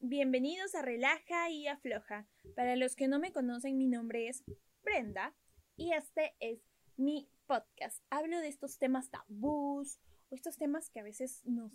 Bienvenidos 0.00 0.74
a 0.74 0.82
Relaja 0.82 1.50
y 1.50 1.66
Afloja. 1.66 2.26
Para 2.54 2.76
los 2.76 2.94
que 2.94 3.08
no 3.08 3.18
me 3.18 3.32
conocen, 3.32 3.76
mi 3.76 3.86
nombre 3.86 4.28
es 4.28 4.44
Brenda 4.82 5.34
y 5.76 5.92
este 5.92 6.34
es 6.40 6.60
mi 6.96 7.28
podcast. 7.46 8.02
Hablo 8.10 8.38
de 8.38 8.48
estos 8.48 8.78
temas 8.78 9.10
tabús 9.10 9.98
o 10.30 10.34
estos 10.34 10.56
temas 10.56 10.90
que 10.90 11.00
a 11.00 11.02
veces 11.02 11.42
nos 11.44 11.72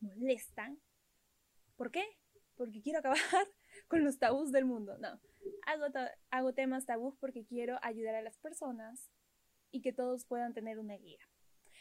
molestan. 0.00 0.80
¿Por 1.76 1.90
qué? 1.90 2.04
Porque 2.56 2.82
quiero 2.82 2.98
acabar 2.98 3.18
con 3.88 4.04
los 4.04 4.18
tabús 4.18 4.50
del 4.50 4.64
mundo. 4.64 4.98
No, 4.98 5.20
hago, 5.66 5.86
hago 6.30 6.54
temas 6.54 6.86
tabús 6.86 7.16
porque 7.18 7.44
quiero 7.44 7.78
ayudar 7.82 8.16
a 8.16 8.22
las 8.22 8.38
personas 8.38 9.10
y 9.70 9.80
que 9.80 9.92
todos 9.92 10.24
puedan 10.24 10.54
tener 10.54 10.78
una 10.78 10.96
guía. 10.96 11.20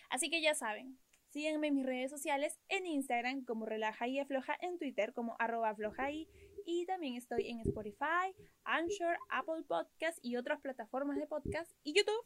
Así 0.09 0.29
que 0.29 0.41
ya 0.41 0.53
saben, 0.53 0.99
Síguenme 1.37 1.67
en 1.67 1.75
mis 1.75 1.85
redes 1.85 2.09
sociales, 2.09 2.57
en 2.67 2.87
Instagram 2.87 3.45
como 3.45 3.67
Relaja 3.67 4.07
y 4.07 4.17
Afloja, 4.17 4.57
en 4.59 4.79
Twitter 4.79 5.13
como 5.13 5.35
arroba 5.37 5.69
aflojaí 5.69 6.27
y 6.65 6.87
también 6.87 7.13
estoy 7.13 7.47
en 7.47 7.59
Spotify, 7.59 8.33
Anchor, 8.63 9.19
Apple 9.29 9.63
Podcast 9.67 10.17
y 10.23 10.35
otras 10.35 10.59
plataformas 10.61 11.15
de 11.19 11.27
podcast 11.27 11.71
y 11.83 11.93
YouTube 11.93 12.25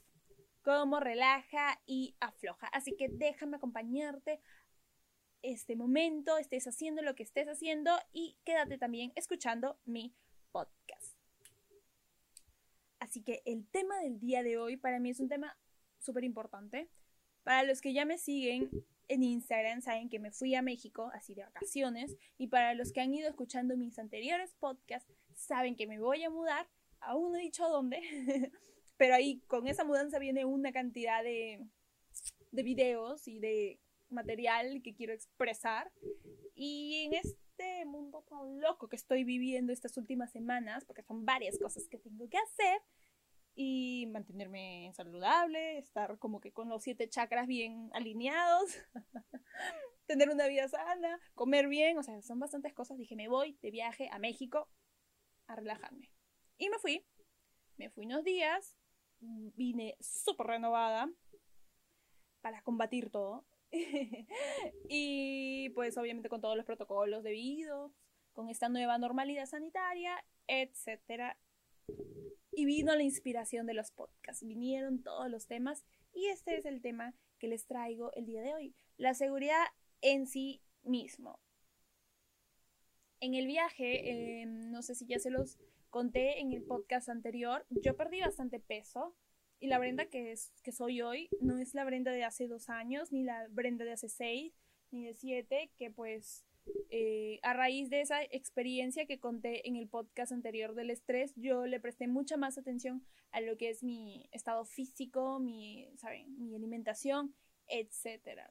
como 0.61 1.01
Relaja 1.01 1.77
y 1.85 2.15
Afloja. 2.21 2.67
Así 2.67 2.95
que 2.95 3.09
déjame 3.09 3.57
acompañarte 3.57 4.39
este 5.41 5.75
momento, 5.75 6.37
estés 6.37 6.65
haciendo 6.65 7.01
lo 7.01 7.13
que 7.13 7.23
estés 7.23 7.49
haciendo 7.49 7.91
y 8.13 8.37
quédate 8.45 8.77
también 8.77 9.11
escuchando 9.15 9.77
mi 9.83 10.15
podcast. 10.53 11.17
Así 12.99 13.21
que 13.21 13.43
el 13.45 13.67
tema 13.67 13.99
del 13.99 14.21
día 14.21 14.41
de 14.41 14.57
hoy 14.57 14.77
para 14.77 15.01
mí 15.01 15.09
es 15.09 15.19
un 15.19 15.27
tema 15.27 15.57
súper 15.99 16.23
importante. 16.23 16.89
Para 17.43 17.63
los 17.63 17.81
que 17.81 17.91
ya 17.91 18.05
me 18.05 18.19
siguen 18.19 18.69
en 19.11 19.23
Instagram 19.23 19.81
saben 19.81 20.09
que 20.09 20.19
me 20.19 20.31
fui 20.31 20.55
a 20.55 20.61
México, 20.61 21.11
así 21.13 21.33
de 21.33 21.43
vacaciones, 21.43 22.15
y 22.37 22.47
para 22.47 22.73
los 22.73 22.93
que 22.93 23.01
han 23.01 23.13
ido 23.13 23.29
escuchando 23.29 23.75
mis 23.75 23.99
anteriores 23.99 24.53
podcasts, 24.59 25.11
saben 25.35 25.75
que 25.75 25.85
me 25.85 25.99
voy 25.99 26.23
a 26.23 26.29
mudar, 26.29 26.67
aún 27.01 27.31
no 27.31 27.37
he 27.37 27.41
dicho 27.41 27.67
dónde, 27.67 27.99
pero 28.97 29.15
ahí 29.15 29.41
con 29.47 29.67
esa 29.67 29.83
mudanza 29.83 30.17
viene 30.17 30.45
una 30.45 30.71
cantidad 30.71 31.23
de, 31.23 31.65
de 32.51 32.63
videos 32.63 33.27
y 33.27 33.39
de 33.39 33.79
material 34.09 34.81
que 34.81 34.93
quiero 34.93 35.13
expresar. 35.13 35.91
Y 36.55 37.05
en 37.05 37.13
este 37.13 37.85
mundo 37.85 38.23
tan 38.29 38.61
loco 38.61 38.87
que 38.87 38.95
estoy 38.95 39.23
viviendo 39.25 39.73
estas 39.73 39.97
últimas 39.97 40.31
semanas, 40.31 40.85
porque 40.85 41.03
son 41.03 41.25
varias 41.25 41.57
cosas 41.57 41.87
que 41.89 41.97
tengo 41.97 42.29
que 42.29 42.37
hacer, 42.37 42.81
y 43.55 44.07
mantenerme 44.11 44.91
saludable, 44.93 45.77
estar 45.77 46.17
como 46.19 46.39
que 46.39 46.51
con 46.51 46.69
los 46.69 46.83
siete 46.83 47.09
chakras 47.09 47.47
bien 47.47 47.89
alineados, 47.93 48.77
tener 50.05 50.29
una 50.29 50.47
vida 50.47 50.67
sana, 50.67 51.19
comer 51.35 51.67
bien, 51.67 51.97
o 51.97 52.03
sea, 52.03 52.21
son 52.21 52.39
bastantes 52.39 52.73
cosas. 52.73 52.97
Dije, 52.97 53.15
me 53.15 53.27
voy 53.27 53.57
de 53.61 53.71
viaje 53.71 54.09
a 54.11 54.19
México 54.19 54.69
a 55.47 55.55
relajarme. 55.55 56.11
Y 56.57 56.69
me 56.69 56.79
fui, 56.79 57.05
me 57.77 57.89
fui 57.89 58.05
unos 58.05 58.23
días, 58.23 58.75
vine 59.19 59.97
súper 59.99 60.47
renovada 60.47 61.09
para 62.41 62.61
combatir 62.61 63.09
todo. 63.09 63.45
y 64.89 65.69
pues 65.69 65.97
obviamente 65.97 66.29
con 66.29 66.41
todos 66.41 66.57
los 66.57 66.65
protocolos 66.65 67.23
debidos, 67.23 67.91
con 68.33 68.49
esta 68.49 68.69
nueva 68.69 68.97
normalidad 68.97 69.45
sanitaria, 69.45 70.23
etcétera, 70.47 71.37
y 72.51 72.65
vino 72.65 72.95
la 72.95 73.03
inspiración 73.03 73.65
de 73.65 73.73
los 73.73 73.91
podcasts, 73.91 74.45
vinieron 74.45 75.01
todos 75.01 75.29
los 75.29 75.47
temas 75.47 75.85
y 76.13 76.27
este 76.27 76.57
es 76.57 76.65
el 76.65 76.81
tema 76.81 77.15
que 77.39 77.47
les 77.47 77.65
traigo 77.65 78.11
el 78.13 78.25
día 78.25 78.41
de 78.41 78.53
hoy, 78.53 78.75
la 78.97 79.13
seguridad 79.13 79.63
en 80.01 80.27
sí 80.27 80.61
mismo. 80.83 81.39
En 83.19 83.35
el 83.35 83.45
viaje, 83.45 84.41
em, 84.41 84.71
no 84.71 84.81
sé 84.81 84.95
si 84.95 85.05
ya 85.05 85.19
se 85.19 85.29
los 85.29 85.59
conté 85.89 86.39
en 86.39 86.53
el 86.53 86.63
podcast 86.63 87.09
anterior, 87.09 87.65
yo 87.69 87.95
perdí 87.95 88.19
bastante 88.21 88.59
peso 88.59 89.15
y 89.59 89.67
la 89.67 89.77
Brenda 89.77 90.07
que, 90.07 90.35
soy 90.71 91.01
hoy 91.01 91.29
no 91.39 91.59
es 91.59 91.75
la 91.75 91.85
Brenda 91.85 92.11
de 92.11 92.23
hace 92.23 92.47
dos 92.47 92.69
años, 92.69 93.11
ni 93.11 93.23
la 93.23 93.47
Brenda 93.49 93.85
de 93.85 93.91
hace 93.91 94.09
seis, 94.09 94.53
ni 94.89 95.05
de 95.05 95.13
siete, 95.13 95.71
que 95.77 95.91
pues 95.91 96.45
eh, 96.89 97.39
a 97.43 97.53
raíz 97.53 97.89
de 97.89 98.01
esa 98.01 98.21
experiencia 98.23 99.05
que 99.05 99.19
conté 99.19 99.67
en 99.67 99.75
el 99.75 99.87
podcast 99.87 100.31
anterior 100.31 100.75
del 100.75 100.89
estrés, 100.89 101.33
yo 101.35 101.65
le 101.65 101.79
presté 101.79 102.07
mucha 102.07 102.37
más 102.37 102.57
atención 102.57 103.05
a 103.31 103.41
lo 103.41 103.57
que 103.57 103.69
es 103.69 103.83
mi 103.83 104.27
estado 104.31 104.65
físico, 104.65 105.39
mi, 105.39 105.89
¿saben? 105.97 106.35
mi 106.37 106.55
alimentación, 106.55 107.35
etc. 107.67 108.41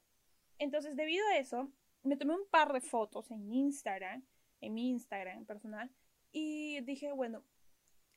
Entonces, 0.59 0.97
debido 0.97 1.26
a 1.28 1.38
eso, 1.38 1.71
me 2.03 2.16
tomé 2.16 2.34
un 2.34 2.48
par 2.50 2.72
de 2.72 2.81
fotos 2.81 3.31
en 3.31 3.53
Instagram, 3.53 4.25
en 4.60 4.75
mi 4.75 4.91
Instagram 4.91 5.44
personal, 5.44 5.91
y 6.32 6.81
dije, 6.82 7.12
bueno, 7.12 7.44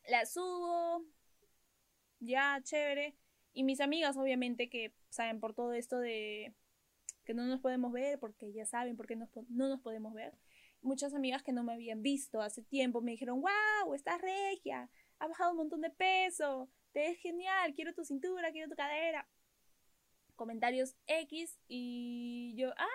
la 0.08 0.26
subo, 0.26 1.06
ya, 2.20 2.60
chévere. 2.64 3.16
Y 3.54 3.64
mis 3.64 3.82
amigas, 3.82 4.18
obviamente, 4.18 4.70
que 4.70 4.94
saben 5.10 5.40
por 5.40 5.54
todo 5.54 5.74
esto 5.74 6.00
de 6.00 6.54
que 7.24 7.34
no 7.34 7.46
nos 7.46 7.60
podemos 7.62 7.92
ver 7.92 8.20
porque 8.20 8.52
ya 8.52 8.66
saben 8.66 8.98
por 8.98 9.08
qué 9.08 9.16
no 9.16 9.28
nos 9.70 9.82
podemos 9.82 10.14
ver. 10.14 10.38
Muchas 10.82 11.14
amigas 11.14 11.44
que 11.44 11.54
no 11.54 11.64
me 11.64 11.74
habían 11.74 12.02
visto 12.02 12.42
hace 12.42 12.62
tiempo 12.62 13.02
me 13.02 13.12
dijeron, 13.12 13.42
wow, 13.42 13.94
estás 13.94 14.22
regia, 14.22 14.90
ha 15.20 15.28
bajado 15.28 15.52
un 15.52 15.58
montón 15.58 15.82
de 15.82 15.90
peso, 15.90 16.70
te 16.92 17.00
ves 17.02 17.20
genial, 17.20 17.74
quiero 17.74 17.94
tu 17.94 18.04
cintura, 18.04 18.52
quiero 18.52 18.70
tu 18.70 18.76
cadera. 18.76 19.28
Comentarios 20.36 20.96
X 21.08 21.60
y 21.68 22.54
yo, 22.58 22.72
ah, 22.76 22.88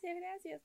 gracias, 0.00 0.20
gracias. 0.20 0.62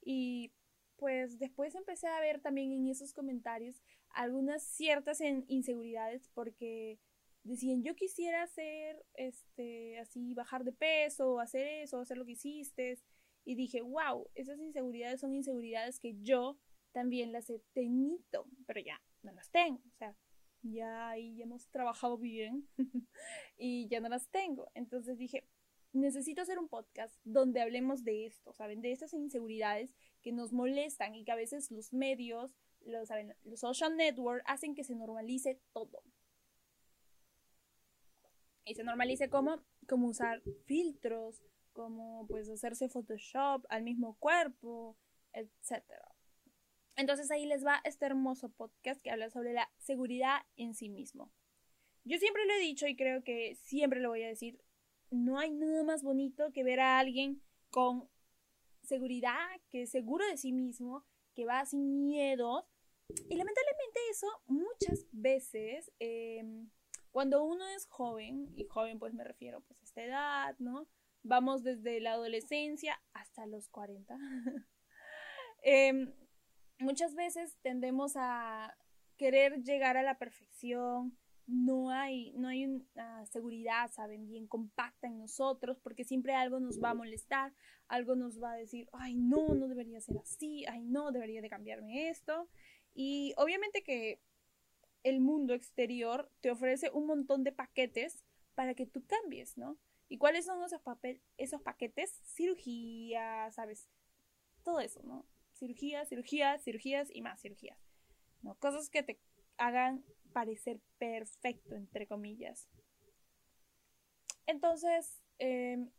Y 0.00 0.52
pues 0.96 1.38
después 1.38 1.74
empecé 1.74 2.06
a 2.06 2.20
ver 2.20 2.40
también 2.40 2.72
en 2.72 2.86
esos 2.86 3.12
comentarios 3.12 3.82
algunas 4.10 4.62
ciertas 4.62 5.20
inseguridades 5.48 6.30
porque 6.32 6.98
decían, 7.44 7.82
yo 7.82 7.94
quisiera 7.94 8.42
hacer, 8.42 9.04
este, 9.14 9.98
así, 9.98 10.34
bajar 10.34 10.64
de 10.64 10.72
peso, 10.72 11.40
hacer 11.40 11.66
eso, 11.66 12.00
hacer 12.00 12.16
lo 12.16 12.24
que 12.24 12.32
hiciste. 12.32 12.98
Y 13.44 13.56
dije, 13.56 13.82
wow, 13.82 14.28
esas 14.34 14.60
inseguridades 14.60 15.20
son 15.20 15.34
inseguridades 15.34 15.98
que 15.98 16.14
yo 16.20 16.58
también 16.92 17.32
las 17.32 17.50
he 17.50 17.60
tenido, 17.72 18.46
pero 18.66 18.80
ya 18.80 19.00
no 19.22 19.32
las 19.32 19.50
tengo. 19.50 19.80
O 19.88 19.96
sea, 19.96 20.16
ya 20.62 21.10
ahí 21.10 21.36
ya 21.36 21.44
hemos 21.44 21.68
trabajado 21.70 22.18
bien 22.18 22.68
y 23.56 23.88
ya 23.88 24.00
no 24.00 24.08
las 24.08 24.28
tengo. 24.28 24.70
Entonces 24.74 25.18
dije, 25.18 25.48
necesito 25.92 26.42
hacer 26.42 26.58
un 26.58 26.68
podcast 26.68 27.18
donde 27.24 27.60
hablemos 27.60 28.04
de 28.04 28.26
esto, 28.26 28.52
¿saben? 28.52 28.80
De 28.80 28.92
esas 28.92 29.12
inseguridades 29.14 29.92
que 30.22 30.32
nos 30.32 30.52
molestan 30.52 31.16
y 31.16 31.24
que 31.24 31.32
a 31.32 31.36
veces 31.36 31.72
los 31.72 31.92
medios, 31.92 32.54
los, 32.80 33.08
¿saben? 33.08 33.34
los 33.42 33.60
social 33.60 33.96
networks 33.96 34.44
hacen 34.46 34.76
que 34.76 34.84
se 34.84 34.94
normalice 34.94 35.60
todo 35.72 36.04
y 38.64 38.74
se 38.74 38.84
normalice 38.84 39.28
como, 39.28 39.62
como 39.88 40.08
usar 40.08 40.42
filtros, 40.66 41.42
como 41.72 42.26
pues 42.26 42.48
hacerse 42.48 42.88
Photoshop 42.88 43.64
al 43.68 43.82
mismo 43.82 44.16
cuerpo, 44.18 44.96
etc. 45.32 45.82
Entonces 46.96 47.30
ahí 47.30 47.46
les 47.46 47.64
va 47.64 47.80
este 47.84 48.06
hermoso 48.06 48.50
podcast 48.50 49.00
que 49.02 49.10
habla 49.10 49.30
sobre 49.30 49.52
la 49.52 49.70
seguridad 49.78 50.42
en 50.56 50.74
sí 50.74 50.88
mismo. 50.88 51.32
Yo 52.04 52.18
siempre 52.18 52.44
lo 52.46 52.54
he 52.54 52.58
dicho 52.58 52.86
y 52.86 52.96
creo 52.96 53.22
que 53.22 53.54
siempre 53.54 54.00
lo 54.00 54.10
voy 54.10 54.22
a 54.22 54.28
decir, 54.28 54.60
no 55.10 55.38
hay 55.38 55.50
nada 55.50 55.84
más 55.84 56.02
bonito 56.02 56.52
que 56.52 56.64
ver 56.64 56.80
a 56.80 56.98
alguien 56.98 57.42
con 57.70 58.08
seguridad, 58.82 59.48
que 59.70 59.82
es 59.82 59.90
seguro 59.90 60.26
de 60.26 60.36
sí 60.36 60.52
mismo, 60.52 61.04
que 61.34 61.44
va 61.44 61.64
sin 61.64 62.04
miedos. 62.04 62.64
Y 63.08 63.36
lamentablemente 63.36 64.00
eso 64.10 64.26
muchas 64.46 65.06
veces 65.12 65.92
em, 65.98 66.70
cuando 67.12 67.44
uno 67.44 67.66
es 67.76 67.86
joven, 67.86 68.52
y 68.56 68.64
joven 68.64 68.98
pues 68.98 69.14
me 69.14 69.24
refiero 69.24 69.60
pues 69.60 69.80
a 69.80 69.84
esta 69.84 70.02
edad, 70.02 70.56
¿no? 70.58 70.88
Vamos 71.22 71.62
desde 71.62 72.00
la 72.00 72.12
adolescencia 72.12 73.00
hasta 73.12 73.46
los 73.46 73.68
40. 73.68 74.18
Em, 75.64 76.12
muchas 76.80 77.14
veces 77.14 77.56
tendemos 77.62 78.14
a 78.16 78.76
querer 79.16 79.62
llegar 79.62 79.96
a 79.96 80.02
la 80.02 80.18
perfección, 80.18 81.16
no 81.46 81.90
hay, 81.90 82.32
no 82.32 82.48
hay 82.48 82.64
una 82.64 83.26
seguridad, 83.26 83.90
saben, 83.92 84.26
bien 84.26 84.46
compacta 84.46 85.06
en 85.06 85.18
nosotros, 85.18 85.78
porque 85.80 86.04
siempre 86.04 86.34
algo 86.34 86.58
nos 86.58 86.82
va 86.82 86.90
a 86.90 86.94
molestar, 86.94 87.52
algo 87.88 88.16
nos 88.16 88.42
va 88.42 88.52
a 88.52 88.56
decir, 88.56 88.88
ay, 88.92 89.14
no, 89.14 89.54
no 89.54 89.68
debería 89.68 90.00
ser 90.00 90.18
así, 90.18 90.64
ay, 90.66 90.82
no, 90.82 91.12
debería 91.12 91.42
de 91.42 91.50
cambiarme 91.50 92.08
esto. 92.08 92.48
Y 92.94 93.34
obviamente 93.36 93.82
que 93.82 94.20
el 95.02 95.20
mundo 95.20 95.54
exterior 95.54 96.30
te 96.40 96.50
ofrece 96.50 96.90
un 96.90 97.06
montón 97.06 97.44
de 97.44 97.52
paquetes 97.52 98.24
para 98.54 98.74
que 98.74 98.86
tú 98.86 99.04
cambies, 99.06 99.56
¿no? 99.56 99.78
¿Y 100.08 100.18
cuáles 100.18 100.44
son 100.44 100.62
esos, 100.62 100.80
esos 101.38 101.62
paquetes? 101.62 102.20
Cirugía, 102.24 103.50
¿sabes? 103.50 103.88
Todo 104.62 104.80
eso, 104.80 105.02
¿no? 105.02 105.26
Cirugías, 105.54 106.08
cirugías, 106.08 106.62
cirugías 106.62 107.08
y 107.10 107.22
más 107.22 107.40
cirugías. 107.40 107.78
¿no? 108.42 108.54
Cosas 108.56 108.90
que 108.90 109.02
te 109.02 109.18
hagan 109.56 110.04
parecer 110.32 110.80
perfecto, 110.98 111.74
entre 111.74 112.06
comillas. 112.06 112.68
Entonces, 114.46 115.22
em, 115.38 115.90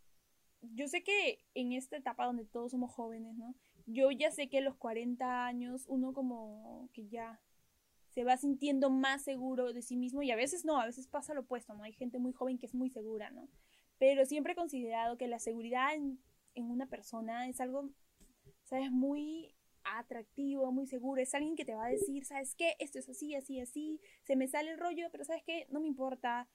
yo 0.61 0.87
sé 0.87 1.03
que 1.03 1.39
en 1.53 1.73
esta 1.73 1.97
etapa 1.97 2.25
donde 2.25 2.45
todos 2.45 2.71
somos 2.71 2.91
jóvenes, 2.91 3.35
¿no? 3.35 3.55
yo 3.85 4.11
ya 4.11 4.31
sé 4.31 4.49
que 4.49 4.59
a 4.59 4.61
los 4.61 4.75
40 4.77 5.45
años 5.45 5.85
uno 5.87 6.13
como 6.13 6.89
que 6.93 7.07
ya 7.07 7.41
se 8.13 8.23
va 8.23 8.37
sintiendo 8.37 8.89
más 8.89 9.23
seguro 9.23 9.73
de 9.73 9.81
sí 9.81 9.97
mismo 9.97 10.21
y 10.21 10.31
a 10.31 10.35
veces 10.35 10.65
no, 10.65 10.79
a 10.79 10.85
veces 10.85 11.07
pasa 11.07 11.33
lo 11.33 11.41
opuesto, 11.41 11.73
¿no? 11.73 11.83
Hay 11.83 11.93
gente 11.93 12.19
muy 12.19 12.31
joven 12.31 12.59
que 12.59 12.67
es 12.67 12.75
muy 12.75 12.89
segura, 12.89 13.31
¿no? 13.31 13.49
Pero 13.97 14.25
siempre 14.25 14.53
he 14.53 14.55
considerado 14.55 15.17
que 15.17 15.27
la 15.27 15.39
seguridad 15.39 15.93
en, 15.95 16.19
una 16.55 16.85
persona 16.85 17.49
es 17.49 17.59
algo, 17.59 17.89
¿sabes? 18.65 18.91
Muy 18.91 19.55
atractivo, 19.83 20.71
muy 20.71 20.85
seguro, 20.85 21.21
es 21.21 21.33
alguien 21.33 21.55
que 21.55 21.65
te 21.65 21.73
va 21.73 21.85
a 21.85 21.89
decir, 21.89 22.23
¿sabes 22.23 22.55
qué? 22.55 22.75
Esto 22.79 22.99
es 22.99 23.09
así, 23.09 23.35
así, 23.35 23.59
así, 23.59 23.99
se 24.23 24.35
me 24.35 24.47
sale 24.47 24.71
el 24.71 24.79
rollo, 24.79 25.07
pero 25.11 25.25
¿sabes 25.25 25.43
qué? 25.43 25.65
No 25.71 25.79
me 25.79 25.87
importa 25.87 26.47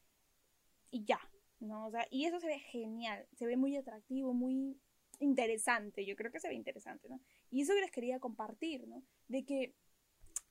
y 0.90 1.04
ya, 1.04 1.20
¿no? 1.58 1.86
O 1.86 1.90
sea, 1.90 2.06
y 2.10 2.24
eso 2.24 2.38
se 2.38 2.46
ve 2.46 2.58
genial, 2.60 3.26
se 3.36 3.46
ve 3.46 3.56
muy 3.56 3.76
atractivo, 3.76 4.32
muy 4.32 4.80
interesante, 5.18 6.06
yo 6.06 6.14
creo 6.14 6.30
que 6.30 6.40
se 6.40 6.48
ve 6.48 6.54
interesante, 6.54 7.08
¿no? 7.08 7.20
Y 7.50 7.62
eso 7.62 7.74
que 7.74 7.80
les 7.80 7.90
quería 7.90 8.20
compartir, 8.20 8.86
¿no? 8.86 9.02
De 9.26 9.44
que 9.44 9.74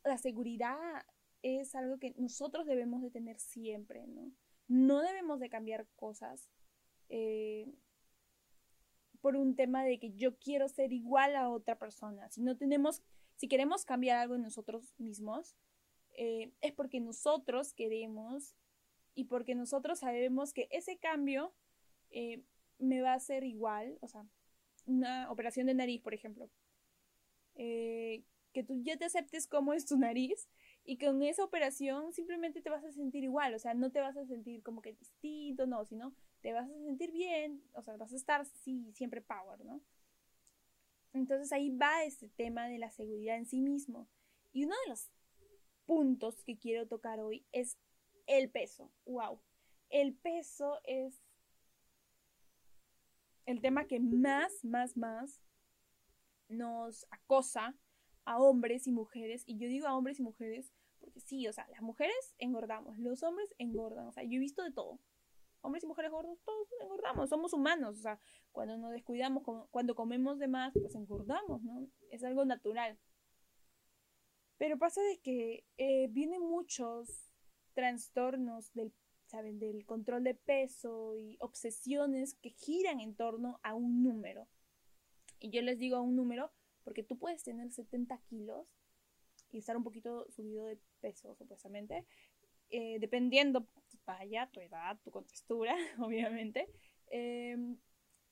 la 0.07 0.17
seguridad 0.17 0.77
es 1.41 1.75
algo 1.75 1.97
que 1.99 2.13
nosotros 2.17 2.65
debemos 2.65 3.01
de 3.01 3.11
tener 3.11 3.39
siempre, 3.39 4.07
¿no? 4.07 4.31
No 4.67 5.01
debemos 5.01 5.39
de 5.39 5.49
cambiar 5.49 5.87
cosas 5.95 6.49
eh, 7.09 7.67
por 9.21 9.35
un 9.35 9.55
tema 9.55 9.83
de 9.83 9.99
que 9.99 10.13
yo 10.13 10.37
quiero 10.37 10.67
ser 10.67 10.91
igual 10.93 11.35
a 11.35 11.49
otra 11.49 11.77
persona. 11.77 12.29
Si 12.29 12.41
no 12.41 12.57
tenemos, 12.57 13.01
si 13.35 13.47
queremos 13.47 13.85
cambiar 13.85 14.17
algo 14.17 14.35
en 14.35 14.41
nosotros 14.41 14.93
mismos, 14.97 15.55
eh, 16.15 16.51
es 16.61 16.73
porque 16.73 16.99
nosotros 16.99 17.73
queremos 17.73 18.55
y 19.15 19.25
porque 19.25 19.55
nosotros 19.55 19.99
sabemos 19.99 20.53
que 20.53 20.67
ese 20.71 20.97
cambio 20.97 21.53
eh, 22.09 22.43
me 22.77 23.01
va 23.01 23.13
a 23.13 23.17
hacer 23.17 23.43
igual, 23.43 23.97
o 24.01 24.07
sea, 24.07 24.25
una 24.85 25.31
operación 25.31 25.67
de 25.67 25.73
nariz, 25.73 26.01
por 26.01 26.13
ejemplo, 26.13 26.49
que 28.57 28.63
tú 28.63 28.81
ya 28.81 28.97
te 28.97 29.05
aceptes 29.05 29.45
cómo 29.45 29.71
es 29.71 29.85
tu 29.85 29.99
nariz 29.99 30.49
y 30.83 30.97
con 30.97 31.21
esa 31.21 31.43
operación 31.43 32.11
simplemente 32.11 32.59
te 32.59 32.71
vas 32.71 32.83
a 32.83 32.91
sentir 32.91 33.23
igual, 33.23 33.53
o 33.53 33.59
sea, 33.59 33.75
no 33.75 33.91
te 33.91 34.01
vas 34.01 34.17
a 34.17 34.25
sentir 34.25 34.63
como 34.63 34.81
que 34.81 34.93
distinto, 34.93 35.67
no, 35.67 35.85
sino 35.85 36.15
te 36.41 36.53
vas 36.53 36.67
a 36.67 36.73
sentir 36.73 37.11
bien, 37.11 37.61
o 37.73 37.83
sea, 37.83 37.97
vas 37.97 38.13
a 38.13 38.15
estar, 38.15 38.43
sí, 38.47 38.91
siempre 38.95 39.21
power, 39.21 39.63
¿no? 39.63 39.79
Entonces 41.13 41.51
ahí 41.51 41.69
va 41.69 42.03
este 42.03 42.29
tema 42.29 42.67
de 42.67 42.79
la 42.79 42.89
seguridad 42.89 43.37
en 43.37 43.45
sí 43.45 43.61
mismo. 43.61 44.09
Y 44.53 44.65
uno 44.65 44.73
de 44.85 44.89
los 44.89 45.11
puntos 45.85 46.43
que 46.43 46.57
quiero 46.57 46.87
tocar 46.87 47.19
hoy 47.19 47.45
es 47.51 47.77
el 48.25 48.49
peso. 48.49 48.91
¡Wow! 49.05 49.39
El 49.91 50.15
peso 50.15 50.79
es 50.83 51.21
el 53.45 53.61
tema 53.61 53.85
que 53.85 53.99
más, 53.99 54.65
más, 54.65 54.97
más 54.97 55.43
nos 56.49 57.05
acosa 57.11 57.75
a 58.27 58.39
hombres 58.39 58.85
y 58.87 58.91
mujeres. 58.91 59.43
Y 59.47 59.57
yo 59.57 59.67
digo 59.67 59.87
a 59.87 59.95
hombres 59.95 60.19
y 60.19 60.23
mujeres 60.23 60.73
porque 60.99 61.19
sí, 61.21 61.47
o 61.47 61.53
sea, 61.53 61.67
las 61.69 61.81
mujeres 61.81 62.35
engordamos, 62.37 62.97
los 62.99 63.23
hombres 63.23 63.53
engordan. 63.57 64.07
O 64.07 64.11
sea, 64.11 64.23
yo 64.23 64.35
he 64.35 64.39
visto 64.39 64.63
de 64.63 64.71
todo. 64.71 64.99
Hombres 65.61 65.83
y 65.83 65.87
mujeres 65.87 66.11
gordos, 66.11 66.37
todos 66.43 66.67
engordamos, 66.81 67.29
somos 67.29 67.53
humanos. 67.53 67.97
O 67.97 68.01
sea, 68.01 68.19
cuando 68.51 68.77
nos 68.77 68.91
descuidamos, 68.91 69.43
cuando 69.71 69.95
comemos 69.95 70.39
de 70.39 70.47
más, 70.47 70.73
pues 70.73 70.93
engordamos, 70.95 71.63
¿no? 71.63 71.87
Es 72.11 72.23
algo 72.23 72.45
natural. 72.45 72.99
Pero 74.57 74.77
pasa 74.77 75.01
de 75.01 75.19
que 75.19 75.65
eh, 75.77 76.07
vienen 76.09 76.41
muchos 76.41 77.31
trastornos 77.73 78.73
del 78.73 78.91
¿saben? 79.27 79.59
Del 79.59 79.85
control 79.85 80.23
de 80.23 80.35
peso 80.35 81.15
y 81.15 81.37
obsesiones 81.39 82.35
que 82.35 82.49
giran 82.51 82.99
en 82.99 83.15
torno 83.15 83.59
a 83.61 83.75
un 83.75 84.03
número. 84.03 84.47
Y 85.39 85.51
yo 85.51 85.61
les 85.61 85.77
digo 85.77 85.97
a 85.97 86.01
un 86.01 86.15
número 86.15 86.51
porque 86.87 87.03
tú 87.03 87.17
puedes 87.17 87.43
tener 87.43 87.69
70 87.69 88.17
kilos 88.29 88.65
y 89.51 89.57
estar 89.57 89.75
un 89.75 89.83
poquito 89.83 90.25
subido 90.31 90.63
de 90.63 90.79
peso, 91.01 91.35
supuestamente, 91.35 92.05
eh, 92.69 92.97
dependiendo 93.01 93.67
tu 93.89 93.97
talla, 94.05 94.49
tu 94.53 94.61
edad, 94.61 94.97
tu 95.03 95.11
contextura, 95.11 95.75
obviamente, 95.99 96.69
em, 97.07 97.77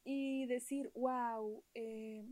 y 0.05 0.45
decir, 0.45 0.89
wow, 0.95 1.65
eh, 1.73 2.25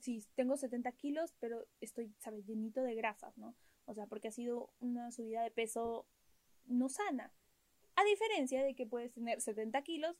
sí, 0.00 0.26
tengo 0.34 0.56
70 0.56 0.90
kilos, 0.96 1.36
pero 1.38 1.68
estoy, 1.80 2.12
¿sabes?, 2.18 2.44
llenito 2.44 2.82
de 2.82 2.96
grasas, 2.96 3.38
¿no? 3.38 3.54
O 3.84 3.94
sea, 3.94 4.08
porque 4.08 4.26
ha 4.26 4.32
sido 4.32 4.72
una 4.80 5.12
subida 5.12 5.44
de 5.44 5.52
peso 5.52 6.08
no 6.64 6.88
sana. 6.88 7.32
A 7.94 8.02
diferencia 8.02 8.64
de 8.64 8.74
que 8.74 8.84
puedes 8.84 9.12
tener 9.12 9.40
70 9.40 9.80
kilos 9.82 10.16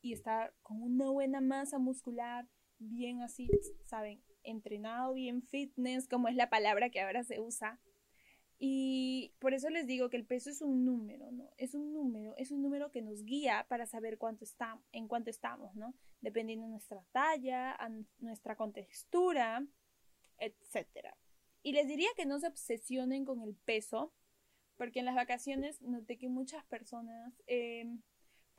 y 0.00 0.14
estar 0.14 0.54
con 0.62 0.82
una 0.82 1.10
buena 1.10 1.42
masa 1.42 1.78
muscular, 1.78 2.48
bien 2.88 3.22
así, 3.22 3.50
¿saben? 3.86 4.22
Entrenado, 4.42 5.14
bien 5.14 5.42
fitness, 5.42 6.08
como 6.08 6.28
es 6.28 6.36
la 6.36 6.50
palabra 6.50 6.90
que 6.90 7.00
ahora 7.00 7.24
se 7.24 7.40
usa. 7.40 7.80
Y 8.64 9.34
por 9.40 9.54
eso 9.54 9.70
les 9.70 9.88
digo 9.88 10.08
que 10.08 10.16
el 10.16 10.24
peso 10.24 10.48
es 10.48 10.62
un 10.62 10.84
número, 10.84 11.32
¿no? 11.32 11.50
Es 11.56 11.74
un 11.74 11.92
número, 11.92 12.36
es 12.36 12.52
un 12.52 12.62
número 12.62 12.92
que 12.92 13.02
nos 13.02 13.24
guía 13.24 13.66
para 13.68 13.86
saber 13.86 14.18
cuánto 14.18 14.44
está, 14.44 14.80
en 14.92 15.08
cuánto 15.08 15.30
estamos, 15.30 15.74
¿no? 15.74 15.94
Dependiendo 16.20 16.66
de 16.66 16.70
nuestra 16.70 17.04
talla, 17.10 17.76
nuestra 18.20 18.54
contextura, 18.54 19.66
etc. 20.38 21.08
Y 21.64 21.72
les 21.72 21.88
diría 21.88 22.08
que 22.16 22.24
no 22.24 22.38
se 22.38 22.46
obsesionen 22.46 23.24
con 23.24 23.42
el 23.42 23.56
peso, 23.56 24.12
porque 24.76 25.00
en 25.00 25.06
las 25.06 25.16
vacaciones 25.16 25.80
noté 25.82 26.16
que 26.16 26.28
muchas 26.28 26.64
personas 26.66 27.34
em, 27.46 28.00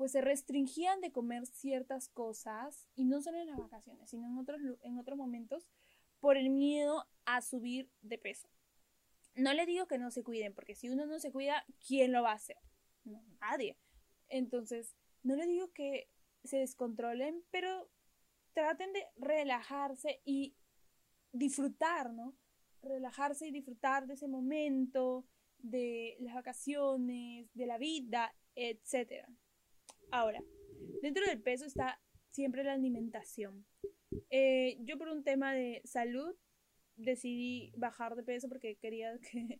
pues 0.03 0.11
se 0.11 0.19
restringían 0.19 0.99
de 0.99 1.13
comer 1.13 1.45
ciertas 1.45 2.09
cosas 2.09 2.89
y 2.93 3.05
no 3.05 3.21
solo 3.21 3.37
en 3.39 3.47
las 3.47 3.57
vacaciones, 3.57 4.09
sino 4.09 4.27
en 4.27 4.37
otros, 4.37 4.59
en 4.81 4.99
otros 4.99 5.17
momentos 5.17 5.65
por 6.19 6.35
el 6.35 6.49
miedo 6.49 7.07
a 7.23 7.41
subir 7.41 7.89
de 8.01 8.17
peso. 8.17 8.49
No 9.33 9.53
le 9.53 9.65
digo 9.65 9.87
que 9.87 9.97
no 9.97 10.11
se 10.11 10.21
cuiden, 10.21 10.53
porque 10.53 10.75
si 10.75 10.89
uno 10.89 11.05
no 11.05 11.19
se 11.19 11.31
cuida, 11.31 11.63
¿quién 11.87 12.11
lo 12.11 12.21
va 12.21 12.31
a 12.31 12.35
hacer? 12.35 12.57
nadie. 13.39 13.77
Entonces, 14.27 14.93
no 15.21 15.37
le 15.37 15.47
digo 15.47 15.71
que 15.71 16.09
se 16.43 16.57
descontrolen, 16.57 17.41
pero 17.49 17.89
traten 18.51 18.91
de 18.91 19.05
relajarse 19.15 20.21
y 20.25 20.57
disfrutar, 21.31 22.11
¿no? 22.11 22.35
Relajarse 22.81 23.47
y 23.47 23.51
disfrutar 23.51 24.05
de 24.05 24.15
ese 24.15 24.27
momento, 24.27 25.25
de 25.59 26.17
las 26.19 26.35
vacaciones, 26.35 27.49
de 27.53 27.65
la 27.67 27.77
vida, 27.77 28.35
etc. 28.53 29.29
Ahora, 30.13 30.43
dentro 31.01 31.25
del 31.25 31.41
peso 31.41 31.65
está 31.65 31.99
siempre 32.29 32.63
la 32.63 32.73
alimentación. 32.73 33.65
Eh, 34.29 34.77
yo 34.81 34.99
por 34.99 35.07
un 35.07 35.23
tema 35.23 35.53
de 35.53 35.81
salud 35.85 36.35
decidí 36.95 37.73
bajar 37.77 38.15
de 38.15 38.21
peso 38.21 38.47
porque 38.47 38.75
quería 38.75 39.17
que, 39.17 39.59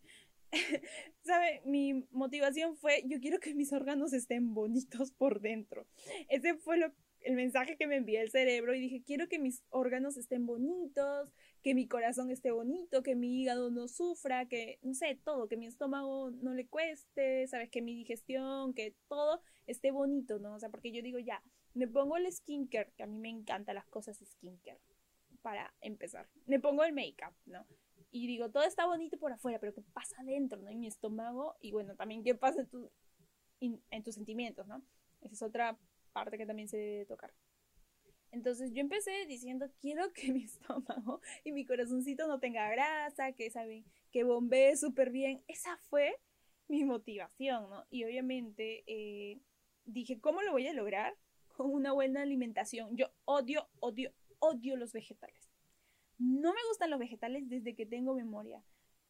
¿sabe? 1.23 1.63
Mi 1.65 2.05
motivación 2.11 2.77
fue, 2.77 3.01
yo 3.07 3.19
quiero 3.19 3.39
que 3.39 3.55
mis 3.55 3.73
órganos 3.73 4.13
estén 4.13 4.53
bonitos 4.53 5.11
por 5.11 5.41
dentro. 5.41 5.87
Ese 6.29 6.53
fue 6.53 6.77
lo, 6.77 6.93
el 7.21 7.33
mensaje 7.33 7.75
que 7.75 7.87
me 7.87 7.95
envió 7.95 8.21
el 8.21 8.29
cerebro 8.29 8.75
y 8.75 8.79
dije, 8.79 9.01
quiero 9.03 9.27
que 9.27 9.39
mis 9.39 9.63
órganos 9.69 10.17
estén 10.17 10.45
bonitos, 10.45 11.33
que 11.63 11.73
mi 11.73 11.87
corazón 11.87 12.29
esté 12.29 12.51
bonito, 12.51 13.03
que 13.03 13.15
mi 13.15 13.41
hígado 13.41 13.71
no 13.71 13.87
sufra, 13.87 14.47
que, 14.47 14.79
no 14.83 14.93
sé, 14.93 15.17
todo, 15.23 15.47
que 15.47 15.55
mi 15.55 15.65
estómago 15.65 16.29
no 16.29 16.53
le 16.53 16.67
cueste, 16.67 17.47
sabes, 17.47 17.69
que 17.69 17.81
mi 17.81 17.95
digestión, 17.95 18.73
que 18.73 18.95
todo 19.07 19.41
esté 19.65 19.91
bonito, 19.91 20.39
¿no? 20.39 20.55
O 20.55 20.59
sea, 20.59 20.69
porque 20.69 20.91
yo 20.91 21.01
digo, 21.01 21.19
ya, 21.19 21.41
me 21.73 21.87
pongo 21.87 22.17
el 22.17 22.31
skincare, 22.31 22.91
que 22.97 23.03
a 23.03 23.07
mí 23.07 23.17
me 23.17 23.29
encantan 23.29 23.75
las 23.75 23.85
cosas 23.85 24.17
skincare, 24.17 24.81
para 25.41 25.73
empezar. 25.79 26.27
Me 26.47 26.59
pongo 26.59 26.83
el 26.83 26.91
make-up, 26.91 27.33
¿no? 27.45 27.65
Y 28.11 28.27
digo, 28.27 28.51
todo 28.51 28.63
está 28.63 28.85
bonito 28.85 29.17
por 29.17 29.31
afuera, 29.31 29.57
pero 29.59 29.73
¿qué 29.73 29.81
pasa 29.93 30.17
adentro, 30.19 30.61
no? 30.61 30.69
En 30.69 30.81
mi 30.81 30.87
estómago, 30.87 31.55
y 31.61 31.71
bueno, 31.71 31.95
también 31.95 32.23
qué 32.23 32.35
pasa 32.35 32.67
en, 33.61 33.81
en 33.89 34.03
tus 34.03 34.15
sentimientos, 34.15 34.67
¿no? 34.67 34.83
Esa 35.21 35.33
es 35.33 35.41
otra 35.41 35.77
parte 36.11 36.37
que 36.37 36.45
también 36.45 36.67
se 36.67 36.75
debe 36.75 37.05
tocar. 37.05 37.33
Entonces 38.33 38.73
yo 38.73 38.81
empecé 38.81 39.27
diciendo, 39.27 39.69
quiero 39.79 40.11
que 40.11 40.33
mi 40.33 40.43
estómago 40.45 41.21
y 41.43 41.51
mi 41.51 41.65
corazoncito 41.65 42.27
no 42.27 42.39
tenga 42.39 42.67
grasa, 42.69 43.31
que 43.33 43.51
saben, 43.51 43.85
que 44.11 44.23
bombee 44.23 44.75
súper 44.75 45.11
bien. 45.11 45.43
Esa 45.47 45.77
fue 45.89 46.19
mi 46.67 46.83
motivación, 46.83 47.69
¿no? 47.69 47.85
Y 47.91 48.05
obviamente 48.05 48.83
eh, 48.87 49.39
dije, 49.85 50.19
¿cómo 50.19 50.41
lo 50.41 50.51
voy 50.51 50.67
a 50.67 50.73
lograr? 50.73 51.15
Con 51.49 51.69
una 51.71 51.91
buena 51.91 52.23
alimentación. 52.23 52.97
Yo 52.97 53.11
odio, 53.25 53.69
odio, 53.79 54.11
odio 54.39 54.77
los 54.77 54.93
vegetales. 54.93 55.51
No 56.17 56.53
me 56.53 56.59
gustan 56.69 56.89
los 56.89 56.99
vegetales 56.99 57.47
desde 57.47 57.75
que 57.75 57.85
tengo 57.85 58.15
memoria. 58.15 58.63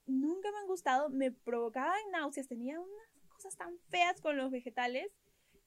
Nunca 0.06 0.52
me 0.52 0.58
han 0.58 0.68
gustado, 0.68 1.10
me 1.10 1.32
provocaban 1.32 1.98
náuseas, 2.12 2.50
tenía 2.50 2.78
unas 2.78 3.28
cosas 3.30 3.56
tan 3.56 3.80
feas 3.88 4.20
con 4.20 4.36
los 4.36 4.52
vegetales 4.52 5.14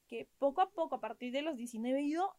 que 0.07 0.29
poco 0.37 0.61
a 0.61 0.69
poco, 0.69 0.95
a 0.95 1.01
partir 1.01 1.31
de 1.31 1.41
los 1.41 1.57
19, 1.57 1.99
he 1.99 2.03
ido 2.03 2.35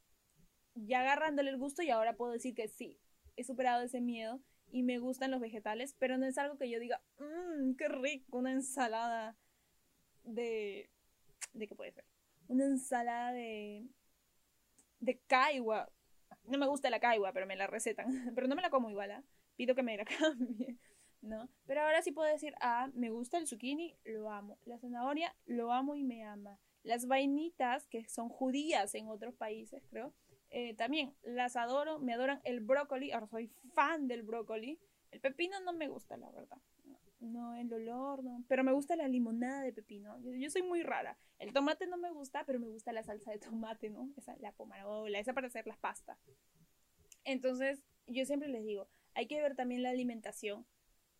ya 0.87 1.00
agarrándole 1.00 1.50
el 1.50 1.58
gusto 1.58 1.82
y 1.82 1.90
ahora 1.90 2.16
puedo 2.16 2.32
decir 2.32 2.54
que 2.54 2.68
sí, 2.68 2.99
he 3.37 3.44
superado 3.44 3.82
ese 3.82 4.00
miedo 4.00 4.40
y 4.70 4.82
me 4.82 4.99
gustan 4.99 5.30
los 5.30 5.40
vegetales, 5.40 5.94
pero 5.99 6.18
no 6.18 6.26
es 6.26 6.38
algo 6.38 6.58
que 6.58 6.68
yo 6.68 6.78
diga, 6.78 7.00
mmm, 7.18 7.75
qué 7.75 7.88
rico, 7.88 8.38
una 8.38 8.52
ensalada 8.52 9.37
de... 10.25 10.90
¿De 11.52 11.66
qué 11.66 11.75
puede 11.75 11.92
ser? 11.92 12.04
Una 12.49 12.66
ensalada 12.66 13.32
de... 13.32 13.87
de 15.00 15.18
caigua. 15.26 15.90
no 16.44 16.58
me 16.58 16.66
gusta 16.66 16.90
la 16.90 17.00
caigua, 17.00 17.32
pero 17.32 17.47
me 17.47 17.56
la 17.56 17.66
recetan. 17.66 18.06
pero 18.35 18.47
no 18.47 18.54
me 18.54 18.62
la 18.62 18.70
como 18.70 18.90
igual, 18.90 19.11
¿ah? 19.11 19.25
Pido 19.56 19.75
que 19.75 19.82
me 19.82 19.97
la 19.97 20.04
cambie, 20.18 20.76
¿no? 21.23 21.49
Pero 21.66 21.82
ahora 21.82 22.02
sí 22.02 22.12
puedo 22.12 22.30
decir, 22.30 22.54
ah, 22.61 22.90
me 22.94 23.11
gusta 23.11 23.38
el 23.38 23.47
zucchini, 23.47 23.97
lo 24.04 24.30
amo. 24.30 24.58
La 24.64 24.78
zanahoria, 24.78 25.35
lo 25.47 25.73
amo 25.73 25.94
y 25.94 26.04
me 26.04 26.25
ama. 26.25 26.58
Las 26.82 27.06
vainitas, 27.06 27.87
que 27.87 28.06
son 28.08 28.28
judías 28.28 28.94
en 28.94 29.08
otros 29.08 29.35
países, 29.35 29.82
creo, 29.88 30.14
eh, 30.50 30.74
también 30.74 31.14
las 31.22 31.56
adoro, 31.56 31.98
me 31.98 32.14
adoran 32.14 32.40
el 32.44 32.60
brócoli, 32.60 33.12
ahora 33.12 33.26
soy 33.26 33.50
fan 33.74 34.08
del 34.08 34.22
brócoli. 34.22 34.78
El 35.10 35.20
pepino 35.20 35.60
no 35.60 35.72
me 35.72 35.88
gusta, 35.88 36.16
la 36.16 36.30
verdad. 36.30 36.58
No, 37.20 37.56
el 37.56 37.72
olor, 37.72 38.22
no. 38.22 38.44
Pero 38.48 38.62
me 38.62 38.72
gusta 38.72 38.94
la 38.94 39.08
limonada 39.08 39.62
de 39.62 39.72
pepino. 39.72 40.18
Yo, 40.20 40.50
soy 40.50 40.62
muy 40.62 40.82
rara. 40.82 41.18
El 41.38 41.52
tomate 41.52 41.86
no 41.86 41.96
me 41.96 42.12
gusta, 42.12 42.44
pero 42.44 42.60
me 42.60 42.68
gusta 42.68 42.92
la 42.92 43.02
salsa 43.02 43.32
de 43.32 43.38
tomate, 43.38 43.90
¿no? 43.90 44.10
Esa, 44.16 44.36
la 44.38 44.52
pomarola, 44.52 45.18
esa 45.18 45.32
para 45.32 45.48
hacer 45.48 45.66
las 45.66 45.78
pastas. 45.78 46.18
Entonces, 47.24 47.82
yo 48.06 48.24
siempre 48.24 48.48
les 48.48 48.64
digo, 48.64 48.88
hay 49.14 49.26
que 49.26 49.40
ver 49.40 49.56
también 49.56 49.82
la 49.82 49.90
alimentación, 49.90 50.64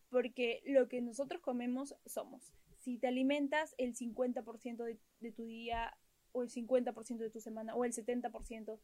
porque 0.09 0.63
lo 0.65 0.87
que 0.87 1.01
nosotros 1.01 1.41
comemos 1.41 1.95
somos. 2.05 2.53
Si 2.77 2.97
te 2.97 3.07
alimentas 3.07 3.75
el 3.77 3.93
50% 3.93 4.83
de, 4.83 4.99
de 5.19 5.31
tu 5.31 5.45
día, 5.45 5.97
o 6.31 6.43
el 6.43 6.49
50% 6.49 7.17
de 7.17 7.29
tu 7.29 7.41
semana, 7.41 7.75
o 7.75 7.83
el 7.83 7.91
70% 7.91 8.79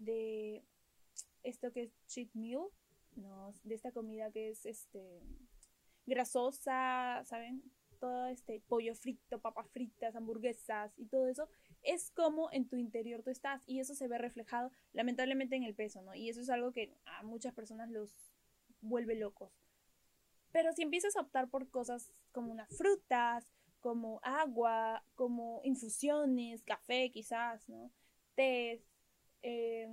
de 0.00 0.64
esto 1.42 1.72
que 1.72 1.82
es 1.82 1.92
cheat 2.06 2.30
meal, 2.34 2.64
no, 3.16 3.52
de 3.62 3.74
esta 3.74 3.92
comida 3.92 4.30
que 4.30 4.50
es 4.50 4.66
este 4.66 5.22
grasosa, 6.06 7.22
¿saben? 7.24 7.62
Todo 7.98 8.26
este 8.26 8.60
pollo 8.66 8.94
frito, 8.94 9.40
papas 9.40 9.68
fritas, 9.70 10.16
hamburguesas 10.16 10.92
y 10.98 11.06
todo 11.06 11.28
eso, 11.28 11.48
es 11.82 12.10
como 12.10 12.50
en 12.52 12.68
tu 12.68 12.76
interior 12.76 13.22
tú 13.22 13.30
estás 13.30 13.62
y 13.66 13.80
eso 13.80 13.94
se 13.94 14.08
ve 14.08 14.18
reflejado 14.18 14.72
lamentablemente 14.92 15.56
en 15.56 15.64
el 15.64 15.74
peso, 15.74 16.02
¿no? 16.02 16.14
Y 16.14 16.28
eso 16.30 16.40
es 16.40 16.50
algo 16.50 16.72
que 16.72 16.94
a 17.04 17.22
muchas 17.22 17.54
personas 17.54 17.90
los 17.90 18.10
vuelve 18.80 19.14
locos. 19.14 19.52
Pero 20.52 20.72
si 20.72 20.82
empiezas 20.82 21.16
a 21.16 21.20
optar 21.20 21.48
por 21.48 21.70
cosas 21.70 22.12
como 22.32 22.50
unas 22.50 22.74
frutas, 22.76 23.52
como 23.80 24.20
agua, 24.22 25.04
como 25.14 25.60
infusiones, 25.64 26.62
café 26.62 27.10
quizás, 27.10 27.68
¿no? 27.68 27.90
Té, 28.34 28.82
eh, 29.42 29.88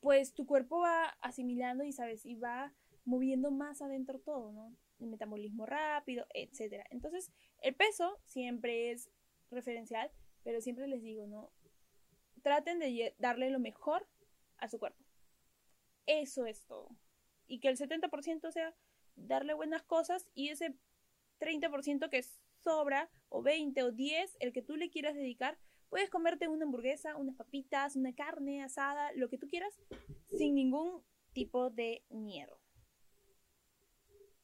pues 0.00 0.34
tu 0.34 0.46
cuerpo 0.46 0.80
va 0.80 1.16
asimilando 1.20 1.84
y 1.84 1.92
sabes, 1.92 2.24
y 2.24 2.34
va 2.36 2.72
moviendo 3.04 3.50
más 3.50 3.82
adentro 3.82 4.18
todo, 4.20 4.52
¿no? 4.52 4.76
El 5.00 5.08
metabolismo 5.08 5.66
rápido, 5.66 6.26
etcétera. 6.34 6.84
Entonces, 6.90 7.32
el 7.62 7.74
peso 7.74 8.18
siempre 8.24 8.90
es 8.90 9.10
referencial, 9.50 10.10
pero 10.44 10.60
siempre 10.60 10.86
les 10.88 11.02
digo, 11.02 11.26
¿no? 11.26 11.50
Traten 12.42 12.78
de 12.78 13.14
darle 13.18 13.50
lo 13.50 13.58
mejor 13.58 14.06
a 14.58 14.68
su 14.68 14.78
cuerpo. 14.78 15.02
Eso 16.06 16.46
es 16.46 16.64
todo. 16.64 16.88
Y 17.46 17.60
que 17.60 17.68
el 17.68 17.76
70% 17.76 18.50
sea 18.50 18.74
darle 19.16 19.54
buenas 19.54 19.82
cosas 19.82 20.28
y 20.34 20.48
ese 20.48 20.74
30% 21.40 22.08
que 22.10 22.22
sobra, 22.62 23.10
o 23.28 23.42
20 23.42 23.82
o 23.82 23.92
10, 23.92 24.36
el 24.40 24.52
que 24.52 24.62
tú 24.62 24.76
le 24.76 24.90
quieras 24.90 25.14
dedicar, 25.14 25.58
puedes 25.88 26.10
comerte 26.10 26.48
una 26.48 26.64
hamburguesa, 26.64 27.16
unas 27.16 27.36
papitas, 27.36 27.96
una 27.96 28.14
carne 28.14 28.62
asada, 28.62 29.12
lo 29.12 29.28
que 29.28 29.38
tú 29.38 29.48
quieras, 29.48 29.78
sin 30.36 30.54
ningún 30.54 31.02
tipo 31.32 31.70
de 31.70 32.04
miedo. 32.10 32.58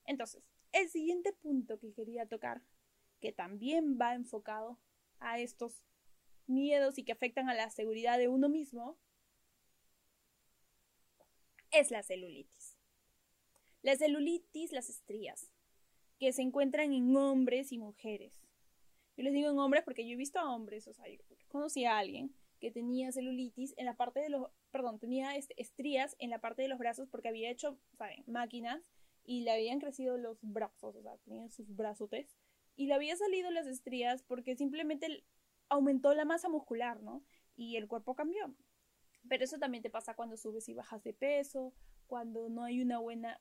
Entonces, 0.07 0.43
el 0.73 0.89
siguiente 0.89 1.33
punto 1.33 1.79
que 1.79 1.93
quería 1.93 2.27
tocar, 2.27 2.63
que 3.21 3.33
también 3.33 3.99
va 4.01 4.15
enfocado 4.15 4.79
a 5.19 5.39
estos 5.39 5.83
miedos 6.47 6.99
y 6.99 7.05
que 7.05 7.13
afectan 7.13 7.49
a 7.49 7.55
la 7.55 7.71
seguridad 7.71 8.19
de 8.19 8.29
uno 8.29 8.49
mismo, 8.49 8.99
es 11.71 11.91
la 11.91 12.03
celulitis. 12.03 12.77
La 13.83 13.97
celulitis, 13.97 14.73
las 14.73 14.89
estrías, 14.89 15.51
que 16.19 16.33
se 16.33 16.43
encuentran 16.43 16.93
en 16.93 17.17
hombres 17.17 17.73
y 17.73 17.79
mujeres. 17.79 18.44
Yo 19.17 19.23
les 19.25 19.33
digo 19.33 19.51
en 19.51 19.59
hombres 19.59 19.85
porque 19.85 20.07
yo 20.07 20.15
he 20.15 20.17
visto 20.17 20.39
a 20.39 20.55
hombres, 20.55 20.89
o 20.89 20.93
sea, 20.93 21.09
yo 21.09 21.19
conocí 21.49 21.85
a 21.85 21.99
alguien 21.99 22.35
que 22.61 22.71
tenía 22.71 23.13
celulitis 23.13 23.75
en 23.77 23.87
la 23.87 23.97
parte 23.97 24.21
de 24.21 24.31
los, 24.31 24.49
perdón, 24.71 24.99
tenía 24.99 25.37
estrías 25.37 26.17
en 26.19 26.31
la 26.31 26.41
parte 26.41 26.63
de 26.63 26.69
los 26.69 26.79
brazos 26.79 27.09
porque 27.09 27.29
había 27.29 27.51
hecho, 27.51 27.79
¿saben? 27.97 28.25
Máquinas 28.27 28.83
y 29.25 29.43
le 29.43 29.53
habían 29.53 29.81
crecido 29.81 30.19
los 30.19 30.39
brazos, 30.43 30.97
o 30.97 31.03
sea, 31.03 31.17
tenía 31.19 31.49
sus 31.51 31.75
brazotes, 31.75 32.37
y 32.77 32.87
le 32.87 32.95
había 32.95 33.17
salido 33.17 33.51
las 33.51 33.67
estrías 33.67 34.23
porque 34.23 34.57
simplemente 34.57 35.25
aumentó 35.69 36.15
la 36.15 36.25
masa 36.25 36.49
muscular, 36.49 37.03
¿no? 37.03 37.25
Y 37.57 37.77
el 37.77 37.89
cuerpo 37.89 38.15
cambió. 38.15 38.55
Pero 39.29 39.45
eso 39.45 39.59
también 39.59 39.83
te 39.83 39.91
pasa 39.91 40.15
cuando 40.15 40.37
subes 40.37 40.69
y 40.69 40.75
bajas 40.75 41.03
de 41.03 41.15
peso, 41.15 41.73
cuando 42.07 42.49
no 42.49 42.65
hay 42.65 42.83
una 42.83 42.99
buena 42.99 43.39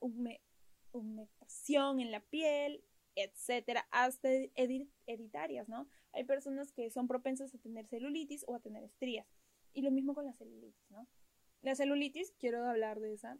humectación 0.92 2.00
en 2.00 2.10
la 2.10 2.20
piel, 2.20 2.82
etcétera, 3.16 3.86
hasta 3.90 4.28
hereditarias, 4.54 5.68
¿no? 5.68 5.88
Hay 6.12 6.24
personas 6.24 6.72
que 6.72 6.90
son 6.90 7.08
propensas 7.08 7.54
a 7.54 7.58
tener 7.58 7.86
celulitis 7.86 8.44
o 8.46 8.54
a 8.54 8.60
tener 8.60 8.84
estrías. 8.84 9.26
Y 9.72 9.82
lo 9.82 9.90
mismo 9.90 10.14
con 10.14 10.26
la 10.26 10.32
celulitis, 10.34 10.90
¿no? 10.90 11.08
La 11.62 11.74
celulitis, 11.74 12.32
quiero 12.38 12.64
hablar 12.64 13.00
de 13.00 13.14
esa, 13.14 13.38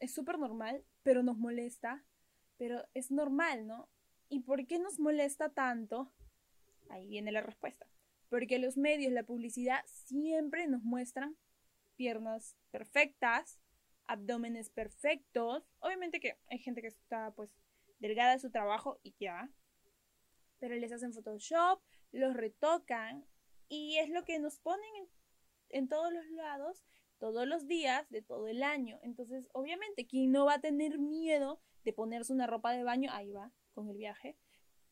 es 0.00 0.14
súper 0.14 0.38
normal, 0.38 0.84
pero 1.02 1.22
nos 1.22 1.38
molesta, 1.38 2.04
pero 2.56 2.82
es 2.94 3.10
normal, 3.10 3.66
¿no? 3.66 3.88
¿Y 4.28 4.40
por 4.40 4.66
qué 4.66 4.78
nos 4.78 4.98
molesta 4.98 5.50
tanto? 5.50 6.12
Ahí 6.88 7.06
viene 7.06 7.32
la 7.32 7.40
respuesta. 7.40 7.86
Porque 8.28 8.58
los 8.58 8.76
medios, 8.76 9.12
la 9.12 9.22
publicidad, 9.22 9.84
siempre 9.86 10.66
nos 10.66 10.82
muestran 10.82 11.36
piernas 11.96 12.56
perfectas, 12.70 13.60
abdómenes 14.06 14.70
perfectos. 14.70 15.64
Obviamente 15.78 16.20
que 16.20 16.36
hay 16.48 16.58
gente 16.58 16.82
que 16.82 16.88
está 16.88 17.32
pues 17.34 17.50
delgada 17.98 18.32
de 18.32 18.38
su 18.38 18.50
trabajo 18.50 18.98
y 19.02 19.14
ya. 19.18 19.50
Pero 20.58 20.74
les 20.76 20.92
hacen 20.92 21.12
Photoshop, 21.12 21.80
los 22.12 22.34
retocan 22.34 23.26
y 23.68 23.98
es 23.98 24.08
lo 24.08 24.24
que 24.24 24.38
nos 24.38 24.58
ponen 24.60 25.08
en, 25.68 25.88
todos 25.88 26.12
los 26.12 26.26
lados 26.30 26.84
todos 27.18 27.46
los 27.46 27.66
días 27.66 28.08
de 28.10 28.22
todo 28.22 28.46
el 28.48 28.62
año. 28.62 28.98
Entonces, 29.02 29.48
obviamente, 29.52 30.06
¿quién 30.06 30.32
no 30.32 30.44
va 30.44 30.54
a 30.54 30.60
tener 30.60 30.98
miedo 30.98 31.60
de 31.82 31.92
ponerse 31.92 32.32
una 32.32 32.46
ropa 32.46 32.72
de 32.72 32.84
baño? 32.84 33.10
Ahí 33.12 33.32
va, 33.32 33.52
con 33.72 33.88
el 33.88 33.96
viaje. 33.96 34.36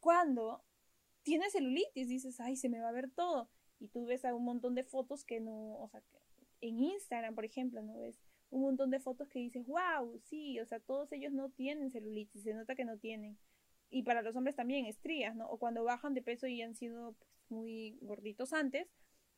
Cuando 0.00 0.64
tienes 1.22 1.52
celulitis, 1.52 2.08
dices, 2.08 2.40
ay, 2.40 2.56
se 2.56 2.70
me 2.70 2.80
va 2.80 2.88
a 2.88 2.92
ver 2.92 3.10
todo. 3.10 3.50
Y 3.78 3.88
tú 3.88 4.06
ves 4.06 4.24
a 4.24 4.34
un 4.34 4.44
montón 4.44 4.74
de 4.74 4.84
fotos 4.84 5.24
que 5.24 5.40
no, 5.40 5.76
o 5.80 5.88
sea, 5.88 6.02
en 6.62 6.80
Instagram, 6.80 7.34
por 7.34 7.44
ejemplo, 7.44 7.82
¿no 7.82 7.98
ves? 7.98 8.18
Un 8.54 8.62
montón 8.62 8.90
de 8.90 9.00
fotos 9.00 9.28
que 9.28 9.40
dices, 9.40 9.66
wow, 9.66 10.20
sí, 10.22 10.60
o 10.60 10.66
sea, 10.66 10.78
todos 10.78 11.10
ellos 11.12 11.32
no 11.32 11.50
tienen 11.50 11.90
celulitis, 11.90 12.44
se 12.44 12.54
nota 12.54 12.76
que 12.76 12.84
no 12.84 12.98
tienen. 12.98 13.36
Y 13.90 14.04
para 14.04 14.22
los 14.22 14.36
hombres 14.36 14.54
también, 14.54 14.86
estrías, 14.86 15.34
¿no? 15.34 15.48
O 15.48 15.58
cuando 15.58 15.82
bajan 15.82 16.14
de 16.14 16.22
peso 16.22 16.46
y 16.46 16.62
han 16.62 16.74
sido 16.76 17.14
pues, 17.14 17.30
muy 17.48 17.98
gorditos 18.00 18.52
antes, 18.52 18.88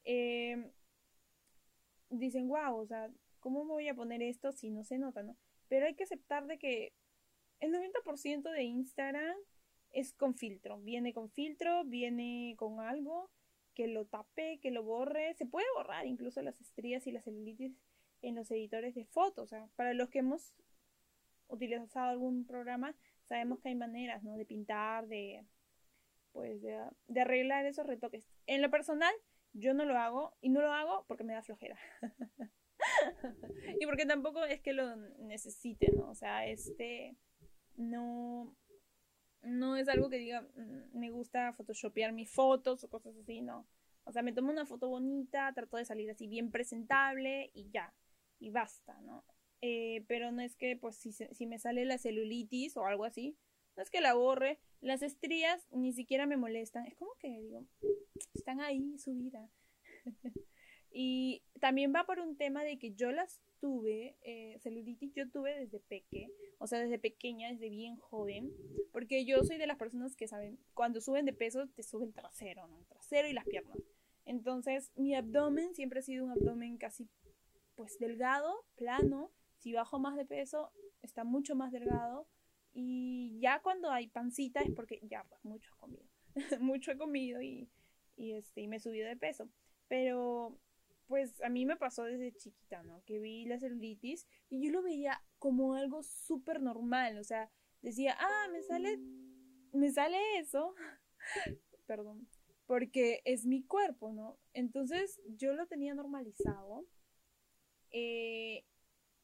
eh, 0.05 0.71
dicen, 2.11 2.49
wow, 2.49 2.77
o 2.77 2.87
sea, 2.87 3.11
¿cómo 3.41 3.65
me 3.65 3.73
voy 3.73 3.89
a 3.89 3.95
poner 3.95 4.23
esto 4.23 4.53
si 4.53 4.71
no 4.71 4.85
se 4.85 4.99
nota, 4.99 5.23
no? 5.23 5.37
Pero 5.69 5.87
hay 5.87 5.95
que 5.95 6.05
aceptar 6.05 6.47
de 6.47 6.59
que 6.59 6.93
el 7.61 7.73
90% 7.73 8.51
de 8.51 8.63
Instagram 8.65 9.37
es 9.93 10.13
con 10.13 10.35
filtro. 10.35 10.79
Viene 10.81 11.15
con 11.15 11.31
filtro, 11.31 11.85
viene 11.85 12.55
con 12.59 12.81
algo 12.81 13.31
que 13.75 13.89
lo 13.89 14.05
tape, 14.07 14.59
que 14.61 14.71
lo 14.71 14.83
borre. 14.83 15.35
Se 15.35 15.47
puede 15.47 15.67
borrar 15.75 16.07
incluso 16.07 16.43
las 16.43 16.61
estrías 16.61 17.07
y 17.07 17.13
las 17.13 17.25
celulitis 17.25 17.73
en 18.23 18.35
los 18.35 18.51
editores 18.51 18.95
de 18.95 19.05
fotos. 19.05 19.45
O 19.45 19.47
sea, 19.49 19.69
para 19.77 19.95
los 19.95 20.09
que 20.09 20.21
hemos 20.21 20.55
utilizado 21.49 22.09
algún 22.09 22.47
programa, 22.47 22.95
sabemos 23.29 23.61
que 23.61 23.69
hay 23.69 23.75
maneras, 23.75 24.23
¿no? 24.23 24.37
De 24.37 24.45
pintar, 24.45 25.07
de 25.09 25.45
pues 26.33 26.61
de, 26.61 26.79
de 27.09 27.21
arreglar 27.21 27.65
esos 27.65 27.87
retoques. 27.87 28.29
En 28.47 28.61
lo 28.61 28.71
personal, 28.71 29.15
yo 29.55 29.73
no 29.73 29.87
lo 29.87 29.97
hago 29.97 30.37
y 30.41 30.51
no 30.51 30.61
lo 30.61 30.71
hago 30.71 31.05
porque 31.09 31.25
me 31.25 31.33
da 31.33 31.43
flojera. 31.43 31.79
y 33.81 33.87
porque 33.87 34.05
tampoco 34.05 34.45
es 34.45 34.61
que 34.61 34.73
lo 34.73 34.97
necesite, 34.97 35.93
¿no? 35.93 36.11
O 36.11 36.15
sea, 36.15 36.47
este 36.47 37.17
no 37.77 38.55
no 39.43 39.77
es 39.77 39.89
algo 39.89 40.11
que 40.11 40.19
diga 40.19 40.43
mm, 40.43 40.99
me 40.99 41.11
gusta 41.11 41.53
photoshopear 41.53 42.13
mis 42.13 42.31
fotos 42.31 42.85
o 42.85 42.89
cosas 42.89 43.17
así, 43.17 43.41
no. 43.41 43.67
O 44.05 44.13
sea, 44.13 44.23
me 44.23 44.33
tomo 44.33 44.51
una 44.51 44.67
foto 44.67 44.89
bonita, 44.89 45.53
trato 45.53 45.77
de 45.77 45.85
salir 45.85 46.11
así 46.11 46.29
bien 46.29 46.51
presentable 46.51 47.51
y 47.55 47.71
ya, 47.71 47.93
y 48.39 48.51
basta, 48.51 49.01
¿no? 49.03 49.25
Eh, 49.61 50.05
pero 50.09 50.33
no 50.33 50.43
es 50.43 50.57
que, 50.57 50.77
pues, 50.77 50.97
si, 50.97 51.13
si 51.13 51.47
me 51.47 51.59
sale 51.59 51.85
la 51.85 51.99
celulitis 51.99 52.77
o 52.77 52.87
algo 52.87 53.05
así, 53.05 53.37
no 53.77 53.83
es 53.83 53.91
que 53.91 54.01
la 54.01 54.15
borre, 54.15 54.59
las 54.81 55.03
estrías 55.03 55.67
ni 55.71 55.93
siquiera 55.93 56.27
me 56.27 56.37
molestan. 56.37 56.87
Es 56.87 56.97
como 56.97 57.13
que 57.19 57.29
digo, 57.29 57.67
están 58.35 58.61
ahí 58.61 58.99
su 58.99 59.15
vida. 59.15 59.51
y 60.91 61.43
también 61.61 61.93
va 61.95 62.05
por 62.05 62.21
un 62.21 62.37
tema 62.37 62.65
de 62.65 62.79
que 62.79 62.95
yo 62.95 63.13
las 63.13 63.41
tuve, 63.61 64.17
eh, 64.23 64.59
celulitis 64.61 65.13
yo 65.15 65.31
tuve 65.31 65.59
desde 65.59 65.81
peque, 65.81 66.31
o 66.59 66.67
sea, 66.67 66.79
desde 66.79 66.99
pequeña, 66.99 67.51
desde 67.51 67.69
bien 67.69 67.97
joven, 67.97 68.53
porque 68.93 69.25
yo 69.25 69.43
soy 69.45 69.57
de 69.57 69.67
las 69.67 69.79
personas 69.79 70.15
que 70.15 70.29
saben, 70.29 70.59
cuando 70.75 71.01
suben 71.01 71.25
de 71.25 71.33
peso 71.33 71.67
te 71.69 71.83
sube 71.83 72.07
el 72.07 72.15
trasero, 72.15 72.67
¿no? 72.69 72.79
El 72.79 72.87
trasero 72.87 73.29
y 73.29 73.33
las 73.33 73.45
piernas. 73.45 73.79
Entonces, 74.25 74.91
mi 74.97 75.15
abdomen 75.15 75.75
siempre 75.75 76.01
ha 76.01 76.03
sido 76.03 76.25
un 76.25 76.33
abdomen 76.33 76.79
casi 76.79 77.09
pues 77.77 77.99
delgado, 77.99 78.65
plano. 78.75 79.33
Si 79.59 79.73
bajo 79.73 79.99
más 79.99 80.17
de 80.17 80.27
peso, 80.27 80.73
está 81.03 81.25
mucho 81.25 81.55
más 81.55 81.73
delgado. 81.73 82.29
Y 82.73 83.39
ya 83.41 83.63
cuando 83.63 83.91
hay 83.91 84.09
pancita 84.09 84.61
es 84.61 84.71
porque 84.75 85.01
ya, 85.03 85.25
pues 85.25 85.45
mucho 85.45 85.71
he 85.75 85.79
comido. 85.79 86.05
mucho 86.61 86.93
he 86.93 86.99
comido 86.99 87.41
y, 87.41 87.71
y, 88.17 88.33
este, 88.33 88.63
y 88.63 88.69
me 88.69 88.77
he 88.77 88.81
subido 88.81 89.09
de 89.09 89.17
peso. 89.17 89.49
Pero 89.89 90.59
pues 91.07 91.41
a 91.43 91.49
mí 91.49 91.65
me 91.67 91.77
pasó 91.77 92.05
desde 92.05 92.35
chiquita, 92.37 92.83
¿no? 92.83 93.03
Que 93.05 93.19
vi 93.19 93.45
la 93.47 93.59
celulitis 93.59 94.27
y 94.51 94.65
yo 94.65 94.73
lo 94.73 94.83
veía 94.83 95.23
como 95.39 95.75
algo 95.75 96.03
súper 96.03 96.61
normal, 96.61 97.19
o 97.19 97.25
sea, 97.25 97.51
decía, 97.83 98.17
ah, 98.19 98.49
me 98.53 98.63
sale, 98.63 98.99
me 99.73 99.91
sale 99.93 100.19
eso, 100.39 100.75
perdón, 101.87 102.29
porque 102.67 103.23
es 103.25 103.47
mi 103.47 103.63
cuerpo, 103.65 104.13
¿no? 104.13 104.39
Entonces 104.53 105.21
yo 105.29 105.55
lo 105.55 105.67
tenía 105.67 105.95
normalizado. 105.95 106.85
Eh, 107.91 108.65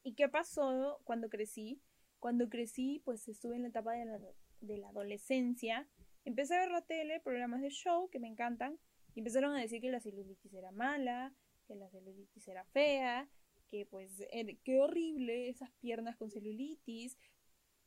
¿Y 0.03 0.15
qué 0.15 0.29
pasó 0.29 1.01
cuando 1.05 1.29
crecí? 1.29 1.81
Cuando 2.19 2.49
crecí, 2.49 3.01
pues 3.05 3.29
estuve 3.29 3.57
en 3.57 3.63
la 3.63 3.69
etapa 3.69 3.93
de 3.93 4.05
la, 4.05 4.19
de 4.61 4.79
la 4.79 4.89
adolescencia, 4.89 5.89
empecé 6.25 6.55
a 6.55 6.61
ver 6.61 6.71
la 6.71 6.83
tele, 6.83 7.21
programas 7.21 7.63
de 7.63 7.71
show 7.71 8.09
que 8.11 8.21
me 8.21 8.29
encantan, 8.29 8.79
y 9.15 9.21
empezaron 9.21 9.55
a 9.55 9.61
decir 9.61 9.81
que 9.81 9.91
la 9.91 10.01
celulitis 10.01 10.53
era 10.55 10.71
mala, 10.73 11.35
que 11.67 11.75
la 11.75 11.89
celulitis 11.91 12.49
era 12.49 12.65
fea, 12.65 13.29
que 13.71 13.87
pues 13.87 14.23
er, 14.31 14.59
qué 14.65 14.81
horrible 14.81 15.49
esas 15.49 15.71
piernas 15.81 16.17
con 16.17 16.31
celulitis. 16.31 17.19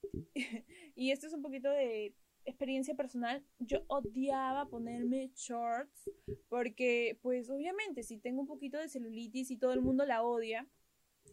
y 0.96 1.12
esto 1.12 1.28
es 1.28 1.34
un 1.34 1.42
poquito 1.42 1.70
de 1.70 2.16
experiencia 2.46 2.96
personal. 2.96 3.44
Yo 3.60 3.84
odiaba 3.88 4.68
ponerme 4.68 5.32
shorts 5.36 6.10
porque 6.50 7.20
pues 7.22 7.50
obviamente 7.50 8.04
si 8.04 8.18
tengo 8.18 8.42
un 8.42 8.48
poquito 8.48 8.78
de 8.78 8.90
celulitis 8.90 9.52
y 9.52 9.58
todo 9.58 9.74
el 9.74 9.82
mundo 9.82 10.06
la 10.06 10.24
odia, 10.24 10.68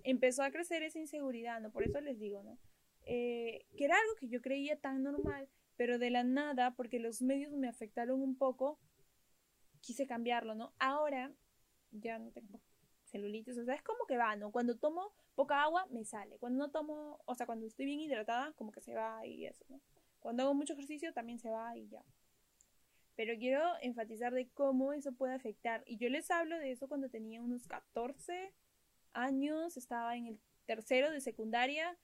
empezó 0.04 0.42
a 0.42 0.50
crecer 0.50 0.82
esa 0.82 0.98
inseguridad, 0.98 1.60
¿no? 1.60 1.70
Por 1.70 1.84
eso 1.84 2.00
les 2.00 2.18
digo, 2.18 2.42
¿no? 2.42 2.58
Eh, 3.04 3.66
que 3.76 3.84
era 3.84 3.96
algo 3.96 4.14
que 4.16 4.28
yo 4.28 4.40
creía 4.40 4.78
tan 4.80 5.02
normal, 5.02 5.48
pero 5.76 5.98
de 5.98 6.10
la 6.10 6.24
nada, 6.24 6.74
porque 6.74 6.98
los 6.98 7.22
medios 7.22 7.52
me 7.52 7.68
afectaron 7.68 8.22
un 8.22 8.36
poco, 8.36 8.78
quise 9.80 10.06
cambiarlo, 10.06 10.54
¿no? 10.54 10.72
Ahora 10.78 11.34
ya 11.90 12.18
no 12.18 12.30
tengo 12.30 12.60
celulitis, 13.04 13.58
o 13.58 13.64
sea, 13.64 13.74
es 13.74 13.82
como 13.82 14.06
que 14.06 14.16
va, 14.16 14.36
¿no? 14.36 14.50
Cuando 14.50 14.78
tomo 14.78 15.12
poca 15.34 15.62
agua, 15.62 15.86
me 15.90 16.04
sale. 16.04 16.38
Cuando 16.38 16.58
no 16.58 16.70
tomo, 16.70 17.20
o 17.24 17.34
sea, 17.34 17.46
cuando 17.46 17.66
estoy 17.66 17.86
bien 17.86 18.00
hidratada, 18.00 18.52
como 18.54 18.72
que 18.72 18.80
se 18.80 18.94
va 18.94 19.26
y 19.26 19.46
eso, 19.46 19.64
¿no? 19.68 19.80
Cuando 20.22 20.44
hago 20.44 20.54
mucho 20.54 20.72
ejercicio, 20.74 21.12
también 21.12 21.40
se 21.40 21.50
va 21.50 21.76
y 21.76 21.88
ya. 21.88 22.04
Pero 23.16 23.36
quiero 23.38 23.60
enfatizar 23.82 24.32
de 24.32 24.48
cómo 24.48 24.92
eso 24.92 25.12
puede 25.12 25.34
afectar. 25.34 25.82
Y 25.84 25.98
yo 25.98 26.08
les 26.08 26.30
hablo 26.30 26.58
de 26.58 26.70
eso 26.70 26.88
cuando 26.88 27.10
tenía 27.10 27.42
unos 27.42 27.66
14 27.66 28.54
años, 29.12 29.76
estaba 29.76 30.16
en 30.16 30.26
el 30.26 30.40
tercero 30.64 31.10
de 31.10 31.20
secundaria 31.20 31.98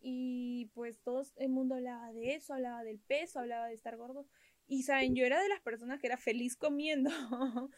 y 0.00 0.70
pues 0.74 1.00
todo 1.02 1.24
el 1.36 1.48
mundo 1.48 1.76
hablaba 1.76 2.12
de 2.12 2.34
eso, 2.34 2.54
hablaba 2.54 2.84
del 2.84 2.98
peso, 3.00 3.40
hablaba 3.40 3.66
de 3.68 3.74
estar 3.74 3.96
gordo. 3.96 4.26
Y 4.68 4.84
saben, 4.84 5.14
yo 5.14 5.24
era 5.24 5.40
de 5.40 5.48
las 5.48 5.60
personas 5.60 5.98
que 5.98 6.06
era 6.06 6.16
feliz 6.16 6.56
comiendo. 6.56 7.10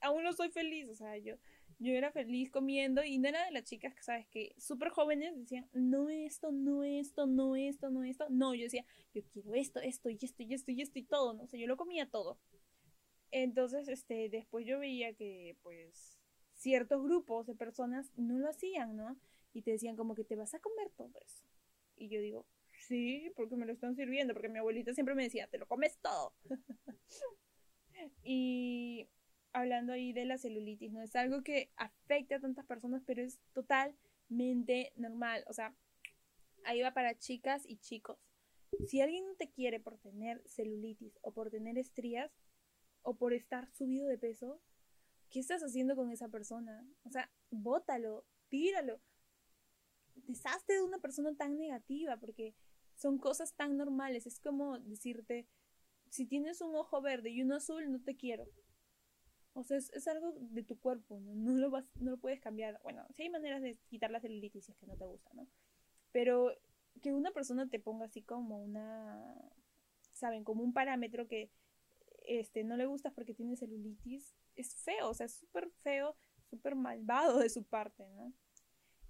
Aún 0.00 0.22
no 0.22 0.32
soy 0.32 0.50
feliz, 0.50 0.88
o 0.88 0.94
sea, 0.94 1.16
yo, 1.18 1.36
yo 1.80 1.92
era 1.94 2.12
feliz 2.12 2.50
comiendo 2.50 3.02
y 3.02 3.18
no 3.18 3.28
era 3.28 3.44
de 3.44 3.50
las 3.50 3.64
chicas 3.64 3.92
que, 3.94 4.02
sabes, 4.02 4.28
que 4.28 4.54
súper 4.58 4.90
jóvenes 4.90 5.36
decían, 5.36 5.68
no 5.72 6.08
esto, 6.08 6.52
no 6.52 6.84
esto, 6.84 7.26
no 7.26 7.56
esto, 7.56 7.90
no 7.90 8.04
esto. 8.04 8.26
No, 8.30 8.54
yo 8.54 8.64
decía, 8.64 8.84
yo 9.12 9.22
quiero 9.32 9.54
esto, 9.54 9.80
esto 9.80 10.08
y 10.10 10.18
esto 10.20 10.42
y 10.44 10.54
esto 10.54 10.70
y 10.70 10.82
esto 10.82 10.98
y 10.98 11.02
todo, 11.02 11.34
¿no? 11.34 11.42
O 11.42 11.46
sea, 11.48 11.58
yo 11.58 11.66
lo 11.66 11.76
comía 11.76 12.08
todo. 12.08 12.38
Entonces, 13.32 13.88
este, 13.88 14.28
después 14.28 14.64
yo 14.64 14.78
veía 14.78 15.14
que, 15.14 15.56
pues, 15.62 16.18
ciertos 16.54 17.02
grupos 17.02 17.46
de 17.46 17.56
personas 17.56 18.12
no 18.16 18.38
lo 18.38 18.48
hacían, 18.48 18.96
¿no? 18.96 19.18
Y 19.52 19.62
te 19.62 19.72
decían 19.72 19.96
como 19.96 20.14
que 20.14 20.24
te 20.24 20.36
vas 20.36 20.54
a 20.54 20.60
comer 20.60 20.90
todo 20.96 21.18
eso. 21.24 21.44
Y 21.96 22.08
yo 22.08 22.20
digo, 22.20 22.46
Sí, 22.80 23.30
porque 23.36 23.56
me 23.56 23.66
lo 23.66 23.72
están 23.72 23.94
sirviendo, 23.94 24.34
porque 24.34 24.48
mi 24.48 24.58
abuelita 24.58 24.94
siempre 24.94 25.14
me 25.14 25.24
decía, 25.24 25.46
te 25.46 25.58
lo 25.58 25.66
comes 25.66 25.98
todo. 25.98 26.34
y 28.24 29.08
hablando 29.52 29.92
ahí 29.92 30.12
de 30.12 30.24
la 30.24 30.38
celulitis, 30.38 30.92
¿no? 30.92 31.02
Es 31.02 31.16
algo 31.16 31.42
que 31.42 31.72
afecta 31.76 32.36
a 32.36 32.40
tantas 32.40 32.66
personas, 32.66 33.02
pero 33.06 33.22
es 33.22 33.38
totalmente 33.52 34.92
normal. 34.96 35.44
O 35.48 35.52
sea, 35.52 35.74
ahí 36.64 36.80
va 36.80 36.92
para 36.92 37.18
chicas 37.18 37.64
y 37.66 37.78
chicos. 37.78 38.18
Si 38.86 39.00
alguien 39.00 39.26
no 39.26 39.34
te 39.34 39.50
quiere 39.50 39.80
por 39.80 39.98
tener 39.98 40.42
celulitis 40.46 41.18
o 41.22 41.32
por 41.32 41.50
tener 41.50 41.78
estrías 41.78 42.30
o 43.02 43.16
por 43.16 43.32
estar 43.32 43.70
subido 43.72 44.06
de 44.06 44.18
peso, 44.18 44.60
¿qué 45.30 45.40
estás 45.40 45.62
haciendo 45.62 45.96
con 45.96 46.10
esa 46.10 46.28
persona? 46.28 46.86
O 47.04 47.10
sea, 47.10 47.30
bótalo, 47.50 48.24
tíralo. 48.48 49.00
Deshazte 50.14 50.74
de 50.74 50.82
una 50.82 50.98
persona 50.98 51.34
tan 51.34 51.56
negativa 51.56 52.16
porque 52.18 52.54
son 52.94 53.18
cosas 53.18 53.54
tan 53.54 53.76
normales. 53.76 54.26
Es 54.26 54.38
como 54.38 54.78
decirte, 54.78 55.48
si 56.10 56.26
tienes 56.26 56.60
un 56.60 56.74
ojo 56.76 57.00
verde 57.00 57.30
y 57.30 57.42
uno 57.42 57.56
azul, 57.56 57.90
no 57.90 58.00
te 58.00 58.16
quiero. 58.16 58.46
O 59.60 59.64
sea, 59.64 59.76
es, 59.76 60.08
algo 60.08 60.32
de 60.38 60.62
tu 60.62 60.78
cuerpo, 60.78 61.20
¿no? 61.20 61.52
lo 61.52 61.70
vas, 61.70 61.84
no 61.96 62.12
lo 62.12 62.16
puedes 62.16 62.40
cambiar. 62.40 62.80
Bueno, 62.82 63.06
sí 63.14 63.22
hay 63.22 63.30
maneras 63.30 63.62
de 63.62 63.76
quitar 63.88 64.10
la 64.10 64.20
celulitis 64.20 64.64
si 64.64 64.72
es 64.72 64.78
que 64.78 64.86
no 64.86 64.96
te 64.96 65.04
gusta, 65.04 65.30
¿no? 65.34 65.46
Pero 66.12 66.52
que 67.02 67.12
una 67.12 67.30
persona 67.30 67.68
te 67.68 67.78
ponga 67.78 68.06
así 68.06 68.22
como 68.22 68.62
una, 68.62 69.34
¿saben? 70.12 70.44
Como 70.44 70.62
un 70.62 70.72
parámetro 70.72 71.28
que 71.28 71.50
este, 72.26 72.64
no 72.64 72.76
le 72.76 72.86
gusta 72.86 73.12
porque 73.12 73.34
tiene 73.34 73.56
celulitis, 73.56 74.34
es 74.56 74.74
feo, 74.76 75.10
o 75.10 75.14
sea, 75.14 75.26
es 75.26 75.34
súper 75.34 75.70
feo, 75.82 76.16
súper 76.48 76.74
malvado 76.74 77.38
de 77.38 77.50
su 77.50 77.64
parte, 77.64 78.08
¿no? 78.10 78.32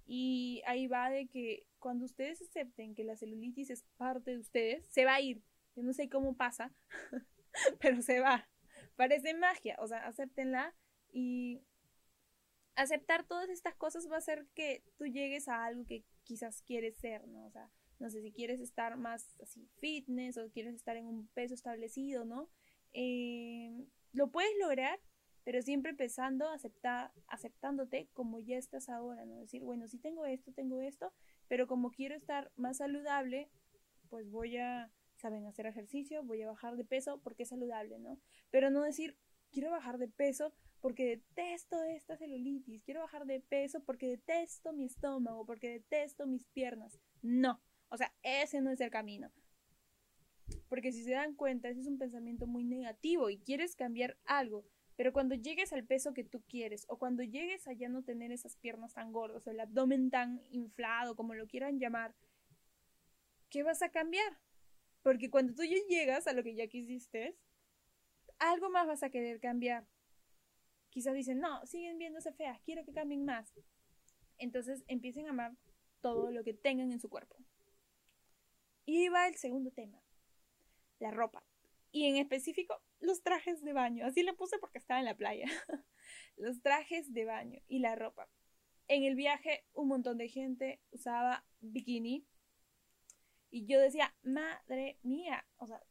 Y 0.05 0.61
ahí 0.65 0.87
va 0.87 1.09
de 1.09 1.27
que 1.27 1.67
cuando 1.79 2.05
ustedes 2.05 2.41
acepten 2.41 2.95
que 2.95 3.03
la 3.03 3.15
celulitis 3.15 3.69
es 3.69 3.85
parte 3.97 4.31
de 4.31 4.39
ustedes, 4.39 4.85
se 4.89 5.05
va 5.05 5.15
a 5.15 5.21
ir. 5.21 5.41
Yo 5.75 5.83
no 5.83 5.93
sé 5.93 6.09
cómo 6.09 6.35
pasa, 6.35 6.73
pero 7.79 8.01
se 8.01 8.19
va. 8.19 8.50
Parece 9.01 9.33
magia, 9.33 9.75
o 9.79 9.87
sea, 9.87 10.05
acéptenla 10.05 10.75
y 11.11 11.59
aceptar 12.75 13.25
todas 13.25 13.49
estas 13.49 13.73
cosas 13.73 14.07
va 14.07 14.17
a 14.17 14.19
hacer 14.19 14.45
que 14.53 14.83
tú 14.95 15.07
llegues 15.07 15.47
a 15.47 15.65
algo 15.65 15.87
que 15.87 16.05
quizás 16.21 16.61
quieres 16.61 16.97
ser, 16.97 17.27
¿no? 17.27 17.47
O 17.47 17.49
sea, 17.49 17.71
no 17.97 18.11
sé 18.11 18.21
si 18.21 18.31
quieres 18.31 18.59
estar 18.59 18.97
más 18.97 19.35
así 19.41 19.67
fitness 19.79 20.37
o 20.37 20.51
quieres 20.51 20.75
estar 20.75 20.97
en 20.97 21.07
un 21.07 21.27
peso 21.29 21.55
establecido, 21.55 22.25
¿no? 22.25 22.47
Eh, 22.93 23.87
lo 24.13 24.29
puedes 24.29 24.53
lograr 24.59 24.99
pero 25.43 25.63
siempre 25.63 25.89
empezando 25.89 26.47
aceptar, 26.49 27.11
aceptándote 27.25 28.07
como 28.13 28.39
ya 28.39 28.59
estás 28.59 28.87
ahora, 28.87 29.25
¿no? 29.25 29.39
Decir, 29.39 29.63
bueno, 29.63 29.87
sí 29.87 29.97
tengo 29.97 30.27
esto, 30.27 30.51
tengo 30.53 30.79
esto, 30.79 31.11
pero 31.47 31.65
como 31.65 31.89
quiero 31.89 32.13
estar 32.13 32.51
más 32.55 32.77
saludable, 32.77 33.49
pues 34.07 34.29
voy 34.29 34.57
a, 34.57 34.91
saben, 35.21 35.45
hacer 35.45 35.65
ejercicio, 35.65 36.23
voy 36.23 36.41
a 36.41 36.47
bajar 36.47 36.75
de 36.75 36.83
peso 36.83 37.19
porque 37.23 37.43
es 37.43 37.49
saludable, 37.49 37.99
¿no? 37.99 38.19
Pero 38.49 38.69
no 38.69 38.83
decir, 38.83 39.17
quiero 39.51 39.71
bajar 39.71 39.97
de 39.97 40.07
peso 40.07 40.53
porque 40.79 41.05
detesto 41.05 41.83
esta 41.83 42.17
celulitis, 42.17 42.83
quiero 42.83 43.01
bajar 43.01 43.25
de 43.25 43.39
peso 43.39 43.83
porque 43.83 44.07
detesto 44.07 44.73
mi 44.73 44.85
estómago, 44.85 45.45
porque 45.45 45.69
detesto 45.69 46.25
mis 46.25 46.45
piernas. 46.45 46.99
No, 47.21 47.61
o 47.89 47.97
sea, 47.97 48.13
ese 48.23 48.61
no 48.61 48.71
es 48.71 48.81
el 48.81 48.89
camino. 48.89 49.31
Porque 50.67 50.91
si 50.91 51.03
se 51.03 51.11
dan 51.11 51.35
cuenta, 51.35 51.69
ese 51.69 51.81
es 51.81 51.87
un 51.87 51.97
pensamiento 51.97 52.47
muy 52.47 52.65
negativo 52.65 53.29
y 53.29 53.37
quieres 53.39 53.75
cambiar 53.75 54.17
algo 54.25 54.65
pero 55.01 55.13
cuando 55.13 55.33
llegues 55.33 55.73
al 55.73 55.83
peso 55.83 56.13
que 56.13 56.23
tú 56.23 56.43
quieres 56.47 56.85
o 56.87 56.99
cuando 56.99 57.23
llegues 57.23 57.67
a 57.67 57.73
ya 57.73 57.89
no 57.89 58.03
tener 58.03 58.31
esas 58.31 58.55
piernas 58.57 58.93
tan 58.93 59.11
gordas 59.11 59.47
el 59.47 59.59
abdomen 59.59 60.11
tan 60.11 60.41
inflado, 60.51 61.15
como 61.15 61.33
lo 61.33 61.47
quieran 61.47 61.79
llamar, 61.79 62.13
¿qué 63.49 63.63
vas 63.63 63.81
a 63.81 63.89
cambiar? 63.89 64.37
Porque 65.03 65.29
cuando 65.29 65.53
tú 65.53 65.63
ya 65.63 65.77
llegas 65.89 66.27
a 66.27 66.33
lo 66.33 66.43
que 66.43 66.55
ya 66.55 66.67
quisiste, 66.67 67.37
algo 68.39 68.69
más 68.69 68.87
vas 68.87 69.03
a 69.03 69.09
querer 69.09 69.39
cambiar. 69.39 69.87
Quizás 70.89 71.13
dicen, 71.13 71.39
no, 71.39 71.65
siguen 71.65 71.97
viéndose 71.97 72.33
feas, 72.33 72.59
quiero 72.61 72.83
que 72.83 72.93
cambien 72.93 73.25
más. 73.25 73.53
Entonces 74.37 74.83
empiecen 74.87 75.27
a 75.27 75.29
amar 75.29 75.55
todo 76.01 76.31
lo 76.31 76.43
que 76.43 76.53
tengan 76.53 76.91
en 76.91 76.99
su 76.99 77.09
cuerpo. 77.09 77.37
Y 78.85 79.09
va 79.09 79.27
el 79.27 79.35
segundo 79.35 79.71
tema, 79.71 80.01
la 80.99 81.11
ropa 81.11 81.43
y 81.91 82.05
en 82.05 82.17
específico 82.17 82.81
los 82.99 83.21
trajes 83.23 83.63
de 83.63 83.73
baño. 83.73 84.05
Así 84.05 84.23
le 84.23 84.33
puse 84.33 84.57
porque 84.59 84.77
estaba 84.77 84.99
en 84.99 85.05
la 85.05 85.17
playa. 85.17 85.45
los 86.37 86.61
trajes 86.61 87.13
de 87.13 87.25
baño 87.25 87.61
y 87.67 87.79
la 87.79 87.95
ropa. 87.95 88.29
En 88.87 89.03
el 89.03 89.15
viaje 89.15 89.65
un 89.73 89.87
montón 89.87 90.17
de 90.17 90.27
gente 90.27 90.81
usaba 90.91 91.45
bikini 91.59 92.25
y 93.51 93.65
yo 93.65 93.79
decía, 93.79 94.15
madre 94.23 94.97
mía, 95.03 95.45
o 95.57 95.67
sea, 95.67 95.83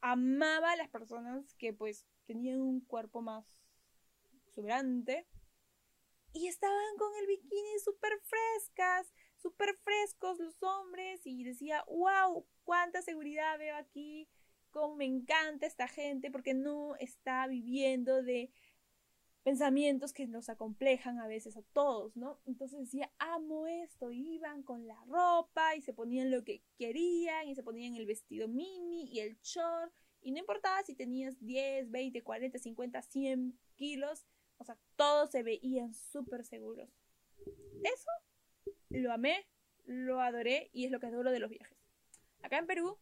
amaba 0.00 0.72
a 0.72 0.76
las 0.76 0.88
personas 0.88 1.54
que 1.54 1.72
pues 1.72 2.04
tenían 2.26 2.60
un 2.60 2.80
cuerpo 2.80 3.22
más 3.22 3.46
exuberante 4.46 5.26
y 6.32 6.48
estaban 6.48 6.96
con 6.98 7.10
el 7.20 7.26
bikini 7.26 7.78
súper 7.82 8.12
frescas, 8.20 9.12
súper 9.36 9.76
frescos 9.82 10.38
los 10.38 10.62
hombres 10.62 11.20
y 11.24 11.44
decía, 11.44 11.84
wow, 11.88 12.46
cuánta 12.64 13.00
seguridad 13.00 13.58
veo 13.58 13.76
aquí, 13.76 14.28
me 14.96 15.04
encanta 15.04 15.66
esta 15.66 15.88
gente 15.88 16.30
porque 16.30 16.54
no 16.54 16.94
está 16.96 17.46
viviendo 17.46 18.22
de 18.22 18.52
pensamientos 19.48 20.12
que 20.12 20.26
nos 20.26 20.50
acomplejan 20.50 21.20
a 21.20 21.26
veces 21.26 21.56
a 21.56 21.62
todos, 21.72 22.14
¿no? 22.18 22.38
Entonces 22.44 22.80
decía, 22.80 23.10
amo 23.18 23.66
esto, 23.66 24.12
iban 24.12 24.62
con 24.62 24.86
la 24.86 25.02
ropa 25.06 25.74
y 25.74 25.80
se 25.80 25.94
ponían 25.94 26.30
lo 26.30 26.44
que 26.44 26.62
querían 26.76 27.48
y 27.48 27.54
se 27.54 27.62
ponían 27.62 27.94
el 27.94 28.04
vestido 28.04 28.46
mini 28.46 29.04
y 29.10 29.20
el 29.20 29.38
short 29.40 29.90
y 30.20 30.32
no 30.32 30.38
importaba 30.40 30.82
si 30.82 30.94
tenías 30.94 31.34
10, 31.40 31.90
20, 31.90 32.22
40, 32.22 32.58
50, 32.58 33.00
100 33.00 33.58
kilos, 33.76 34.26
o 34.58 34.64
sea, 34.64 34.76
todos 34.96 35.30
se 35.30 35.42
veían 35.42 35.94
súper 35.94 36.44
seguros. 36.44 36.90
Eso 37.82 38.10
lo 38.90 39.12
amé, 39.12 39.46
lo 39.86 40.20
adoré 40.20 40.68
y 40.74 40.84
es 40.84 40.90
lo 40.90 41.00
que 41.00 41.06
adoro 41.06 41.30
de 41.30 41.38
los 41.38 41.48
viajes. 41.48 41.78
Acá 42.42 42.58
en 42.58 42.66
Perú, 42.66 42.98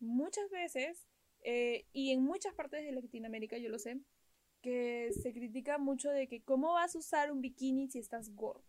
muchas 0.00 0.48
veces, 0.48 1.06
eh, 1.42 1.84
y 1.92 2.12
en 2.12 2.22
muchas 2.22 2.54
partes 2.54 2.82
de 2.82 2.92
Latinoamérica, 2.92 3.58
yo 3.58 3.68
lo 3.68 3.78
sé, 3.78 4.00
que 4.62 5.10
se 5.12 5.32
critica 5.32 5.76
mucho 5.76 6.10
de 6.10 6.28
que 6.28 6.42
cómo 6.42 6.72
vas 6.72 6.94
a 6.94 6.98
usar 6.98 7.30
un 7.30 7.40
bikini 7.40 7.88
si 7.88 7.98
estás 7.98 8.34
gordo. 8.34 8.64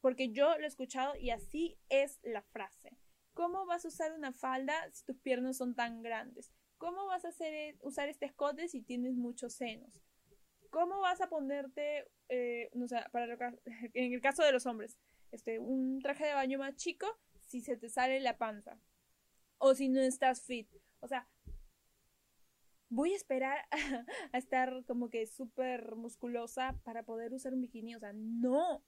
Porque 0.00 0.30
yo 0.30 0.56
lo 0.58 0.64
he 0.64 0.68
escuchado 0.68 1.16
y 1.16 1.30
así 1.30 1.78
es 1.88 2.20
la 2.22 2.42
frase. 2.42 2.96
¿Cómo 3.34 3.66
vas 3.66 3.84
a 3.84 3.88
usar 3.88 4.12
una 4.12 4.32
falda 4.32 4.74
si 4.92 5.04
tus 5.04 5.18
piernas 5.18 5.56
son 5.56 5.74
tan 5.74 6.02
grandes? 6.02 6.52
¿Cómo 6.78 7.06
vas 7.06 7.24
a 7.24 7.28
hacer, 7.28 7.52
e, 7.54 7.78
usar 7.82 8.08
este 8.08 8.26
escote 8.26 8.68
si 8.68 8.82
tienes 8.82 9.14
muchos 9.14 9.54
senos? 9.54 9.90
¿Cómo 10.70 11.00
vas 11.00 11.20
a 11.20 11.28
ponerte, 11.28 12.06
eh, 12.28 12.70
para 13.12 13.36
en 13.94 14.12
el 14.12 14.20
caso 14.20 14.42
de 14.42 14.52
los 14.52 14.66
hombres, 14.66 14.96
este, 15.30 15.58
un 15.58 16.00
traje 16.00 16.26
de 16.26 16.34
baño 16.34 16.58
más 16.58 16.76
chico 16.76 17.06
si 17.40 17.60
se 17.60 17.76
te 17.76 17.88
sale 17.88 18.20
la 18.20 18.38
panza? 18.38 18.78
O 19.58 19.74
si 19.74 19.88
no 19.88 20.00
estás 20.00 20.42
fit. 20.42 20.68
O 21.00 21.08
sea, 21.08 21.28
voy 22.90 23.12
a 23.12 23.16
esperar 23.16 23.66
a, 24.32 24.38
estar 24.38 24.84
como 24.84 25.08
que 25.08 25.26
súper 25.26 25.96
musculosa 25.96 26.78
para 26.84 27.04
poder 27.04 27.32
usar 27.32 27.54
un 27.54 27.62
bikini. 27.62 27.94
O 27.94 28.00
sea, 28.00 28.12
no. 28.12 28.84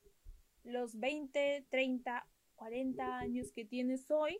Los 0.65 0.99
20, 0.99 1.67
30, 1.71 2.29
40 2.55 3.19
años 3.19 3.51
que 3.53 3.65
tienes 3.65 4.09
hoy 4.11 4.39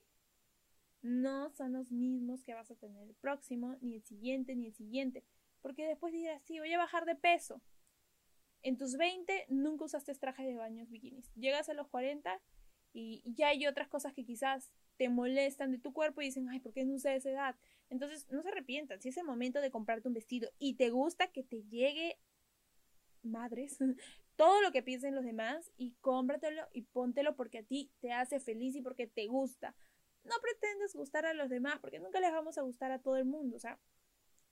no 1.01 1.51
son 1.51 1.73
los 1.73 1.91
mismos 1.91 2.45
que 2.45 2.55
vas 2.55 2.71
a 2.71 2.77
tener 2.77 3.09
el 3.09 3.15
próximo, 3.17 3.77
ni 3.81 3.97
el 3.97 4.05
siguiente, 4.05 4.55
ni 4.55 4.67
el 4.67 4.75
siguiente. 4.75 5.25
Porque 5.61 5.87
después 5.87 6.13
dirás, 6.13 6.43
sí, 6.45 6.61
voy 6.61 6.73
a 6.73 6.79
bajar 6.79 7.07
de 7.07 7.17
peso. 7.17 7.61
En 8.63 8.77
tus 8.77 8.97
20 8.97 9.47
nunca 9.49 9.85
usaste 9.85 10.15
trajes 10.15 10.47
de 10.47 10.55
baños 10.55 10.89
bikinis. 10.91 11.33
Llegas 11.35 11.69
a 11.69 11.75
los 11.75 11.89
40 11.89 12.41
y 12.93 13.23
ya 13.25 13.49
hay 13.49 13.67
otras 13.67 13.89
cosas 13.89 14.13
que 14.13 14.25
quizás 14.25 14.71
te 14.97 15.09
molestan 15.09 15.73
de 15.73 15.79
tu 15.79 15.93
cuerpo 15.93 16.21
y 16.21 16.27
dicen, 16.27 16.49
ay, 16.49 16.61
¿por 16.61 16.73
qué 16.73 16.85
no 16.85 16.95
usé 16.95 17.15
esa 17.15 17.31
edad? 17.31 17.57
Entonces, 17.91 18.27
no 18.31 18.43
se 18.43 18.49
arrepientan. 18.49 19.01
Si 19.01 19.09
es 19.09 19.17
el 19.17 19.25
momento 19.25 19.61
de 19.61 19.71
comprarte 19.71 20.09
un 20.09 20.15
vestido 20.15 20.51
y 20.59 20.75
te 20.75 20.91
gusta 20.91 21.33
que 21.33 21.43
te 21.43 21.63
llegue, 21.65 22.19
madres, 23.23 23.79
todo 24.37 24.61
lo 24.63 24.73
que 24.73 24.83
piensen 24.83 25.15
los 25.15 25.25
demás 25.25 25.71
y 25.77 25.93
cómpratelo 26.01 26.67
y 26.73 26.83
póntelo 26.83 27.37
porque 27.37 27.59
a 27.59 27.63
ti 27.63 27.91
te 28.01 28.13
hace 28.13 28.41
feliz 28.41 28.75
y 28.77 28.83
porque 28.83 29.07
te 29.07 29.27
gusta. 29.27 29.75
No 30.25 30.35
pretendes 30.41 30.95
gustar 30.95 31.27
a 31.27 31.35
los 31.35 31.49
demás 31.51 31.79
porque 31.81 31.99
nunca 31.99 32.21
les 32.21 32.33
vamos 32.33 32.57
a 32.59 32.63
gustar 32.63 32.93
a 32.93 33.01
todo 33.01 33.17
el 33.17 33.25
mundo, 33.25 33.57
o 33.57 33.59
sea, 33.59 33.79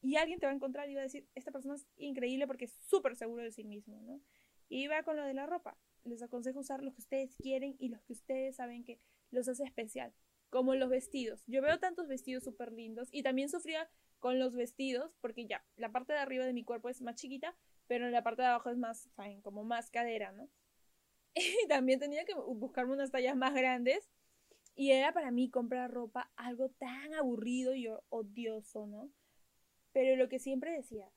y 0.03 0.17
alguien 0.17 0.41
te 0.41 0.47
va 0.47 0.53
a 0.53 0.55
encontrar 0.55 0.89
y 0.89 0.95
va 0.95 1.01
a 1.01 1.05
decir, 1.05 1.29
esta 1.35 1.53
persona 1.53 1.75
es 1.75 1.87
increíble 1.97 2.47
porque 2.47 2.65
es 2.65 2.73
súper 2.73 3.17
seguro 3.17 3.43
de 3.43 3.53
sí 3.53 3.65
mismo, 3.65 4.01
¿no? 4.03 4.21
Y 4.69 4.87
va 4.87 5.03
con 5.03 5.17
lo 5.17 5.25
de 5.25 5.35
la 5.35 5.47
ropa. 5.47 5.77
Les 6.05 6.23
aconsejo 6.23 6.61
usar 6.61 6.83
los 6.83 6.95
que 6.95 7.03
ustedes 7.03 7.37
quieren 7.37 7.77
y 7.79 7.89
los 7.89 8.03
que 8.03 8.15
ustedes 8.15 8.57
saben 8.57 8.85
que 8.85 8.99
los 9.31 9.47
hace 9.49 9.65
especial 9.65 10.15
como 10.51 10.75
los 10.75 10.91
vestidos. 10.91 11.43
Yo 11.47 11.63
veo 11.63 11.79
tantos 11.79 12.09
vestidos 12.09 12.45
súper 12.45 12.73
lindos 12.73 13.09
y 13.13 13.23
también 13.23 13.49
sufría 13.49 13.89
con 14.19 14.39
los 14.39 14.55
vestidos 14.55 15.13
porque 15.21 15.47
ya, 15.47 15.65
la 15.77 15.91
parte 15.91 16.13
de 16.13 16.19
arriba 16.19 16.45
de 16.45 16.53
mi 16.53 16.65
cuerpo 16.65 16.89
es 16.89 17.01
más 17.01 17.17
chiquita, 17.17 17.57
pero 17.87 18.11
la 18.11 18.23
parte 18.23 18.43
de 18.43 18.49
abajo 18.49 18.71
es 18.71 18.77
más, 18.77 19.09
saben, 19.17 19.41
como 19.41 19.65
más 19.65 19.91
cadera, 19.91 20.33
¿no? 20.33 20.49
Y 21.65 21.69
también 21.69 22.01
tenía 22.01 22.25
que 22.25 22.35
buscarme 22.35 22.93
unas 22.93 23.11
tallas 23.11 23.37
más 23.37 23.55
grandes 23.55 24.11
y 24.75 24.91
era 24.93 25.13
para 25.13 25.31
mí 25.31 25.51
comprar 25.51 25.91
ropa 25.91 26.31
algo 26.37 26.71
tan 26.71 27.15
aburrido 27.15 27.75
y 27.75 27.89
odioso, 28.09 28.87
¿no? 28.87 29.11
Pero 29.93 30.17
lo 30.17 30.29
que 30.29 30.39
siempre 30.39 30.73
decía, 30.73 31.11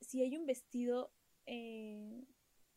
si 0.00 0.22
hay 0.22 0.36
un 0.36 0.46
vestido 0.46 1.12
eh, 1.46 2.24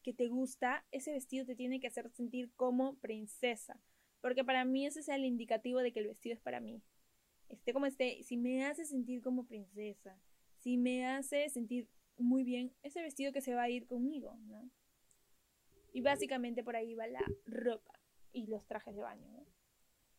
que 0.03 0.13
te 0.13 0.27
gusta, 0.27 0.85
ese 0.91 1.11
vestido 1.11 1.45
te 1.45 1.55
tiene 1.55 1.79
que 1.79 1.87
hacer 1.87 2.09
sentir 2.11 2.51
como 2.55 2.97
princesa. 2.99 3.79
Porque 4.21 4.43
para 4.43 4.65
mí 4.65 4.85
ese 4.85 4.99
es 4.99 5.09
el 5.09 5.25
indicativo 5.25 5.79
de 5.79 5.91
que 5.91 5.99
el 5.99 6.07
vestido 6.07 6.33
es 6.33 6.41
para 6.41 6.59
mí. 6.59 6.81
Esté 7.47 7.73
como 7.73 7.85
esté, 7.85 8.21
si 8.23 8.37
me 8.37 8.65
hace 8.65 8.85
sentir 8.85 9.21
como 9.21 9.45
princesa, 9.45 10.19
si 10.59 10.77
me 10.77 11.05
hace 11.07 11.49
sentir 11.49 11.87
muy 12.17 12.43
bien, 12.43 12.73
ese 12.83 13.01
vestido 13.01 13.31
que 13.31 13.41
se 13.41 13.55
va 13.55 13.63
a 13.63 13.69
ir 13.69 13.87
conmigo, 13.87 14.35
¿no? 14.41 14.69
Y 15.93 16.01
básicamente 16.01 16.63
por 16.63 16.75
ahí 16.75 16.93
va 16.93 17.07
la 17.07 17.23
ropa 17.45 17.99
y 18.33 18.47
los 18.47 18.67
trajes 18.67 18.95
de 18.95 19.01
baño, 19.01 19.27
¿no? 19.31 19.45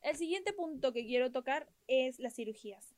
El 0.02 0.16
siguiente 0.16 0.52
punto 0.52 0.92
que 0.92 1.04
quiero 1.04 1.30
tocar 1.30 1.68
es 1.86 2.18
las 2.18 2.34
cirugías. 2.34 2.96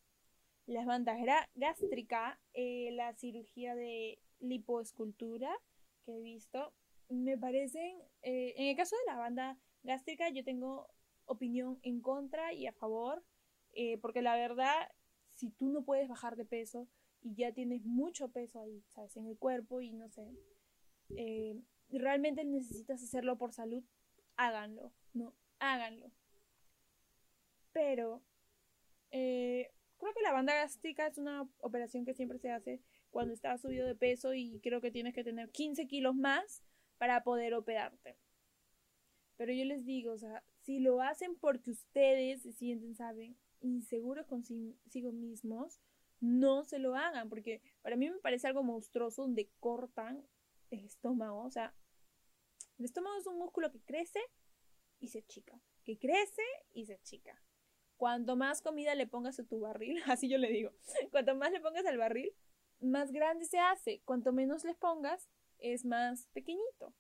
Las 0.67 0.87
bandas 0.87 1.19
gástrica, 1.57 2.41
eh, 2.55 2.91
la 2.93 3.13
cirugía 3.15 3.75
de 3.75 4.21
lipoescultura 4.39 5.53
que 6.05 6.17
he 6.17 6.21
visto, 6.21 6.73
me 7.09 7.37
parecen, 7.37 7.99
eh, 8.23 8.55
en 8.57 8.67
el 8.69 8.77
caso 8.77 8.97
de 8.97 9.13
la 9.13 9.19
banda 9.19 9.59
gástrica 9.83 10.29
yo 10.31 10.45
tengo 10.45 10.89
opinión 11.27 11.79
en 11.83 12.01
contra 12.01 12.53
y 12.53 12.67
a 12.67 12.73
favor, 12.73 13.25
eh, 13.73 13.99
porque 13.99 14.23
la 14.23 14.37
verdad, 14.37 14.89
si 15.35 15.51
tú 15.51 15.69
no 15.69 15.85
puedes 15.85 16.09
bajar 16.09 16.37
de 16.37 16.45
peso 16.45 16.89
y 17.21 17.35
ya 17.35 17.53
tienes 17.53 17.85
mucho 17.85 18.29
peso 18.29 18.61
ahí, 18.61 18.83
¿sabes? 18.89 19.17
En 19.17 19.27
el 19.27 19.39
cuerpo 19.39 19.81
y 19.81 19.93
no 19.93 20.09
sé, 20.09 20.29
eh, 21.17 21.61
realmente 21.91 22.45
necesitas 22.45 23.03
hacerlo 23.03 23.39
por 23.39 23.53
salud, 23.53 23.85
háganlo, 24.37 24.93
no, 25.15 25.35
háganlo. 25.59 26.11
Pero 27.73 28.23
eh, 29.11 29.71
creo 29.99 30.15
que 30.15 30.23
la 30.23 30.33
banda 30.33 30.55
gástrica 30.55 31.07
es 31.07 31.19
una 31.19 31.49
operación 31.59 32.05
que 32.05 32.15
siempre 32.15 32.39
se 32.39 32.51
hace 32.51 32.83
cuando 33.11 33.35
estás 33.35 33.61
subido 33.61 33.87
de 33.87 33.95
peso 33.95 34.35
y 34.35 34.61
creo 34.61 34.81
que 34.81 34.91
tienes 34.91 35.15
que 35.15 35.25
tener 35.25 35.51
15 35.51 35.87
kilos 35.87 36.15
más 36.15 36.63
para 36.99 37.23
poder 37.23 37.55
operarte. 37.55 38.19
Pero 39.43 39.55
yo 39.55 39.65
les 39.65 39.85
digo, 39.85 40.13
o 40.13 40.19
sea, 40.19 40.45
si 40.61 40.79
lo 40.79 41.03
hacen 41.03 41.35
porque 41.35 41.73
ustedes 41.73 42.43
se 42.43 42.53
sienten, 42.53 42.95
saben, 42.95 43.37
inseguros 43.59 44.25
consigo 44.27 45.11
mismos, 45.11 45.81
no 46.21 46.63
se 46.63 46.79
lo 46.79 46.95
hagan, 46.95 47.29
porque 47.29 47.61
para 47.81 47.97
mí 47.97 48.09
me 48.09 48.21
parece 48.21 48.47
algo 48.47 48.63
monstruoso 48.63 49.23
donde 49.23 49.51
cortan 49.59 50.25
el 50.71 50.85
estómago, 50.85 51.43
o 51.43 51.51
sea, 51.51 51.75
el 52.79 52.85
estómago 52.85 53.17
es 53.19 53.27
un 53.27 53.37
músculo 53.37 53.73
que 53.73 53.81
crece 53.81 54.21
y 55.01 55.09
se 55.09 55.25
chica, 55.25 55.61
que 55.83 55.99
crece 55.99 56.45
y 56.73 56.87
se 56.87 57.01
chica. 57.01 57.43
Cuanto 57.97 58.37
más 58.37 58.63
comida 58.63 58.95
le 58.95 59.09
pongas 59.09 59.41
a 59.41 59.45
tu 59.45 59.59
barril, 59.59 60.01
así 60.07 60.29
yo 60.29 60.39
le 60.39 60.51
digo, 60.53 60.71
cuanto 61.11 61.35
más 61.35 61.51
le 61.51 61.61
pongas 61.61 61.85
al 61.87 61.99
barril, 61.99 62.33
más 62.79 63.11
grande 63.11 63.45
se 63.47 63.59
hace. 63.59 64.03
Cuanto 64.05 64.33
menos 64.33 64.63
les 64.63 64.77
pongas, 64.77 65.29
es 65.59 65.85
más 65.85 66.29
pequeñito. 66.29 66.95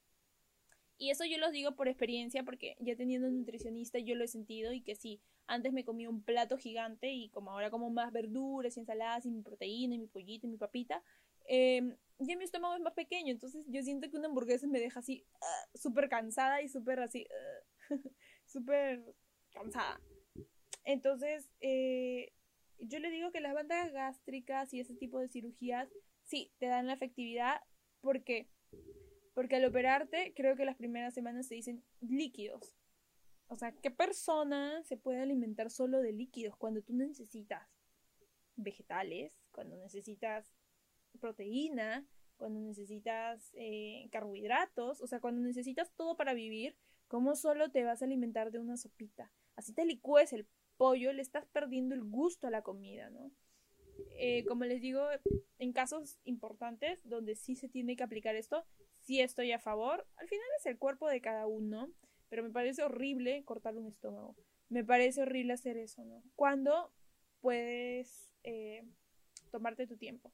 Y 1.02 1.10
eso 1.10 1.24
yo 1.24 1.36
los 1.36 1.50
digo 1.50 1.72
por 1.74 1.88
experiencia, 1.88 2.44
porque 2.44 2.76
ya 2.78 2.94
teniendo 2.94 3.26
un 3.26 3.38
nutricionista 3.38 3.98
yo 3.98 4.14
lo 4.14 4.22
he 4.22 4.28
sentido 4.28 4.72
y 4.72 4.82
que 4.82 4.94
sí, 4.94 5.20
antes 5.48 5.72
me 5.72 5.84
comía 5.84 6.08
un 6.08 6.22
plato 6.22 6.56
gigante 6.56 7.10
y 7.10 7.28
como 7.30 7.50
ahora 7.50 7.72
como 7.72 7.90
más 7.90 8.12
verduras 8.12 8.76
y 8.76 8.80
ensaladas 8.80 9.26
y 9.26 9.32
mi 9.32 9.42
proteína 9.42 9.96
y 9.96 9.98
mi 9.98 10.06
pollito 10.06 10.46
y 10.46 10.50
mi 10.50 10.58
papita, 10.58 11.02
eh, 11.48 11.96
ya 12.20 12.36
mi 12.36 12.44
estómago 12.44 12.76
es 12.76 12.82
más 12.82 12.92
pequeño, 12.92 13.32
entonces 13.32 13.64
yo 13.66 13.82
siento 13.82 14.08
que 14.08 14.16
una 14.16 14.28
hamburguesa 14.28 14.68
me 14.68 14.78
deja 14.78 15.00
así 15.00 15.26
uh, 15.40 15.76
súper 15.76 16.08
cansada 16.08 16.62
y 16.62 16.68
súper 16.68 17.00
así, 17.00 17.26
uh, 17.90 17.96
súper 18.46 19.02
cansada. 19.50 20.00
Entonces, 20.84 21.50
eh, 21.60 22.32
yo 22.78 23.00
le 23.00 23.10
digo 23.10 23.32
que 23.32 23.40
las 23.40 23.54
bandas 23.54 23.92
gástricas 23.92 24.72
y 24.72 24.78
ese 24.78 24.94
tipo 24.94 25.18
de 25.18 25.26
cirugías, 25.26 25.88
sí, 26.22 26.52
te 26.60 26.66
dan 26.66 26.86
la 26.86 26.92
efectividad 26.92 27.60
porque 28.02 28.46
porque 29.34 29.56
al 29.56 29.64
operarte, 29.64 30.32
creo 30.34 30.56
que 30.56 30.64
las 30.64 30.76
primeras 30.76 31.14
semanas 31.14 31.46
se 31.46 31.54
dicen 31.54 31.82
líquidos. 32.00 32.74
O 33.48 33.56
sea, 33.56 33.72
¿qué 33.72 33.90
persona 33.90 34.82
se 34.84 34.96
puede 34.96 35.20
alimentar 35.20 35.70
solo 35.70 36.00
de 36.00 36.12
líquidos 36.12 36.56
cuando 36.56 36.82
tú 36.82 36.94
necesitas 36.94 37.68
vegetales, 38.56 39.38
cuando 39.50 39.76
necesitas 39.76 40.54
proteína, 41.20 42.06
cuando 42.36 42.60
necesitas 42.60 43.50
eh, 43.54 44.08
carbohidratos, 44.10 45.00
o 45.00 45.06
sea, 45.06 45.20
cuando 45.20 45.42
necesitas 45.42 45.92
todo 45.94 46.16
para 46.16 46.34
vivir, 46.34 46.76
¿cómo 47.08 47.36
solo 47.36 47.70
te 47.70 47.84
vas 47.84 48.02
a 48.02 48.06
alimentar 48.06 48.50
de 48.50 48.58
una 48.58 48.76
sopita? 48.76 49.32
Así 49.54 49.72
te 49.72 49.84
licúes 49.84 50.32
el 50.32 50.46
pollo, 50.76 51.12
le 51.12 51.22
estás 51.22 51.46
perdiendo 51.46 51.94
el 51.94 52.02
gusto 52.02 52.46
a 52.46 52.50
la 52.50 52.62
comida, 52.62 53.10
¿no? 53.10 53.30
Eh, 54.16 54.44
como 54.46 54.64
les 54.64 54.80
digo, 54.80 55.06
en 55.58 55.72
casos 55.72 56.18
importantes 56.24 56.98
donde 57.04 57.36
sí 57.36 57.54
se 57.54 57.68
tiene 57.68 57.96
que 57.96 58.02
aplicar 58.02 58.34
esto, 58.34 58.64
sí 59.02 59.20
estoy 59.20 59.52
a 59.52 59.58
favor. 59.58 60.06
Al 60.16 60.28
final 60.28 60.46
es 60.58 60.66
el 60.66 60.78
cuerpo 60.78 61.08
de 61.08 61.20
cada 61.20 61.46
uno, 61.46 61.92
pero 62.28 62.42
me 62.42 62.50
parece 62.50 62.82
horrible 62.82 63.44
cortar 63.44 63.76
un 63.76 63.86
estómago. 63.86 64.36
Me 64.68 64.84
parece 64.84 65.22
horrible 65.22 65.52
hacer 65.52 65.76
eso, 65.76 66.04
¿no? 66.04 66.22
Cuando 66.34 66.92
puedes 67.40 68.32
eh, 68.44 68.84
tomarte 69.50 69.86
tu 69.86 69.96
tiempo. 69.96 70.32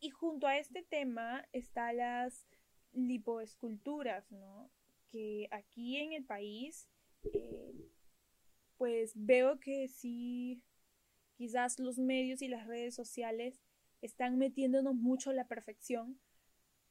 Y 0.00 0.10
junto 0.10 0.46
a 0.46 0.58
este 0.58 0.82
tema 0.82 1.46
están 1.52 1.98
las 1.98 2.46
lipoesculturas, 2.92 4.30
¿no? 4.30 4.70
Que 5.10 5.48
aquí 5.50 5.96
en 5.96 6.12
el 6.12 6.24
país, 6.24 6.88
eh, 7.32 7.74
pues 8.76 9.12
veo 9.14 9.60
que 9.60 9.88
sí, 9.88 10.62
quizás 11.36 11.78
los 11.78 11.98
medios 11.98 12.42
y 12.42 12.48
las 12.48 12.66
redes 12.66 12.94
sociales 12.94 13.60
están 14.00 14.38
metiéndonos 14.38 14.94
mucho 14.94 15.32
la 15.32 15.48
perfección, 15.48 16.20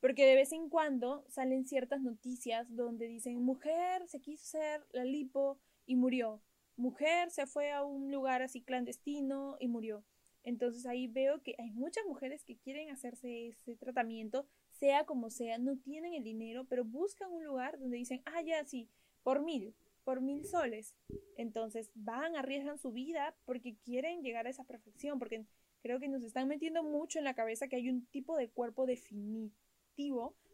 porque 0.04 0.26
de 0.26 0.36
vez 0.36 0.52
en 0.52 0.68
cuando 0.68 1.24
salen 1.30 1.66
ciertas 1.66 2.02
noticias 2.02 2.68
donde 2.76 3.08
dicen 3.08 3.42
mujer 3.42 4.06
se 4.10 4.20
quiso 4.20 4.44
hacer 4.44 4.86
la 4.92 5.06
lipo 5.06 5.62
y 5.86 5.96
murió, 5.96 6.42
mujer 6.76 7.32
se 7.32 7.48
fue 7.48 7.72
a 7.72 7.86
un 7.86 8.12
lugar 8.12 8.42
así 8.42 8.62
clandestino 8.62 9.56
y 9.62 9.70
murió. 9.70 10.04
Entonces 10.44 10.86
ahí 10.88 11.08
veo 11.08 11.42
que 11.42 11.56
hay 11.58 11.72
muchas 11.72 12.04
mujeres 12.06 12.44
que 12.44 12.58
quieren 12.58 12.90
hacerse 12.90 13.48
ese 13.48 13.78
tratamiento, 13.78 14.46
sea 14.72 15.06
como 15.06 15.30
sea, 15.30 15.58
no 15.58 15.78
tienen 15.78 16.16
el 16.16 16.26
dinero, 16.26 16.66
pero 16.68 16.84
buscan 16.84 17.32
un 17.32 17.46
lugar 17.46 17.80
donde 17.80 17.96
dicen, 17.96 18.22
ah, 18.26 18.42
ya, 18.42 18.66
sí, 18.66 18.90
por 19.24 19.42
mil, 19.42 19.74
por 20.04 20.20
mil 20.20 20.44
soles. 20.46 20.98
Entonces 21.38 21.92
van, 21.96 22.36
arriesgan 22.36 22.78
su 22.78 22.92
vida 22.92 23.38
porque 23.46 23.78
quieren 23.86 24.22
llegar 24.22 24.48
a 24.48 24.50
esa 24.50 24.66
perfección, 24.66 25.18
porque 25.18 25.46
creo 25.82 26.02
que 26.02 26.10
nos 26.10 26.24
están 26.24 26.50
metiendo 26.50 26.84
mucho 26.84 27.20
en 27.20 27.24
la 27.24 27.36
cabeza 27.36 27.70
que 27.70 27.78
hay 27.78 27.90
un 27.90 28.06
tipo 28.08 28.36
de 28.36 28.50
cuerpo 28.50 28.86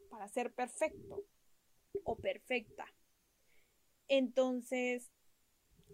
para 0.10 0.28
ser 0.28 0.54
perfecto 0.54 1.26
o 2.04 2.16
perfecta. 2.16 2.86
Entonces, 4.08 5.12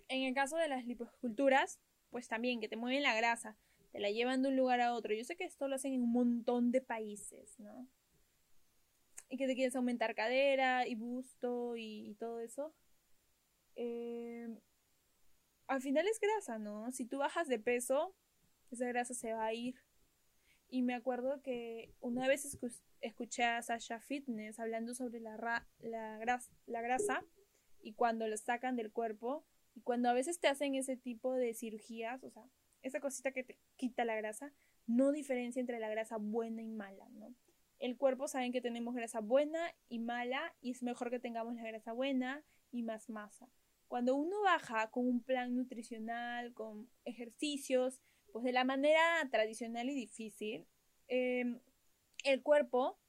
en 0.07 0.23
el 0.23 0.33
caso 0.33 0.57
de 0.57 0.67
las 0.67 0.85
liposculturas, 0.85 1.79
pues 2.09 2.27
también 2.27 2.59
que 2.59 2.69
te 2.69 2.77
mueven 2.77 3.03
la 3.03 3.15
grasa, 3.15 3.57
te 3.91 3.99
la 3.99 4.09
llevan 4.09 4.41
de 4.41 4.49
un 4.49 4.55
lugar 4.55 4.81
a 4.81 4.93
otro. 4.93 5.13
Yo 5.13 5.23
sé 5.23 5.35
que 5.35 5.45
esto 5.45 5.67
lo 5.67 5.75
hacen 5.75 5.93
en 5.93 6.03
un 6.03 6.11
montón 6.11 6.71
de 6.71 6.81
países, 6.81 7.59
¿no? 7.59 7.87
Y 9.29 9.37
que 9.37 9.47
te 9.47 9.55
quieres 9.55 9.75
aumentar 9.75 10.15
cadera 10.15 10.87
y 10.87 10.95
busto 10.95 11.75
y, 11.75 12.15
todo 12.19 12.39
eso. 12.39 12.73
Eh, 13.75 14.47
al 15.67 15.81
final 15.81 16.07
es 16.07 16.19
grasa, 16.19 16.59
¿no? 16.59 16.91
Si 16.91 17.05
tú 17.05 17.17
bajas 17.17 17.47
de 17.47 17.59
peso, 17.59 18.15
esa 18.71 18.87
grasa 18.87 19.13
se 19.13 19.33
va 19.33 19.45
a 19.45 19.53
ir. 19.53 19.75
Y 20.69 20.81
me 20.81 20.95
acuerdo 20.95 21.41
que 21.41 21.93
una 21.99 22.27
vez 22.27 22.57
escuché 23.01 23.43
a 23.43 23.61
Sasha 23.61 23.99
Fitness 23.99 24.59
hablando 24.59 24.93
sobre 24.93 25.19
la, 25.19 25.37
la, 25.79 26.39
la 26.65 26.81
grasa 26.81 27.23
y 27.81 27.93
cuando 27.93 28.27
lo 28.27 28.35
sacan 28.35 28.75
del 28.75 28.91
cuerpo 28.91 29.45
y 29.75 29.81
cuando 29.81 30.09
a 30.09 30.13
veces 30.13 30.39
te 30.39 30.47
hacen 30.47 30.75
ese 30.75 30.97
tipo 30.97 31.33
de 31.33 31.53
cirugías, 31.53 32.23
o 32.23 32.31
sea, 32.31 32.43
esa 32.81 32.99
cosita 32.99 33.31
que 33.31 33.43
te 33.43 33.59
quita 33.75 34.05
la 34.05 34.15
grasa, 34.15 34.53
no 34.87 35.11
diferencia 35.11 35.59
entre 35.59 35.79
la 35.79 35.89
grasa 35.89 36.17
buena 36.17 36.61
y 36.61 36.69
mala, 36.69 37.07
¿no? 37.09 37.35
El 37.79 37.97
cuerpo 37.97 38.27
saben 38.27 38.51
que 38.51 38.61
tenemos 38.61 38.95
grasa 38.95 39.19
buena 39.19 39.59
y 39.89 39.99
mala 39.99 40.55
y 40.61 40.71
es 40.71 40.81
mejor 40.81 41.09
que 41.09 41.19
tengamos 41.19 41.55
la 41.55 41.63
grasa 41.63 41.91
buena 41.91 42.43
y 42.71 42.83
más 42.83 43.09
masa. 43.09 43.49
Cuando 43.87 44.15
uno 44.15 44.41
baja 44.41 44.89
con 44.91 45.07
un 45.07 45.21
plan 45.21 45.55
nutricional, 45.55 46.53
con 46.53 46.89
ejercicios, 47.03 48.01
pues 48.35 48.43
de 48.43 48.51
la 48.51 48.65
manera 48.65 49.25
tradicional 49.31 49.89
y 49.89 49.95
difícil, 49.95 50.67
em, 51.07 51.61
el 52.25 52.43
cuerpo 52.43 52.99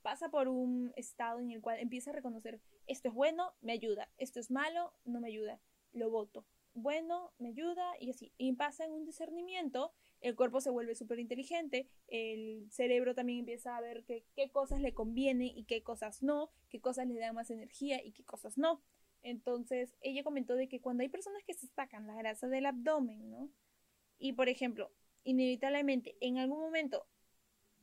pasa 0.00 0.30
por 0.30 0.48
un 0.48 0.90
estado 0.96 1.38
en 1.38 1.50
el 1.50 1.60
cual 1.60 1.80
empieza 1.80 2.12
a 2.12 2.14
reconocer 2.14 2.62
esto 2.86 3.08
es 3.08 3.14
bueno, 3.14 3.52
me 3.60 3.72
ayuda, 3.72 4.08
esto 4.16 4.40
es 4.40 4.50
malo, 4.50 4.94
no 5.04 5.20
me 5.20 5.28
ayuda, 5.28 5.60
lo 5.92 6.08
voto 6.08 6.46
bueno, 6.72 7.30
me 7.38 7.50
ayuda 7.50 7.92
y 8.00 8.08
así. 8.08 8.32
Y 8.38 8.52
pasa 8.54 8.86
en 8.86 8.92
un 8.92 9.04
discernimiento, 9.04 9.92
el 10.22 10.34
cuerpo 10.34 10.62
se 10.62 10.70
vuelve 10.70 10.94
súper 10.94 11.20
inteligente, 11.20 11.90
el 12.08 12.66
cerebro 12.72 13.14
también 13.14 13.40
empieza 13.40 13.76
a 13.76 13.82
ver 13.82 14.02
qué 14.06 14.50
cosas 14.50 14.80
le 14.80 14.94
conviene 14.94 15.52
y 15.54 15.64
qué 15.64 15.82
cosas 15.82 16.22
no, 16.22 16.50
qué 16.70 16.80
cosas 16.80 17.06
le 17.06 17.20
dan 17.20 17.34
más 17.34 17.50
energía 17.50 18.02
y 18.02 18.12
qué 18.12 18.24
cosas 18.24 18.56
no. 18.56 18.80
Entonces, 19.22 19.94
ella 20.00 20.24
comentó 20.24 20.56
de 20.56 20.68
que 20.68 20.80
cuando 20.80 21.02
hay 21.02 21.10
personas 21.10 21.44
que 21.44 21.52
se 21.52 21.66
sacan 21.68 22.06
la 22.06 22.16
grasa 22.16 22.48
del 22.48 22.66
abdomen, 22.66 23.30
¿no? 23.30 23.50
Y 24.18 24.32
por 24.34 24.48
ejemplo, 24.48 24.92
inevitablemente 25.24 26.16
en 26.20 26.38
algún 26.38 26.60
momento, 26.60 27.06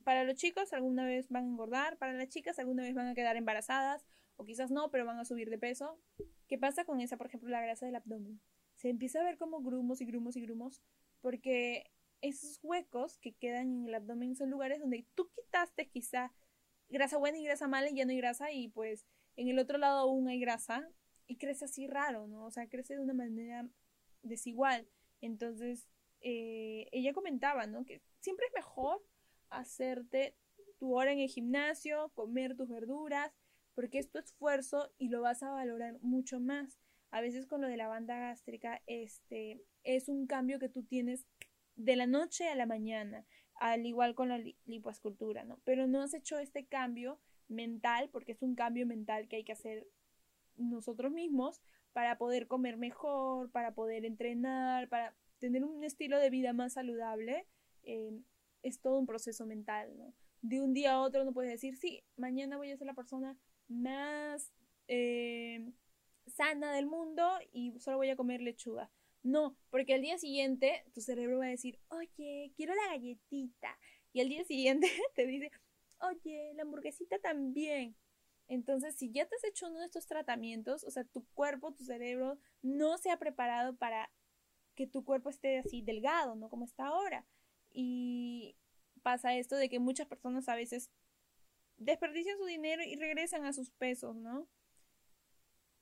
para 0.04 0.24
los 0.24 0.36
chicos 0.36 0.72
alguna 0.72 1.04
vez 1.04 1.28
van 1.28 1.44
a 1.44 1.48
engordar, 1.48 1.98
para 1.98 2.12
las 2.12 2.28
chicas 2.28 2.58
alguna 2.58 2.82
vez 2.82 2.94
van 2.94 3.08
a 3.08 3.14
quedar 3.14 3.36
embarazadas, 3.36 4.04
o 4.36 4.44
quizás 4.44 4.70
no, 4.70 4.90
pero 4.90 5.04
van 5.04 5.18
a 5.18 5.24
subir 5.24 5.50
de 5.50 5.58
peso. 5.58 6.00
¿Qué 6.48 6.58
pasa 6.58 6.84
con 6.84 7.00
esa, 7.00 7.16
por 7.16 7.26
ejemplo, 7.26 7.48
la 7.48 7.60
grasa 7.60 7.86
del 7.86 7.96
abdomen? 7.96 8.40
se 8.82 8.88
empieza 8.88 9.20
a 9.20 9.24
ver 9.24 9.38
como 9.38 9.62
grumos 9.62 10.00
y 10.00 10.04
grumos 10.04 10.36
y 10.36 10.40
grumos, 10.40 10.82
porque 11.20 11.92
esos 12.20 12.58
huecos 12.64 13.16
que 13.18 13.32
quedan 13.32 13.68
en 13.68 13.88
el 13.88 13.94
abdomen 13.94 14.34
son 14.34 14.50
lugares 14.50 14.80
donde 14.80 15.06
tú 15.14 15.30
quitaste 15.30 15.88
quizá 15.88 16.32
grasa 16.88 17.16
buena 17.16 17.38
y 17.38 17.44
grasa 17.44 17.68
mala 17.68 17.90
y 17.90 17.94
ya 17.94 18.04
no 18.04 18.10
hay 18.10 18.16
grasa 18.16 18.50
y 18.50 18.68
pues 18.68 19.06
en 19.36 19.46
el 19.46 19.60
otro 19.60 19.78
lado 19.78 20.00
aún 20.00 20.26
hay 20.26 20.40
grasa 20.40 20.88
y 21.28 21.36
crece 21.36 21.66
así 21.66 21.86
raro, 21.86 22.26
¿no? 22.26 22.44
O 22.44 22.50
sea, 22.50 22.68
crece 22.68 22.94
de 22.94 23.00
una 23.00 23.14
manera 23.14 23.68
desigual. 24.22 24.88
Entonces, 25.20 25.88
eh, 26.22 26.88
ella 26.92 27.12
comentaba, 27.12 27.66
¿no? 27.66 27.84
Que 27.84 28.02
siempre 28.20 28.46
es 28.46 28.52
mejor 28.54 29.04
hacerte 29.50 30.36
tu 30.78 30.96
hora 30.96 31.12
en 31.12 31.18
el 31.18 31.28
gimnasio, 31.28 32.10
comer 32.14 32.56
tus 32.56 32.68
verduras, 32.68 33.32
porque 33.74 33.98
es 33.98 34.10
tu 34.10 34.18
esfuerzo 34.18 34.92
y 34.98 35.08
lo 35.08 35.22
vas 35.22 35.42
a 35.42 35.50
valorar 35.50 35.98
mucho 36.00 36.40
más 36.40 36.78
a 37.12 37.20
veces 37.20 37.46
con 37.46 37.60
lo 37.60 37.68
de 37.68 37.76
la 37.76 37.88
banda 37.88 38.18
gástrica, 38.18 38.82
este, 38.86 39.62
es 39.84 40.08
un 40.08 40.26
cambio 40.26 40.58
que 40.58 40.70
tú 40.70 40.82
tienes 40.82 41.26
de 41.76 41.94
la 41.94 42.06
noche 42.06 42.48
a 42.48 42.54
la 42.54 42.64
mañana, 42.64 43.26
al 43.54 43.84
igual 43.84 44.14
con 44.14 44.30
la 44.30 44.40
lipoescultura, 44.64 45.44
¿no? 45.44 45.60
Pero 45.64 45.86
no 45.86 46.00
has 46.00 46.14
hecho 46.14 46.38
este 46.38 46.64
cambio 46.64 47.20
mental, 47.48 48.08
porque 48.10 48.32
es 48.32 48.40
un 48.40 48.54
cambio 48.54 48.86
mental 48.86 49.28
que 49.28 49.36
hay 49.36 49.44
que 49.44 49.52
hacer 49.52 49.86
nosotros 50.56 51.12
mismos 51.12 51.60
para 51.92 52.16
poder 52.16 52.46
comer 52.46 52.78
mejor, 52.78 53.50
para 53.50 53.74
poder 53.74 54.06
entrenar, 54.06 54.88
para 54.88 55.14
tener 55.42 55.64
un 55.64 55.82
estilo 55.82 56.18
de 56.18 56.30
vida 56.30 56.52
más 56.52 56.74
saludable. 56.74 57.46
Eh, 57.82 58.12
es 58.62 58.80
todo 58.80 58.96
un 59.00 59.06
proceso 59.06 59.44
mental, 59.44 59.98
¿no? 59.98 60.14
De 60.40 60.60
un 60.60 60.72
día 60.72 60.92
a 60.92 61.00
otro 61.00 61.24
no 61.24 61.32
puedes 61.32 61.50
decir, 61.50 61.76
sí, 61.76 62.04
mañana 62.16 62.56
voy 62.56 62.70
a 62.70 62.76
ser 62.76 62.86
la 62.86 62.94
persona 62.94 63.36
más 63.66 64.52
eh, 64.86 65.72
sana 66.28 66.72
del 66.72 66.86
mundo 66.86 67.28
y 67.52 67.78
solo 67.80 67.96
voy 67.96 68.10
a 68.10 68.16
comer 68.16 68.40
lechuga. 68.40 68.88
No, 69.24 69.56
porque 69.70 69.94
al 69.94 70.02
día 70.02 70.16
siguiente 70.16 70.84
tu 70.94 71.00
cerebro 71.00 71.38
va 71.38 71.46
a 71.46 71.48
decir, 71.48 71.80
oye, 71.88 72.52
quiero 72.56 72.74
la 72.76 72.86
galletita. 72.92 73.76
Y 74.12 74.20
al 74.20 74.28
día 74.28 74.44
siguiente 74.44 74.86
te 75.16 75.26
dice, 75.26 75.50
oye, 76.00 76.52
la 76.54 76.62
hamburguesita 76.62 77.18
también. 77.18 77.96
Entonces, 78.46 78.94
si 78.94 79.10
ya 79.10 79.26
te 79.26 79.34
has 79.34 79.44
hecho 79.44 79.66
uno 79.66 79.80
de 79.80 79.86
estos 79.86 80.06
tratamientos, 80.06 80.84
o 80.84 80.90
sea, 80.90 81.02
tu 81.02 81.24
cuerpo, 81.34 81.72
tu 81.72 81.84
cerebro 81.84 82.38
no 82.62 82.96
se 82.98 83.10
ha 83.10 83.18
preparado 83.18 83.76
para 83.76 84.08
que 84.74 84.86
tu 84.86 85.04
cuerpo 85.04 85.30
esté 85.30 85.58
así 85.58 85.82
delgado, 85.82 86.34
¿no? 86.34 86.48
Como 86.48 86.64
está 86.64 86.86
ahora. 86.86 87.26
Y 87.70 88.56
pasa 89.02 89.36
esto 89.36 89.56
de 89.56 89.68
que 89.68 89.78
muchas 89.78 90.06
personas 90.06 90.48
a 90.48 90.54
veces 90.54 90.90
desperdician 91.76 92.38
su 92.38 92.46
dinero 92.46 92.82
y 92.82 92.96
regresan 92.96 93.44
a 93.44 93.52
sus 93.52 93.70
pesos, 93.70 94.16
¿no? 94.16 94.48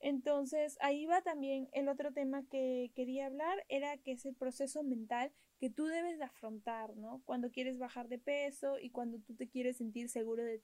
Entonces, 0.01 0.79
ahí 0.81 1.05
va 1.05 1.21
también 1.21 1.69
el 1.73 1.89
otro 1.89 2.13
tema 2.13 2.43
que 2.49 2.91
quería 2.95 3.27
hablar, 3.27 3.65
era 3.69 3.99
que 3.99 4.13
es 4.13 4.25
el 4.25 4.35
proceso 4.35 4.83
mental 4.83 5.31
que 5.59 5.69
tú 5.69 5.85
debes 5.87 6.19
de 6.19 6.25
afrontar, 6.25 6.97
¿no? 6.97 7.23
Cuando 7.27 7.51
quieres 7.51 7.79
bajar 7.79 8.09
de 8.09 8.19
peso 8.19 8.79
y 8.79 8.91
cuando 8.91 9.19
tú 9.19 9.35
te 9.35 9.47
quieres 9.47 9.77
sentir 9.77 10.09
seguro 10.09 10.43
de, 10.43 10.63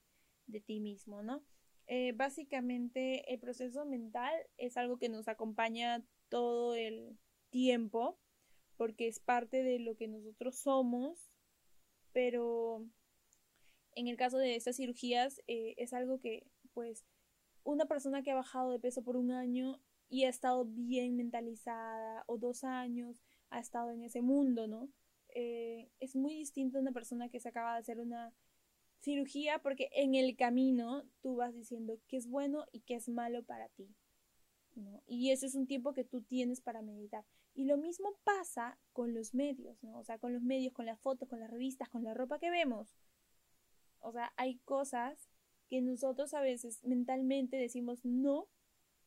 ti 0.64 0.80
mismo, 0.80 1.22
¿no? 1.22 1.44
Eh, 1.86 2.12
básicamente, 2.12 3.30
el 3.32 3.38
proceso 3.38 3.84
mental 3.84 4.32
es 4.56 4.78
algo 4.78 4.98
que 4.98 5.10
nos 5.10 5.28
acompaña 5.28 6.02
todo 6.30 6.74
el 6.74 7.18
tiempo, 7.50 8.18
porque 8.76 9.08
es 9.08 9.20
parte 9.20 9.62
de 9.62 9.78
lo 9.78 9.96
que 9.96 10.08
nosotros 10.08 10.58
somos, 10.58 11.30
pero 12.12 12.86
en 13.94 14.08
el 14.08 14.16
caso 14.16 14.38
de 14.38 14.56
estas 14.56 14.76
cirugías 14.76 15.42
eh, 15.46 15.74
es 15.78 15.92
algo 15.92 16.20
que, 16.20 16.46
pues, 16.74 17.04
una 17.64 17.86
persona 17.86 18.22
que 18.22 18.30
ha 18.30 18.36
bajado 18.36 18.70
de 18.70 18.78
peso 18.78 19.02
por 19.02 19.16
un 19.16 19.30
año 19.30 19.80
y 20.08 20.24
ha 20.24 20.28
estado 20.28 20.66
bien 20.66 21.16
mentalizada 21.16 22.24
o 22.26 22.38
dos 22.38 22.62
años 22.62 23.22
ha 23.50 23.58
estado 23.58 23.90
en 23.90 24.02
ese 24.02 24.22
mundo, 24.22 24.66
¿no? 24.66 24.88
Eh, 25.34 25.90
es 26.00 26.14
muy 26.16 26.34
distinto 26.34 26.78
a 26.78 26.80
una 26.80 26.92
persona 26.92 27.28
que 27.28 27.40
se 27.40 27.48
acaba 27.48 27.74
de 27.74 27.80
hacer 27.80 28.00
una 28.00 28.32
cirugía 29.00 29.58
porque 29.58 29.88
en 29.92 30.14
el 30.14 30.36
camino 30.36 31.04
tú 31.20 31.36
vas 31.36 31.54
diciendo 31.54 31.98
qué 32.08 32.16
es 32.16 32.28
bueno 32.28 32.66
y 32.72 32.80
qué 32.80 32.94
es 32.94 33.08
malo 33.08 33.42
para 33.42 33.68
ti. 33.70 33.94
¿No? 34.76 35.02
Y 35.06 35.30
ese 35.30 35.46
es 35.46 35.54
un 35.54 35.66
tiempo 35.66 35.94
que 35.94 36.04
tú 36.04 36.22
tienes 36.22 36.60
para 36.60 36.82
meditar. 36.82 37.24
Y 37.54 37.64
lo 37.64 37.76
mismo 37.76 38.16
pasa 38.24 38.78
con 38.92 39.14
los 39.14 39.34
medios, 39.34 39.82
¿no? 39.82 39.98
O 39.98 40.04
sea, 40.04 40.18
con 40.18 40.32
los 40.32 40.42
medios, 40.42 40.72
con 40.72 40.86
las 40.86 41.00
fotos, 41.00 41.28
con 41.28 41.40
las 41.40 41.50
revistas, 41.50 41.88
con 41.88 42.04
la 42.04 42.14
ropa 42.14 42.38
que 42.38 42.50
vemos. 42.50 42.94
O 44.00 44.12
sea, 44.12 44.32
hay 44.36 44.58
cosas 44.58 45.28
que 45.68 45.80
nosotros 45.80 46.34
a 46.34 46.40
veces 46.40 46.84
mentalmente 46.84 47.56
decimos 47.56 48.04
no 48.04 48.48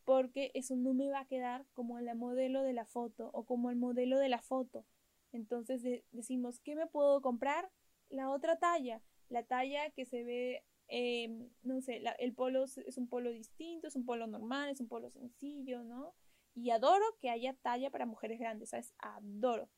porque 0.03 0.51
eso 0.55 0.75
no 0.75 0.93
me 0.93 1.10
va 1.10 1.19
a 1.19 1.27
quedar 1.27 1.65
como 1.73 1.99
la 1.99 2.15
modelo 2.15 2.63
de 2.63 2.73
la 2.73 2.86
foto 2.86 3.29
o 3.34 3.45
como 3.45 3.69
el 3.69 3.75
modelo 3.75 4.17
de 4.17 4.29
la 4.29 4.41
foto. 4.41 4.86
Entonces 5.32 5.84
decimos, 6.12 6.60
¿qué 6.62 6.75
me 6.75 6.88
puedo 6.88 7.21
comprar? 7.21 7.69
La 8.10 8.32
otra 8.32 8.58
talla. 8.58 9.01
la 9.29 9.43
talla 9.43 9.91
que 9.91 10.05
se 10.05 10.23
ve, 10.23 10.63
em, 10.89 11.49
no 11.63 11.82
sé, 11.82 12.02
el 12.19 12.34
polo 12.34 12.65
es 12.65 12.97
un 12.97 13.08
polo 13.08 13.32
distinto, 13.32 13.88
es 13.88 13.95
un 13.95 14.06
polo 14.06 14.28
normal, 14.28 14.69
es 14.69 14.82
un 14.82 14.88
polo 14.88 15.10
sencillo, 15.10 15.84
¿no? 15.84 16.13
Y 16.56 16.71
adoro 16.71 17.06
que 17.21 17.30
haya 17.30 17.54
talla 17.54 17.89
para 17.89 18.06
mujeres 18.06 18.39
grandes, 18.39 18.69
¿sabes? 18.69 18.93
Adoro. 18.99 19.69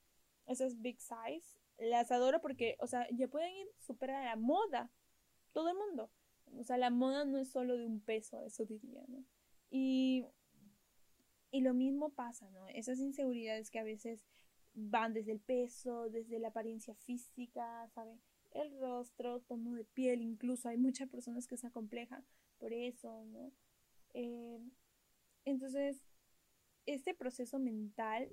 Eso 0.48 0.66
es 0.66 0.82
big 0.82 1.00
size. 1.00 1.60
Las 1.78 2.12
adoro 2.12 2.42
porque, 2.42 2.76
o 2.80 2.88
sea, 2.88 3.08
ya 3.12 3.28
pueden 3.28 3.56
ir 3.56 3.68
súper 3.78 4.12
a 4.12 4.26
la 4.26 4.36
moda. 4.36 4.92
Todo 5.54 5.70
el 5.70 5.78
mundo. 5.78 6.10
O 6.58 6.64
sea, 6.64 6.78
la 6.78 6.90
moda 6.90 7.26
no 7.26 7.38
es 7.38 7.52
solo 7.52 7.78
de 7.78 7.86
un 7.86 8.02
peso, 8.02 8.44
eso 8.46 8.66
diría, 8.66 9.04
¿no? 9.08 9.24
Y, 9.70 10.26
y 11.52 11.62
lo 11.62 11.74
mismo 11.74 12.10
pasa, 12.10 12.50
¿no? 12.50 12.68
Esas 12.68 13.00
inseguridades 13.00 13.70
que 13.70 13.80
a 13.80 13.84
veces 13.84 14.26
van 14.74 15.14
desde 15.14 15.32
el 15.32 15.40
peso, 15.40 16.10
desde 16.10 16.40
la 16.40 16.50
apariencia 16.50 16.96
física, 16.96 17.88
¿saben? 17.94 18.22
El 18.52 18.78
rostro, 18.80 19.42
tono 19.42 19.76
de 19.76 19.86
piel, 19.86 20.22
incluso 20.22 20.68
hay 20.68 20.78
muchas 20.78 21.10
personas 21.10 21.48
que 21.48 21.58
se 21.58 21.68
acomplejan 21.68 22.26
por 22.58 22.74
eso, 22.74 23.26
¿no? 23.26 23.52
Eh, 24.14 24.60
entonces, 25.46 26.04
este 26.86 27.14
proceso 27.14 27.60
mental 27.60 28.30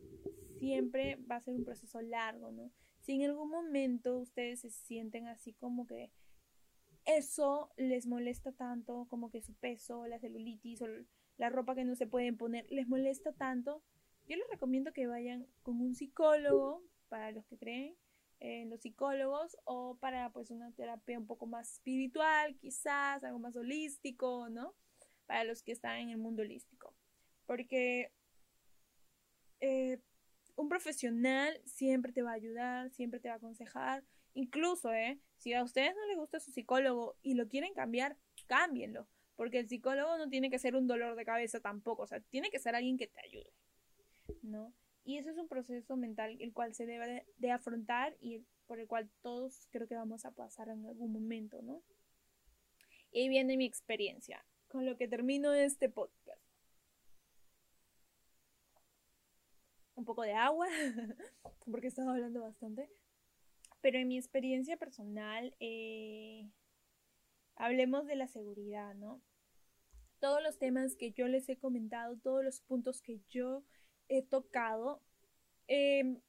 siempre 0.59 1.17
va 1.31 1.37
a 1.37 1.41
ser 1.41 1.55
un 1.55 1.65
proceso 1.65 2.01
largo, 2.01 2.51
¿no? 2.51 2.73
Si 3.01 3.13
en 3.13 3.31
algún 3.31 3.49
momento 3.49 4.19
ustedes 4.19 4.61
se 4.61 4.71
sienten 4.71 5.29
así 5.29 5.53
como 5.55 5.87
que 5.87 6.11
eso 7.05 7.71
les 7.77 8.07
molesta 8.07 8.53
tanto, 8.53 9.07
como 9.09 9.31
que 9.31 9.41
su 9.41 9.55
peso, 9.55 10.07
la 10.07 10.19
celulitis 10.19 10.83
o 10.83 10.89
la 11.39 11.49
ropa 11.49 11.75
que 11.75 11.85
no 11.85 11.95
se 11.95 12.07
pueden 12.07 12.37
poner, 12.37 12.67
les 12.71 12.89
molesta 12.89 13.33
tanto, 13.33 13.83
yo 14.27 14.37
les 14.37 14.49
recomiendo 14.51 14.93
que 14.93 15.07
vayan 15.07 15.47
con 15.63 15.81
un 15.81 15.95
psicólogo, 15.95 16.83
para 17.09 17.33
los 17.33 17.47
que 17.47 17.57
creen 17.57 17.97
en 18.41 18.71
los 18.71 18.81
psicólogos, 18.81 19.57
o 19.65 19.97
para 19.97 20.31
pues 20.31 20.51
una 20.51 20.71
terapia 20.73 21.19
un 21.19 21.27
poco 21.27 21.47
más 21.47 21.73
espiritual, 21.75 22.57
quizás, 22.57 23.25
algo 23.25 23.39
más 23.39 23.57
holístico, 23.57 24.49
¿no? 24.49 24.75
Para 25.27 25.45
los 25.45 25.63
que 25.63 25.73
están 25.73 25.99
en 25.99 26.11
el 26.11 26.19
mundo 26.19 26.43
holístico. 26.43 26.95
Porque 27.47 28.13
eh, 29.61 30.01
un 30.57 30.69
profesional 30.69 31.61
siempre 31.65 32.13
te 32.13 32.23
va 32.23 32.33
a 32.33 32.35
ayudar, 32.35 32.91
siempre 32.91 33.21
te 33.21 33.29
va 33.29 33.35
a 33.35 33.39
aconsejar. 33.39 34.05
Incluso, 34.35 34.93
¿eh? 34.93 35.21
Si 35.37 35.53
a 35.55 35.63
ustedes 35.63 35.95
no 35.95 36.07
les 36.07 36.17
gusta 36.17 36.41
su 36.41 36.51
psicólogo 36.51 37.17
y 37.23 37.35
lo 37.35 37.49
quieren 37.49 37.75
cambiar, 37.75 38.17
cámbienlo. 38.47 39.09
Porque 39.37 39.61
el 39.61 39.69
psicólogo 39.69 40.19
no 40.19 40.29
tiene 40.29 40.51
que 40.51 40.59
ser 40.59 40.75
un 40.75 40.87
dolor 40.89 41.15
de 41.17 41.25
cabeza 41.25 41.61
tampoco. 41.61 42.03
O 42.03 42.07
sea, 42.07 42.21
tiene 42.21 42.51
que 42.51 42.59
ser 42.59 42.75
alguien 42.75 42.97
que 42.99 43.07
te 43.07 43.21
ayude. 43.21 43.53
¿No? 44.43 44.73
Y 45.09 45.17
eso 45.17 45.31
es 45.31 45.39
un 45.39 45.49
proceso 45.49 45.97
mental 45.97 46.37
el 46.39 46.53
cual 46.53 46.75
se 46.75 46.85
debe 46.85 47.25
de, 47.39 47.51
afrontar 47.51 48.15
y 48.21 48.45
por 48.67 48.79
el 48.79 48.87
cual 48.87 49.09
todos 49.23 49.67
creo 49.71 49.89
que 49.89 49.95
vamos 49.95 50.27
a 50.27 50.33
pasar 50.33 50.69
en 50.69 50.85
algún 50.85 51.15
momento, 51.15 51.63
¿no? 51.63 51.83
Y 53.11 53.21
ahí 53.21 53.29
viene 53.31 53.57
mi 53.57 53.65
experiencia, 53.65 54.45
con 54.67 54.85
lo 54.85 54.99
que 54.99 55.09
termino 55.09 55.55
este 55.55 55.89
podcast. 55.89 56.43
un 59.95 60.05
poco 60.05 60.25
de 60.25 60.35
agua, 60.35 60.67
porque 61.73 61.87
he 61.87 61.89
estado 61.89 62.11
hablando 62.11 62.43
bastante. 62.43 62.91
Pero 63.81 63.99
en 63.99 64.09
mi 64.09 64.19
experiencia 64.19 64.77
personal, 64.77 65.57
eh, 65.59 66.51
hablemos 67.57 68.05
de 68.05 68.17
la 68.17 68.29
seguridad, 68.29 68.95
¿no? 68.95 69.23
Todos 70.21 70.43
los 70.43 70.59
temas 70.59 70.97
que 70.97 71.13
yo 71.13 71.29
les 71.29 71.49
he 71.49 71.57
comentado, 71.57 72.19
todos 72.19 72.45
los 72.45 72.61
puntos 72.61 73.01
que 73.01 73.23
yo 73.31 73.65
he 74.09 74.23
tocado, 74.23 75.03
em, 75.67 76.21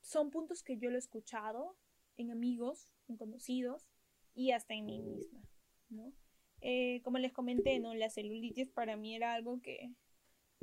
son 0.00 0.30
puntos 0.30 0.62
que 0.62 0.78
yo 0.78 0.90
lo 0.90 0.96
he 0.96 0.98
escuchado 0.98 1.76
en 2.16 2.30
amigos, 2.30 2.92
en 3.08 3.16
conocidos 3.16 3.88
y 4.34 4.52
hasta 4.52 4.74
en 4.74 4.86
mí 4.86 5.00
misma, 5.00 5.42
¿no? 5.88 6.12
Eh, 6.60 7.00
como 7.02 7.18
les 7.18 7.32
comenté, 7.32 7.78
¿no? 7.78 7.94
La 7.94 8.10
celulitis 8.10 8.68
para 8.70 8.96
mí 8.96 9.14
era 9.14 9.34
algo 9.34 9.60
que, 9.60 9.94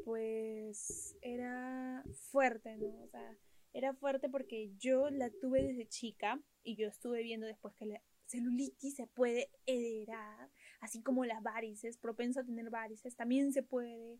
pues 0.03 1.17
era 1.21 2.03
fuerte, 2.31 2.77
¿no? 2.77 3.03
O 3.03 3.07
sea, 3.07 3.37
era 3.73 3.93
fuerte 3.93 4.29
porque 4.29 4.71
yo 4.77 5.09
la 5.09 5.29
tuve 5.29 5.63
desde 5.63 5.87
chica 5.87 6.41
y 6.63 6.75
yo 6.75 6.87
estuve 6.87 7.23
viendo 7.23 7.47
después 7.47 7.73
que 7.75 7.85
la 7.85 8.01
celulitis 8.25 8.95
se 8.95 9.07
puede 9.07 9.49
heredar, 9.65 10.49
así 10.79 11.01
como 11.01 11.25
las 11.25 11.41
varices, 11.41 11.97
propenso 11.97 12.39
a 12.39 12.43
tener 12.43 12.69
varices, 12.69 13.15
también 13.15 13.51
se 13.53 13.63
puede 13.63 14.19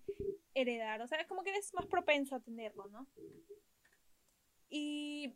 heredar, 0.54 1.02
o 1.02 1.08
sea, 1.08 1.20
es 1.20 1.28
como 1.28 1.43
que 1.43 1.52
eres 1.52 1.74
más 1.74 1.86
propenso 1.86 2.36
a 2.36 2.39
tenerlo, 2.39 2.88
¿no? 2.89 3.08
Y, 4.70 5.36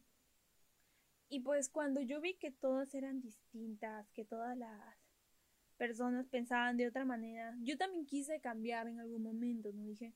y 1.29 1.39
pues 1.41 1.69
cuando 1.69 2.01
yo 2.01 2.19
vi 2.21 2.33
que 2.35 2.51
todas 2.51 2.93
eran 2.93 3.21
distintas, 3.21 4.11
que 4.11 4.25
todas 4.25 4.57
las 4.57 5.01
personas 5.81 6.27
pensaban 6.27 6.77
de 6.77 6.87
otra 6.87 7.05
manera. 7.05 7.55
Yo 7.61 7.75
también 7.75 8.05
quise 8.05 8.39
cambiar 8.39 8.87
en 8.87 8.99
algún 8.99 9.23
momento, 9.23 9.71
¿no? 9.73 9.83
Dije, 9.83 10.13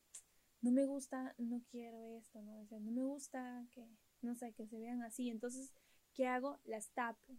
no 0.61 0.69
me 0.69 0.85
gusta, 0.85 1.33
no 1.39 1.63
quiero 1.71 2.05
esto, 2.05 2.39
¿no? 2.43 2.59
O 2.59 2.67
sea, 2.67 2.79
no 2.79 2.91
me 2.91 3.01
gusta 3.01 3.65
que, 3.71 3.87
no 4.21 4.35
sé, 4.35 4.53
que 4.53 4.67
se 4.67 4.77
vean 4.77 5.01
así. 5.01 5.29
Entonces, 5.29 5.73
¿qué 6.13 6.27
hago? 6.27 6.59
Las 6.65 6.91
tapo. 6.91 7.35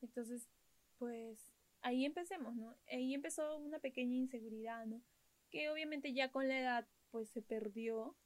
Entonces, 0.00 0.48
pues 0.96 1.52
ahí 1.82 2.04
empecemos, 2.04 2.54
¿no? 2.56 2.76
Ahí 2.90 3.14
empezó 3.14 3.58
una 3.58 3.78
pequeña 3.78 4.16
inseguridad, 4.16 4.86
¿no? 4.86 5.02
Que 5.50 5.70
obviamente 5.70 6.12
ya 6.12 6.30
con 6.30 6.48
la 6.48 6.58
edad, 6.60 6.88
pues 7.10 7.30
se 7.30 7.42
perdió. 7.42 8.16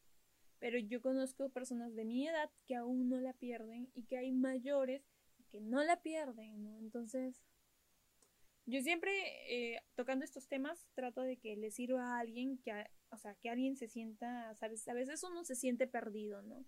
Pero 0.58 0.78
yo 0.78 1.00
conozco 1.00 1.48
personas 1.50 1.94
de 1.94 2.04
mi 2.04 2.28
edad 2.28 2.50
que 2.66 2.76
aún 2.76 3.08
no 3.08 3.18
la 3.18 3.32
pierden 3.32 3.90
y 3.94 4.04
que 4.04 4.16
hay 4.16 4.30
mayores 4.30 5.02
que 5.50 5.60
no 5.60 5.82
la 5.82 6.00
pierden, 6.00 6.62
¿no? 6.62 6.78
Entonces, 6.78 7.42
yo 8.64 8.80
siempre, 8.80 9.12
eh, 9.48 9.82
tocando 9.96 10.24
estos 10.24 10.46
temas, 10.46 10.86
trato 10.94 11.20
de 11.22 11.36
que 11.36 11.56
le 11.56 11.70
sirva 11.70 12.16
a 12.16 12.20
alguien 12.20 12.58
que, 12.58 12.72
o 13.10 13.18
sea, 13.18 13.34
que 13.34 13.50
alguien 13.50 13.76
se 13.76 13.88
sienta, 13.88 14.54
¿sabes? 14.54 14.86
A 14.88 14.94
veces 14.94 15.22
uno 15.24 15.44
se 15.44 15.56
siente 15.56 15.86
perdido, 15.86 16.42
¿no? 16.42 16.64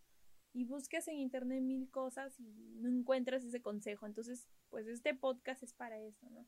Y 0.52 0.64
buscas 0.64 1.08
en 1.08 1.18
internet 1.18 1.62
mil 1.62 1.88
cosas 1.90 2.38
y 2.40 2.74
no 2.76 2.88
encuentras 2.88 3.44
ese 3.44 3.62
consejo. 3.62 4.06
Entonces, 4.06 4.48
pues 4.70 4.86
este 4.86 5.14
podcast 5.14 5.62
es 5.62 5.72
para 5.72 5.98
eso, 6.00 6.28
¿no? 6.30 6.46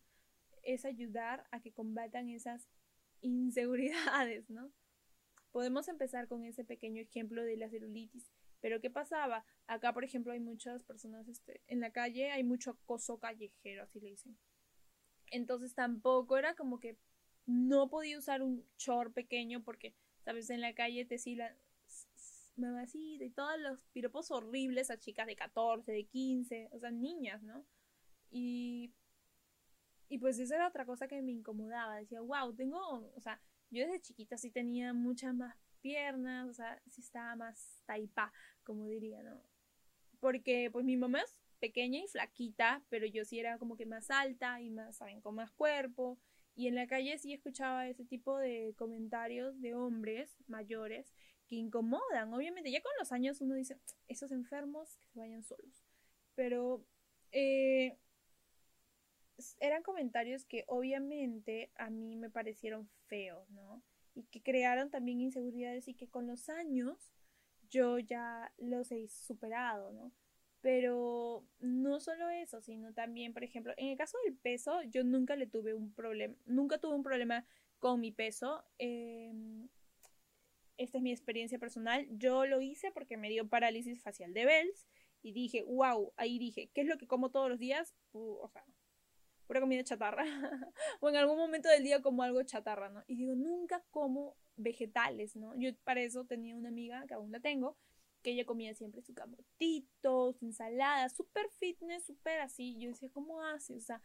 Es 0.66 0.85
ayudar 0.85 1.46
a 1.50 1.61
que 1.61 1.72
combatan 1.72 2.29
esas 2.29 2.68
inseguridades, 3.22 4.50
¿no? 4.50 4.70
Podemos 5.52 5.88
empezar 5.88 6.29
con 6.29 6.44
ese 6.44 6.64
pequeño 6.64 7.00
ejemplo 7.00 7.42
de 7.42 7.57
la 7.57 7.70
celulitis. 7.70 8.31
Pero 8.61 8.81
¿qué 8.81 8.90
pasaba? 8.90 9.44
Acá, 9.66 9.94
por 9.94 10.05
ejemplo, 10.05 10.33
hay 10.33 10.40
muchas 10.40 10.83
personas 10.83 11.29
este, 11.29 11.62
en 11.66 11.81
la 11.81 11.92
calle, 11.92 12.31
hay 12.31 12.44
mucho 12.44 12.72
acoso 12.72 13.18
callejero, 13.18 13.85
así 13.85 14.00
le 14.00 14.11
dicen. 14.11 14.37
Entonces 15.31 15.74
tampoco 15.74 16.37
era 16.37 16.55
como 16.55 16.79
que 16.79 16.98
no 17.46 17.88
podía 17.88 18.18
usar 18.18 18.42
un 18.42 18.64
short 18.76 19.14
pequeño 19.14 19.62
porque, 19.62 19.94
sabes, 20.24 20.50
en 20.50 20.61
la 20.61 20.74
calle 20.74 21.05
te 21.05 21.18
silan 21.18 21.57
mamacita 22.57 23.24
y 23.24 23.31
todos 23.31 23.59
los 23.61 23.79
piropos 23.92 24.31
horribles 24.31 24.90
a 24.90 24.98
chicas 24.98 25.26
de 25.26 25.37
14, 25.37 25.92
de 25.92 26.05
15, 26.05 26.68
o 26.72 26.79
sea, 26.79 26.90
niñas, 26.90 27.42
¿no? 27.42 27.64
Y, 28.31 28.92
y 30.08 30.18
pues 30.18 30.38
esa 30.38 30.56
era 30.56 30.68
otra 30.68 30.84
cosa 30.84 31.08
que 31.08 31.20
me 31.22 31.32
incomodaba. 31.32 31.96
Decía, 31.96 32.20
wow, 32.20 32.54
tengo, 32.54 33.12
o 33.14 33.20
sea, 33.20 33.40
yo 33.70 33.84
desde 33.84 34.00
chiquita 34.00 34.36
sí 34.38 34.50
tenía 34.50 34.92
muchas 34.92 35.34
más 35.34 35.56
piernas, 35.80 36.48
o 36.48 36.54
sea, 36.54 36.80
sí 36.88 37.00
estaba 37.00 37.36
más 37.36 37.82
taipa, 37.86 38.32
como 38.64 38.86
diría, 38.86 39.22
¿no? 39.22 39.40
Porque 40.20 40.70
pues 40.72 40.84
mi 40.84 40.96
mamá 40.96 41.20
es 41.20 41.40
pequeña 41.58 42.00
y 42.00 42.08
flaquita, 42.08 42.82
pero 42.88 43.06
yo 43.06 43.24
sí 43.24 43.38
era 43.38 43.58
como 43.58 43.76
que 43.76 43.86
más 43.86 44.10
alta 44.10 44.60
y 44.60 44.70
más, 44.70 44.96
¿saben? 44.96 45.20
Con 45.20 45.34
más 45.34 45.50
cuerpo. 45.52 46.18
Y 46.54 46.68
en 46.68 46.74
la 46.74 46.86
calle 46.86 47.18
sí 47.18 47.32
escuchaba 47.32 47.86
ese 47.86 48.04
tipo 48.04 48.38
de 48.38 48.74
comentarios 48.76 49.60
de 49.60 49.74
hombres 49.74 50.36
mayores 50.46 51.12
que 51.48 51.56
incomodan. 51.56 52.32
Obviamente, 52.32 52.70
ya 52.70 52.80
con 52.80 52.92
los 52.98 53.12
años 53.12 53.40
uno 53.40 53.54
dice, 53.54 53.78
esos 54.08 54.32
enfermos 54.32 54.96
que 54.96 55.08
se 55.10 55.18
vayan 55.20 55.44
solos. 55.44 55.84
Pero 56.34 56.84
eh, 57.32 57.98
eran 59.61 59.82
comentarios 59.82 60.45
que 60.45 60.64
obviamente 60.66 61.70
a 61.76 61.91
mí 61.91 62.16
me 62.16 62.30
parecieron 62.30 62.89
feos, 63.07 63.49
¿no? 63.51 63.82
Y 64.14 64.24
que 64.24 64.43
crearon 64.43 64.91
también 64.91 65.20
inseguridades 65.20 65.89
y 65.89 65.95
que 65.95 66.09
con 66.09 66.26
los 66.26 66.49
años 66.49 67.12
yo 67.68 67.99
ya 67.99 68.53
los 68.59 68.91
he 68.93 69.09
superado, 69.09 69.93
¿no? 69.93 70.12
Pero 70.61 71.47
no 71.61 72.01
solo 72.01 72.28
eso, 72.30 72.61
sino 72.61 72.93
también, 72.93 73.32
por 73.32 73.45
ejemplo, 73.45 73.74
en 73.76 73.89
el 73.89 73.99
caso 73.99 74.18
del 74.24 74.37
peso, 74.37 74.82
yo 74.84 75.05
nunca 75.05 75.37
le 75.37 75.47
tuve 75.47 75.74
un 75.74 75.93
problema, 75.93 76.34
nunca 76.47 76.78
tuve 76.78 76.95
un 76.95 77.03
problema 77.03 77.47
con 77.78 78.01
mi 78.01 78.11
peso. 78.11 78.64
Em, 78.78 79.68
esta 80.78 80.99
es 80.99 81.03
mi 81.03 81.12
experiencia 81.12 81.59
personal. 81.59 82.07
Yo 82.11 82.47
lo 82.47 82.61
hice 82.61 82.91
porque 82.93 83.16
me 83.16 83.28
dio 83.28 83.49
parálisis 83.49 84.03
facial 84.03 84.32
de 84.34 84.45
Bells 84.45 84.89
y 85.22 85.32
dije, 85.32 85.62
wow, 85.62 86.12
ahí 86.16 86.39
dije, 86.39 86.70
¿qué 86.74 86.82
es 86.82 86.87
lo 86.87 86.99
que 86.99 87.07
como 87.07 87.30
todos 87.30 87.49
los 87.49 87.59
días? 87.59 87.95
o 88.12 88.49
sea, 88.49 88.64
pura 89.47 89.61
comida 89.61 89.84
chatarra. 89.84 90.24
o 91.01 91.09
en 91.09 91.16
algún 91.16 91.36
momento 91.38 91.68
del 91.68 91.82
día 91.82 92.03
como 92.03 92.22
algo 92.22 92.42
chatarra, 92.42 92.88
¿no? 92.90 93.05
Y 93.07 93.16
digo, 93.16 93.34
nunca 93.34 93.84
como 93.90 94.36
vegetales, 94.57 95.36
¿no? 95.36 95.55
Yo 95.57 95.70
para 95.84 96.03
eso 96.03 96.24
tenía 96.24 96.57
una 96.57 96.68
amiga, 96.68 97.05
que 97.07 97.14
aún 97.14 97.32
la 97.32 97.40
tengo, 97.40 97.76
que 98.22 98.32
ella 98.32 98.44
comía 98.47 98.74
siempre 98.74 99.03
su 99.03 99.14
camotito, 99.14 100.32
su 100.32 100.47
ensalada, 100.47 101.09
súper 101.09 101.49
fitness, 101.59 102.07
súper 102.07 102.40
así. 102.40 102.76
Yo 102.78 102.88
decía, 102.90 103.11
¿cómo 103.12 103.42
hace? 103.42 103.74
O 103.76 103.80
sea, 103.80 104.03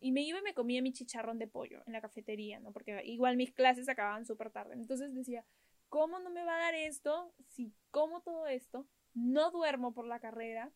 Y 0.00 0.12
me 0.12 0.22
iba 0.22 0.38
y 0.38 0.42
me 0.42 0.54
comía 0.54 0.82
mi 0.82 0.92
chicharrón 0.92 1.38
de 1.38 1.48
pollo 1.48 1.82
en 1.86 1.92
la 1.92 2.00
cafetería, 2.00 2.60
¿no? 2.60 2.72
Porque 2.72 3.02
igual 3.04 3.36
mis 3.36 3.52
clases 3.52 3.88
acababan 3.88 4.26
súper 4.26 4.50
tarde. 4.50 4.74
Entonces 4.74 5.14
decía, 5.14 5.44
¿cómo 5.88 6.20
no 6.20 6.30
me 6.30 6.44
va 6.44 6.56
a 6.56 6.58
dar 6.58 6.74
esto 6.74 7.32
si 7.48 7.74
como 7.90 8.22
todo 8.22 8.46
esto? 8.46 8.86
No 9.14 9.50
duermo 9.50 9.92
por 9.94 10.06
la 10.06 10.20
carrera. 10.20 10.72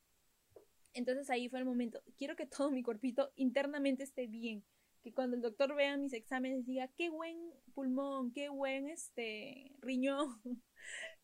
Entonces 0.94 1.30
ahí 1.30 1.48
fue 1.48 1.58
el 1.58 1.64
momento. 1.64 2.02
Quiero 2.16 2.36
que 2.36 2.46
todo 2.46 2.70
mi 2.70 2.82
cuerpito 2.82 3.32
internamente 3.36 4.02
esté 4.02 4.26
bien. 4.26 4.64
Que 5.02 5.12
cuando 5.12 5.36
el 5.36 5.42
doctor 5.42 5.74
vea 5.74 5.96
mis 5.96 6.12
exámenes 6.12 6.64
diga, 6.64 6.88
qué 6.96 7.10
buen 7.10 7.36
pulmón, 7.74 8.32
qué 8.32 8.48
buen 8.48 8.88
este 8.88 9.72
riñón. 9.80 10.40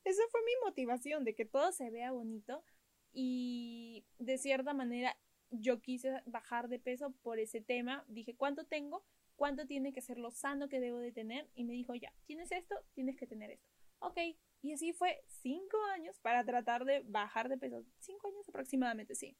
Esa 0.04 0.22
fue 0.30 0.40
mi 0.44 0.52
motivación, 0.64 1.24
de 1.24 1.34
que 1.34 1.44
todo 1.44 1.70
se 1.72 1.90
vea 1.90 2.10
bonito. 2.10 2.64
Y 3.12 4.04
de 4.18 4.38
cierta 4.38 4.74
manera 4.74 5.16
yo 5.50 5.80
quise 5.80 6.22
bajar 6.26 6.68
de 6.68 6.78
peso 6.78 7.12
por 7.22 7.38
ese 7.38 7.60
tema. 7.60 8.04
Dije, 8.08 8.34
¿cuánto 8.36 8.64
tengo? 8.64 9.04
¿Cuánto 9.36 9.66
tiene 9.66 9.92
que 9.92 10.02
ser 10.02 10.18
lo 10.18 10.30
sano 10.30 10.68
que 10.68 10.80
debo 10.80 10.98
de 10.98 11.12
tener? 11.12 11.48
Y 11.54 11.64
me 11.64 11.74
dijo, 11.74 11.94
ya, 11.94 12.12
tienes 12.26 12.50
esto, 12.50 12.74
tienes 12.94 13.16
que 13.16 13.26
tener 13.26 13.50
esto. 13.50 13.68
Ok, 14.00 14.18
y 14.62 14.72
así 14.72 14.92
fue 14.92 15.22
cinco 15.26 15.76
años 15.94 16.18
para 16.20 16.44
tratar 16.44 16.84
de 16.84 17.02
bajar 17.06 17.48
de 17.48 17.58
peso. 17.58 17.84
Cinco 18.00 18.28
años 18.28 18.48
aproximadamente, 18.48 19.14
sí. 19.14 19.36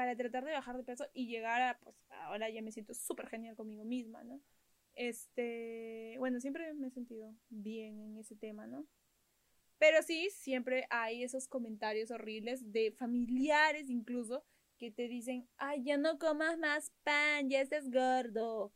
Para 0.00 0.16
tratar 0.16 0.46
de 0.46 0.52
bajar 0.52 0.78
de 0.78 0.82
peso 0.82 1.04
y 1.12 1.26
llegar 1.26 1.60
a, 1.60 1.78
pues 1.78 1.94
ahora 2.08 2.48
ya 2.48 2.62
me 2.62 2.72
siento 2.72 2.94
súper 2.94 3.28
genial 3.28 3.54
conmigo 3.54 3.84
misma, 3.84 4.24
¿no? 4.24 4.40
Este, 4.94 6.14
bueno, 6.18 6.40
siempre 6.40 6.72
me 6.72 6.86
he 6.86 6.90
sentido 6.90 7.34
bien 7.50 8.00
en 8.00 8.16
ese 8.16 8.34
tema, 8.34 8.66
¿no? 8.66 8.86
Pero 9.76 10.02
sí, 10.02 10.30
siempre 10.30 10.86
hay 10.88 11.22
esos 11.22 11.46
comentarios 11.48 12.10
horribles 12.10 12.72
de 12.72 12.92
familiares 12.92 13.90
incluso 13.90 14.42
que 14.78 14.90
te 14.90 15.06
dicen, 15.06 15.46
ay, 15.58 15.84
ya 15.84 15.98
no 15.98 16.18
comas 16.18 16.56
más 16.56 16.94
pan, 17.02 17.50
ya 17.50 17.60
estás 17.60 17.90
gordo, 17.90 18.72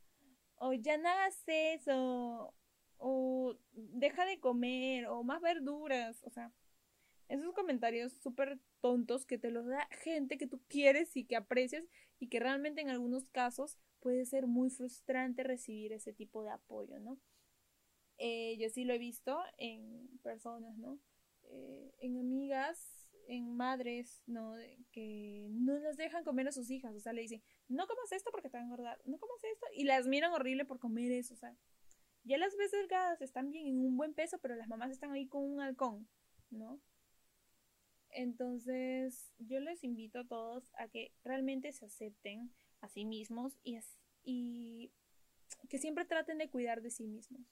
o 0.57 0.75
ya 0.75 0.99
no 0.99 1.09
hagas 1.09 1.43
eso, 1.47 2.55
o 2.99 3.57
deja 3.73 4.27
de 4.27 4.41
comer, 4.41 5.07
o 5.07 5.23
más 5.23 5.41
verduras, 5.41 6.23
o 6.25 6.29
sea, 6.29 6.53
esos 7.29 7.55
comentarios 7.55 8.13
súper 8.13 8.59
tontos 8.85 9.25
que 9.25 9.39
te 9.39 9.51
los 9.51 9.65
da 9.65 9.89
gente 10.03 10.37
que 10.37 10.47
tú 10.47 10.61
quieres 10.69 11.17
y 11.17 11.25
que 11.25 11.37
aprecias 11.37 11.87
y 12.19 12.29
que 12.29 12.39
realmente 12.39 12.83
en 12.83 12.91
algunos 12.91 13.25
casos 13.31 13.79
puede 13.99 14.27
ser 14.27 14.47
muy 14.47 14.69
frustrante 14.69 15.43
recibir 15.43 15.95
ese 15.95 16.13
tipo 16.13 16.43
de 16.43 16.51
apoyo, 16.51 17.01
¿no? 17.01 17.19
Eh, 18.19 18.59
yo 18.59 18.69
sí 18.69 18.85
lo 18.85 18.93
he 18.93 18.99
visto 18.99 19.41
en 19.57 20.19
personas, 20.23 20.77
¿no? 20.77 20.99
Eh, 21.45 21.95
en 22.01 22.19
amigas 22.19 23.09
en 23.27 23.57
madres, 23.57 24.23
¿no? 24.27 24.55
Que 24.93 25.47
no 25.49 25.79
las 25.79 25.97
dejan 25.97 26.23
comer 26.23 26.49
a 26.49 26.53
sus 26.53 26.71
hijas, 26.71 26.95
o 26.95 27.01
sea, 27.01 27.15
le 27.15 27.23
dicen, 27.23 27.43
no 27.69 27.87
comas 27.87 28.13
esto 28.13 28.31
porque 28.31 28.51
te 28.51 28.59
van 28.59 28.65
a 28.65 28.67
engordar, 28.67 29.01
no 29.07 29.19
comas 29.19 29.43
esto, 29.45 29.67
y 29.73 29.85
las 29.85 30.07
miran 30.07 30.33
horrible 30.33 30.67
por 30.67 30.79
comer 30.79 31.11
eso, 31.11 31.33
o 31.33 31.39
sea, 31.39 31.57
ya 32.25 32.37
las 32.37 32.55
ves 32.59 32.71
delgadas, 32.71 33.23
están 33.23 33.51
bien 33.51 33.67
en 33.67 33.81
un 33.81 33.97
buen 33.97 34.13
peso, 34.13 34.39
pero 34.43 34.57
las 34.57 34.69
mamás 34.69 34.91
están 34.91 35.11
ahí 35.13 35.27
con 35.27 35.43
un 35.43 35.63
halcón, 35.63 36.07
¿no? 36.51 36.83
Entonces, 38.15 39.33
yo 39.39 39.59
les 39.61 39.83
invito 39.83 40.21
a 40.21 40.25
todos 40.25 40.73
a 40.79 40.89
que 40.89 41.13
realmente 41.25 41.73
se 41.73 41.87
acepten 41.87 42.53
a 42.81 42.89
sí 42.89 43.05
mismos 43.05 43.59
y, 43.63 44.93
que 45.69 45.79
siempre 45.79 46.05
traten 46.05 46.39
de 46.39 46.49
cuidar 46.49 46.81
de 46.81 46.91
sí 46.91 47.07
mismos. 47.07 47.43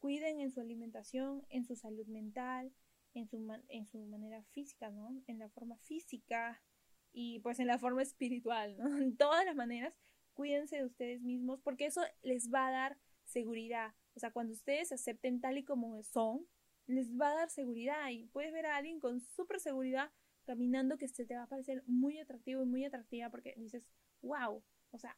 Cuiden 0.00 0.40
en 0.40 0.50
su 0.50 0.60
alimentación, 0.60 1.46
en 1.50 1.64
su 1.64 1.76
salud 1.76 2.06
mental, 2.06 2.72
en 3.14 3.28
su, 3.28 3.38
en 3.68 3.86
su 3.86 3.98
manera 4.06 4.42
física, 4.42 4.90
¿no? 4.90 5.22
En 5.26 5.38
la 5.38 5.48
forma 5.48 5.76
física 5.78 6.62
y 7.12 7.38
pues 7.40 7.60
en 7.60 7.66
la 7.66 7.78
forma 7.78 8.02
espiritual, 8.02 8.76
¿no? 8.76 8.84
En 8.98 9.16
todas 9.16 9.44
las 9.44 9.54
maneras, 9.54 9.94
cuídense 10.34 10.76
de 10.76 10.84
ustedes 10.84 11.22
mismos 11.22 11.60
porque 11.60 11.86
eso 11.86 12.02
les 12.22 12.52
va 12.52 12.68
a 12.68 12.72
dar 12.72 12.98
seguridad. 13.24 13.94
O 14.16 14.20
sea, 14.20 14.32
cuando 14.32 14.52
ustedes 14.52 14.88
se 14.88 14.94
acepten 14.94 15.40
tal 15.40 15.58
y 15.58 15.64
como 15.64 16.02
son, 16.02 16.46
les 16.86 17.10
va 17.12 17.30
a 17.30 17.34
dar 17.34 17.50
seguridad 17.50 18.10
y 18.10 18.26
puedes 18.26 18.52
ver 18.52 18.66
a 18.66 18.76
alguien 18.76 19.00
con 19.00 19.20
súper 19.20 19.60
seguridad 19.60 20.10
caminando 20.44 20.98
que 20.98 21.08
se 21.08 21.24
te 21.24 21.36
va 21.36 21.44
a 21.44 21.48
parecer 21.48 21.82
muy 21.86 22.18
atractivo 22.18 22.62
y 22.62 22.66
muy 22.66 22.84
atractiva 22.84 23.30
porque 23.30 23.54
dices, 23.56 23.84
wow, 24.22 24.62
o 24.90 24.98
sea, 24.98 25.16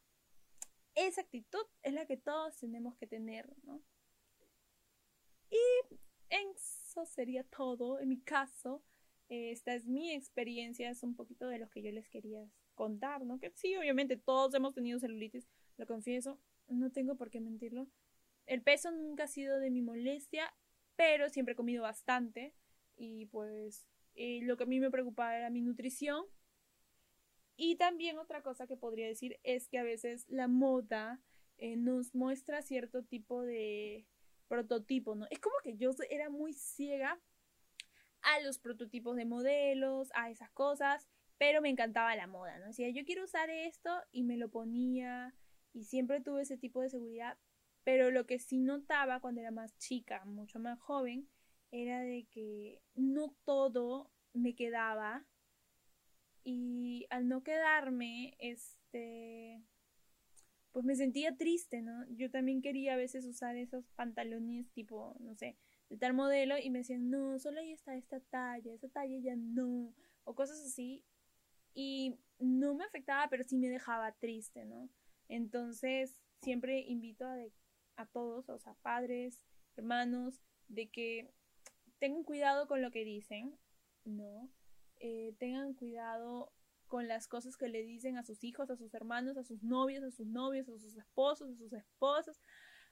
esa 0.95 1.21
actitud 1.21 1.65
es 1.81 1.93
la 1.93 2.05
que 2.05 2.17
todos 2.17 2.57
tenemos 2.57 2.95
que 2.97 3.07
tener, 3.07 3.51
¿no? 3.63 3.81
Y 5.49 5.95
eso 6.29 7.05
sería 7.05 7.43
todo 7.43 7.99
en 7.99 8.09
mi 8.09 8.21
caso. 8.21 8.83
Esta 9.29 9.73
es 9.73 9.85
mi 9.85 10.11
experiencia, 10.11 10.89
es 10.89 11.01
un 11.01 11.15
poquito 11.15 11.47
de 11.47 11.57
lo 11.57 11.69
que 11.69 11.81
yo 11.81 11.91
les 11.91 12.07
quería 12.09 12.47
contar, 12.75 13.25
¿no? 13.25 13.39
Que 13.39 13.51
sí, 13.55 13.75
obviamente 13.75 14.17
todos 14.17 14.53
hemos 14.53 14.73
tenido 14.73 14.99
celulitis, 14.99 15.47
lo 15.77 15.87
confieso, 15.87 16.39
no 16.67 16.91
tengo 16.91 17.15
por 17.15 17.29
qué 17.29 17.39
mentirlo. 17.39 17.87
El 18.45 18.61
peso 18.61 18.91
nunca 18.91 19.23
ha 19.23 19.27
sido 19.27 19.59
de 19.59 19.71
mi 19.71 19.81
molestia, 19.81 20.53
pero 20.95 21.29
siempre 21.29 21.53
he 21.53 21.55
comido 21.57 21.83
bastante 21.83 22.53
y 22.95 23.25
pues 23.27 23.87
eh, 24.15 24.41
lo 24.43 24.57
que 24.57 24.63
a 24.63 24.67
mí 24.67 24.79
me 24.79 24.91
preocupaba 24.91 25.37
era 25.37 25.49
mi 25.49 25.61
nutrición. 25.61 26.25
Y 27.55 27.75
también 27.75 28.17
otra 28.17 28.41
cosa 28.41 28.67
que 28.67 28.77
podría 28.77 29.07
decir 29.07 29.39
es 29.43 29.67
que 29.67 29.77
a 29.77 29.83
veces 29.83 30.25
la 30.27 30.47
moda 30.47 31.21
eh, 31.57 31.75
nos 31.75 32.15
muestra 32.15 32.61
cierto 32.61 33.03
tipo 33.03 33.43
de 33.43 34.07
prototipo, 34.47 35.15
¿no? 35.15 35.27
Es 35.29 35.39
como 35.39 35.55
que 35.63 35.77
yo 35.77 35.91
era 36.09 36.29
muy 36.29 36.53
ciega 36.53 37.19
a 38.21 38.39
los 38.41 38.57
prototipos 38.59 39.15
de 39.15 39.25
modelos, 39.25 40.09
a 40.15 40.29
esas 40.29 40.49
cosas, 40.51 41.07
pero 41.37 41.61
me 41.61 41.69
encantaba 41.69 42.15
la 42.15 42.27
moda, 42.27 42.57
¿no? 42.59 42.67
Decía, 42.67 42.89
yo 42.89 43.03
quiero 43.05 43.23
usar 43.23 43.49
esto 43.49 43.91
y 44.11 44.23
me 44.23 44.37
lo 44.37 44.49
ponía 44.49 45.35
y 45.73 45.85
siempre 45.85 46.21
tuve 46.21 46.43
ese 46.43 46.57
tipo 46.57 46.81
de 46.81 46.89
seguridad, 46.89 47.37
pero 47.83 48.11
lo 48.11 48.25
que 48.25 48.39
sí 48.39 48.59
notaba 48.59 49.19
cuando 49.19 49.41
era 49.41 49.51
más 49.51 49.77
chica, 49.77 50.23
mucho 50.25 50.59
más 50.59 50.79
joven, 50.79 51.27
era 51.71 52.01
de 52.01 52.27
que 52.31 52.81
no 52.95 53.35
todo 53.45 54.11
me 54.33 54.55
quedaba 54.55 55.25
y 56.43 57.07
al 57.09 57.27
no 57.27 57.43
quedarme, 57.43 58.35
este, 58.39 59.61
pues 60.71 60.85
me 60.85 60.95
sentía 60.95 61.35
triste, 61.35 61.81
¿no? 61.81 62.05
Yo 62.09 62.29
también 62.29 62.61
quería 62.61 62.93
a 62.93 62.97
veces 62.97 63.25
usar 63.25 63.55
esos 63.55 63.85
pantalones 63.95 64.69
tipo, 64.71 65.15
no 65.19 65.35
sé, 65.35 65.57
de 65.89 65.97
tal 65.97 66.13
modelo 66.13 66.57
y 66.57 66.69
me 66.69 66.79
decían, 66.79 67.09
no, 67.09 67.39
solo 67.39 67.59
ahí 67.59 67.71
está 67.71 67.95
esta 67.95 68.19
talla, 68.19 68.73
esa 68.73 68.89
talla 68.89 69.17
ya 69.19 69.35
no, 69.35 69.93
o 70.23 70.35
cosas 70.35 70.59
así. 70.65 71.03
Y 71.73 72.17
no 72.39 72.75
me 72.75 72.83
afectaba, 72.85 73.29
pero 73.29 73.43
sí 73.43 73.57
me 73.57 73.69
dejaba 73.69 74.11
triste, 74.13 74.65
¿no? 74.65 74.89
Entonces, 75.27 76.19
siempre 76.41 76.81
invito 76.81 77.25
a, 77.25 77.37
a 77.95 78.05
todos, 78.05 78.49
o 78.49 78.59
sea, 78.59 78.73
padres, 78.81 79.45
hermanos, 79.75 80.41
de 80.67 80.89
que 80.89 81.31
tengan 81.99 82.23
cuidado 82.23 82.67
con 82.67 82.81
lo 82.81 82.91
que 82.91 83.05
dicen, 83.05 83.57
¿no? 84.05 84.49
Eh, 84.99 85.35
tengan 85.39 85.73
cuidado 85.73 86.51
con 86.87 87.07
las 87.07 87.27
cosas 87.27 87.57
que 87.57 87.69
le 87.69 87.83
dicen 87.83 88.17
a 88.17 88.23
sus 88.23 88.43
hijos, 88.43 88.69
a 88.69 88.75
sus 88.75 88.93
hermanos, 88.93 89.37
a 89.37 89.43
sus 89.43 89.63
novios, 89.63 90.03
a 90.03 90.11
sus 90.11 90.27
novios, 90.27 90.69
a 90.69 90.77
sus 90.77 90.95
esposos, 90.95 91.49
a 91.49 91.55
sus 91.55 91.73
esposas, 91.73 92.39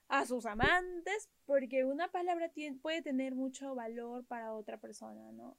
a 0.08 0.26
sus 0.26 0.44
amantes, 0.46 1.30
porque 1.46 1.84
una 1.84 2.08
palabra 2.10 2.50
puede 2.80 3.02
tener 3.02 3.34
mucho 3.34 3.74
valor 3.74 4.26
para 4.26 4.52
otra 4.54 4.78
persona, 4.78 5.32
¿no? 5.32 5.56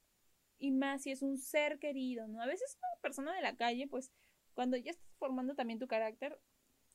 Y 0.59 0.71
más 0.71 1.03
si 1.03 1.11
es 1.11 1.21
un 1.21 1.37
ser 1.37 1.79
querido, 1.79 2.27
¿no? 2.27 2.41
A 2.41 2.45
veces 2.45 2.77
una 2.77 3.01
persona 3.01 3.33
de 3.33 3.41
la 3.41 3.55
calle, 3.55 3.87
pues 3.87 4.11
cuando 4.53 4.77
ya 4.77 4.91
estás 4.91 5.15
formando 5.17 5.55
también 5.55 5.79
tu 5.79 5.87
carácter, 5.87 6.39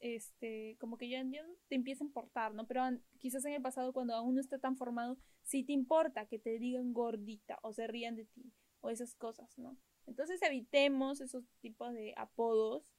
este, 0.01 0.77
como 0.81 0.97
que 0.97 1.09
ya, 1.09 1.23
ya 1.25 1.45
te 1.69 1.75
empieza 1.75 2.05
a 2.05 2.07
importar, 2.07 2.55
¿no? 2.55 2.67
Pero 2.67 2.83
quizás 3.19 3.45
en 3.45 3.55
el 3.55 3.63
pasado, 3.63 3.93
cuando 3.93 4.15
aún 4.15 4.35
no 4.35 4.41
está 4.41 4.59
tan 4.59 4.77
formado, 4.77 5.19
sí 5.43 5.65
te 5.65 5.73
importa 5.73 6.27
que 6.27 6.39
te 6.39 6.59
digan 6.59 6.93
gordita 6.93 7.59
o 7.63 7.73
se 7.73 7.87
rían 7.87 8.17
de 8.17 8.27
ti 8.27 8.53
o 8.81 8.91
esas 8.91 9.15
cosas, 9.15 9.59
¿no? 9.59 9.77
Entonces 10.07 10.41
evitemos 10.43 11.21
esos 11.21 11.45
tipos 11.61 11.93
de 11.93 12.15
apodos. 12.17 12.95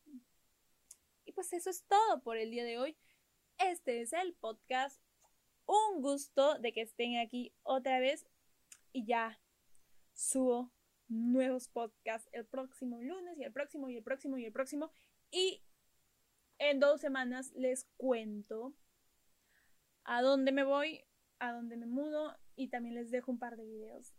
Y 1.26 1.32
pues 1.32 1.52
eso 1.54 1.70
es 1.70 1.84
todo 1.86 2.22
por 2.22 2.38
el 2.38 2.52
día 2.52 2.64
de 2.64 2.78
hoy. 2.78 2.98
Este 3.58 4.02
es 4.02 4.14
el 4.14 4.34
podcast. 4.36 5.02
Un 5.66 6.02
gusto 6.02 6.60
de 6.60 6.72
que 6.72 6.82
estén 6.82 7.18
aquí 7.18 7.54
otra 7.64 8.00
vez. 8.00 8.28
Y 8.92 9.06
ya 9.06 9.40
subo 10.14 10.72
nuevos 11.08 11.68
podcasts 11.68 12.30
el 12.32 12.46
próximo 12.46 13.02
lunes 13.02 13.38
y 13.38 13.44
el 13.44 13.52
próximo 13.52 13.90
y 13.90 13.98
el 13.98 14.04
próximo 14.04 14.38
y 14.38 14.46
el 14.46 14.52
próximo. 14.52 14.92
Y 15.32 15.64
en 16.60 16.80
dos 16.80 17.02
semanas 17.02 17.52
les 17.56 17.86
cuento 17.98 18.76
a 20.04 20.22
dónde 20.22 20.52
me 20.52 20.64
voy, 20.64 21.04
a 21.40 21.52
dónde 21.52 21.78
me 21.78 21.88
mudo 21.88 22.38
y 22.56 22.70
también 22.70 22.96
les 22.96 23.12
dejo 23.12 23.32
un 23.32 23.40
par 23.40 23.58
de 23.58 23.66
videos 23.66 24.14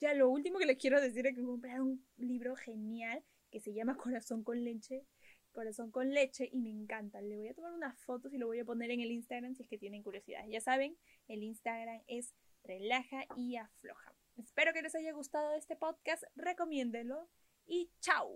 ya 0.00 0.14
lo 0.14 0.28
último 0.28 0.58
que 0.58 0.66
les 0.66 0.78
quiero 0.78 1.00
decir 1.00 1.26
es 1.26 1.34
que 1.34 1.42
compraron 1.42 1.88
un 1.88 2.06
libro 2.16 2.56
genial 2.56 3.22
que 3.50 3.60
se 3.60 3.72
llama 3.72 3.96
Corazón 3.96 4.42
con 4.44 4.62
leche. 4.62 5.06
Corazón 5.52 5.90
con 5.90 6.10
leche 6.14 6.48
y 6.50 6.60
me 6.60 6.70
encanta. 6.70 7.20
Le 7.20 7.36
voy 7.36 7.48
a 7.48 7.54
tomar 7.54 7.72
unas 7.72 7.98
fotos 8.04 8.32
y 8.32 8.38
lo 8.38 8.46
voy 8.46 8.60
a 8.60 8.64
poner 8.64 8.90
en 8.90 9.00
el 9.00 9.10
Instagram 9.10 9.54
si 9.54 9.62
es 9.62 9.68
que 9.68 9.76
tienen 9.76 10.02
curiosidad. 10.02 10.46
Ya 10.48 10.60
saben, 10.60 10.96
el 11.28 11.42
Instagram 11.42 12.02
es 12.06 12.34
relaja 12.64 13.26
y 13.36 13.56
afloja. 13.56 14.14
Espero 14.36 14.72
que 14.72 14.80
les 14.80 14.94
haya 14.94 15.12
gustado 15.12 15.52
este 15.54 15.76
podcast. 15.76 16.24
Recomiéndelo 16.36 17.28
y 17.66 17.90
chao. 18.00 18.32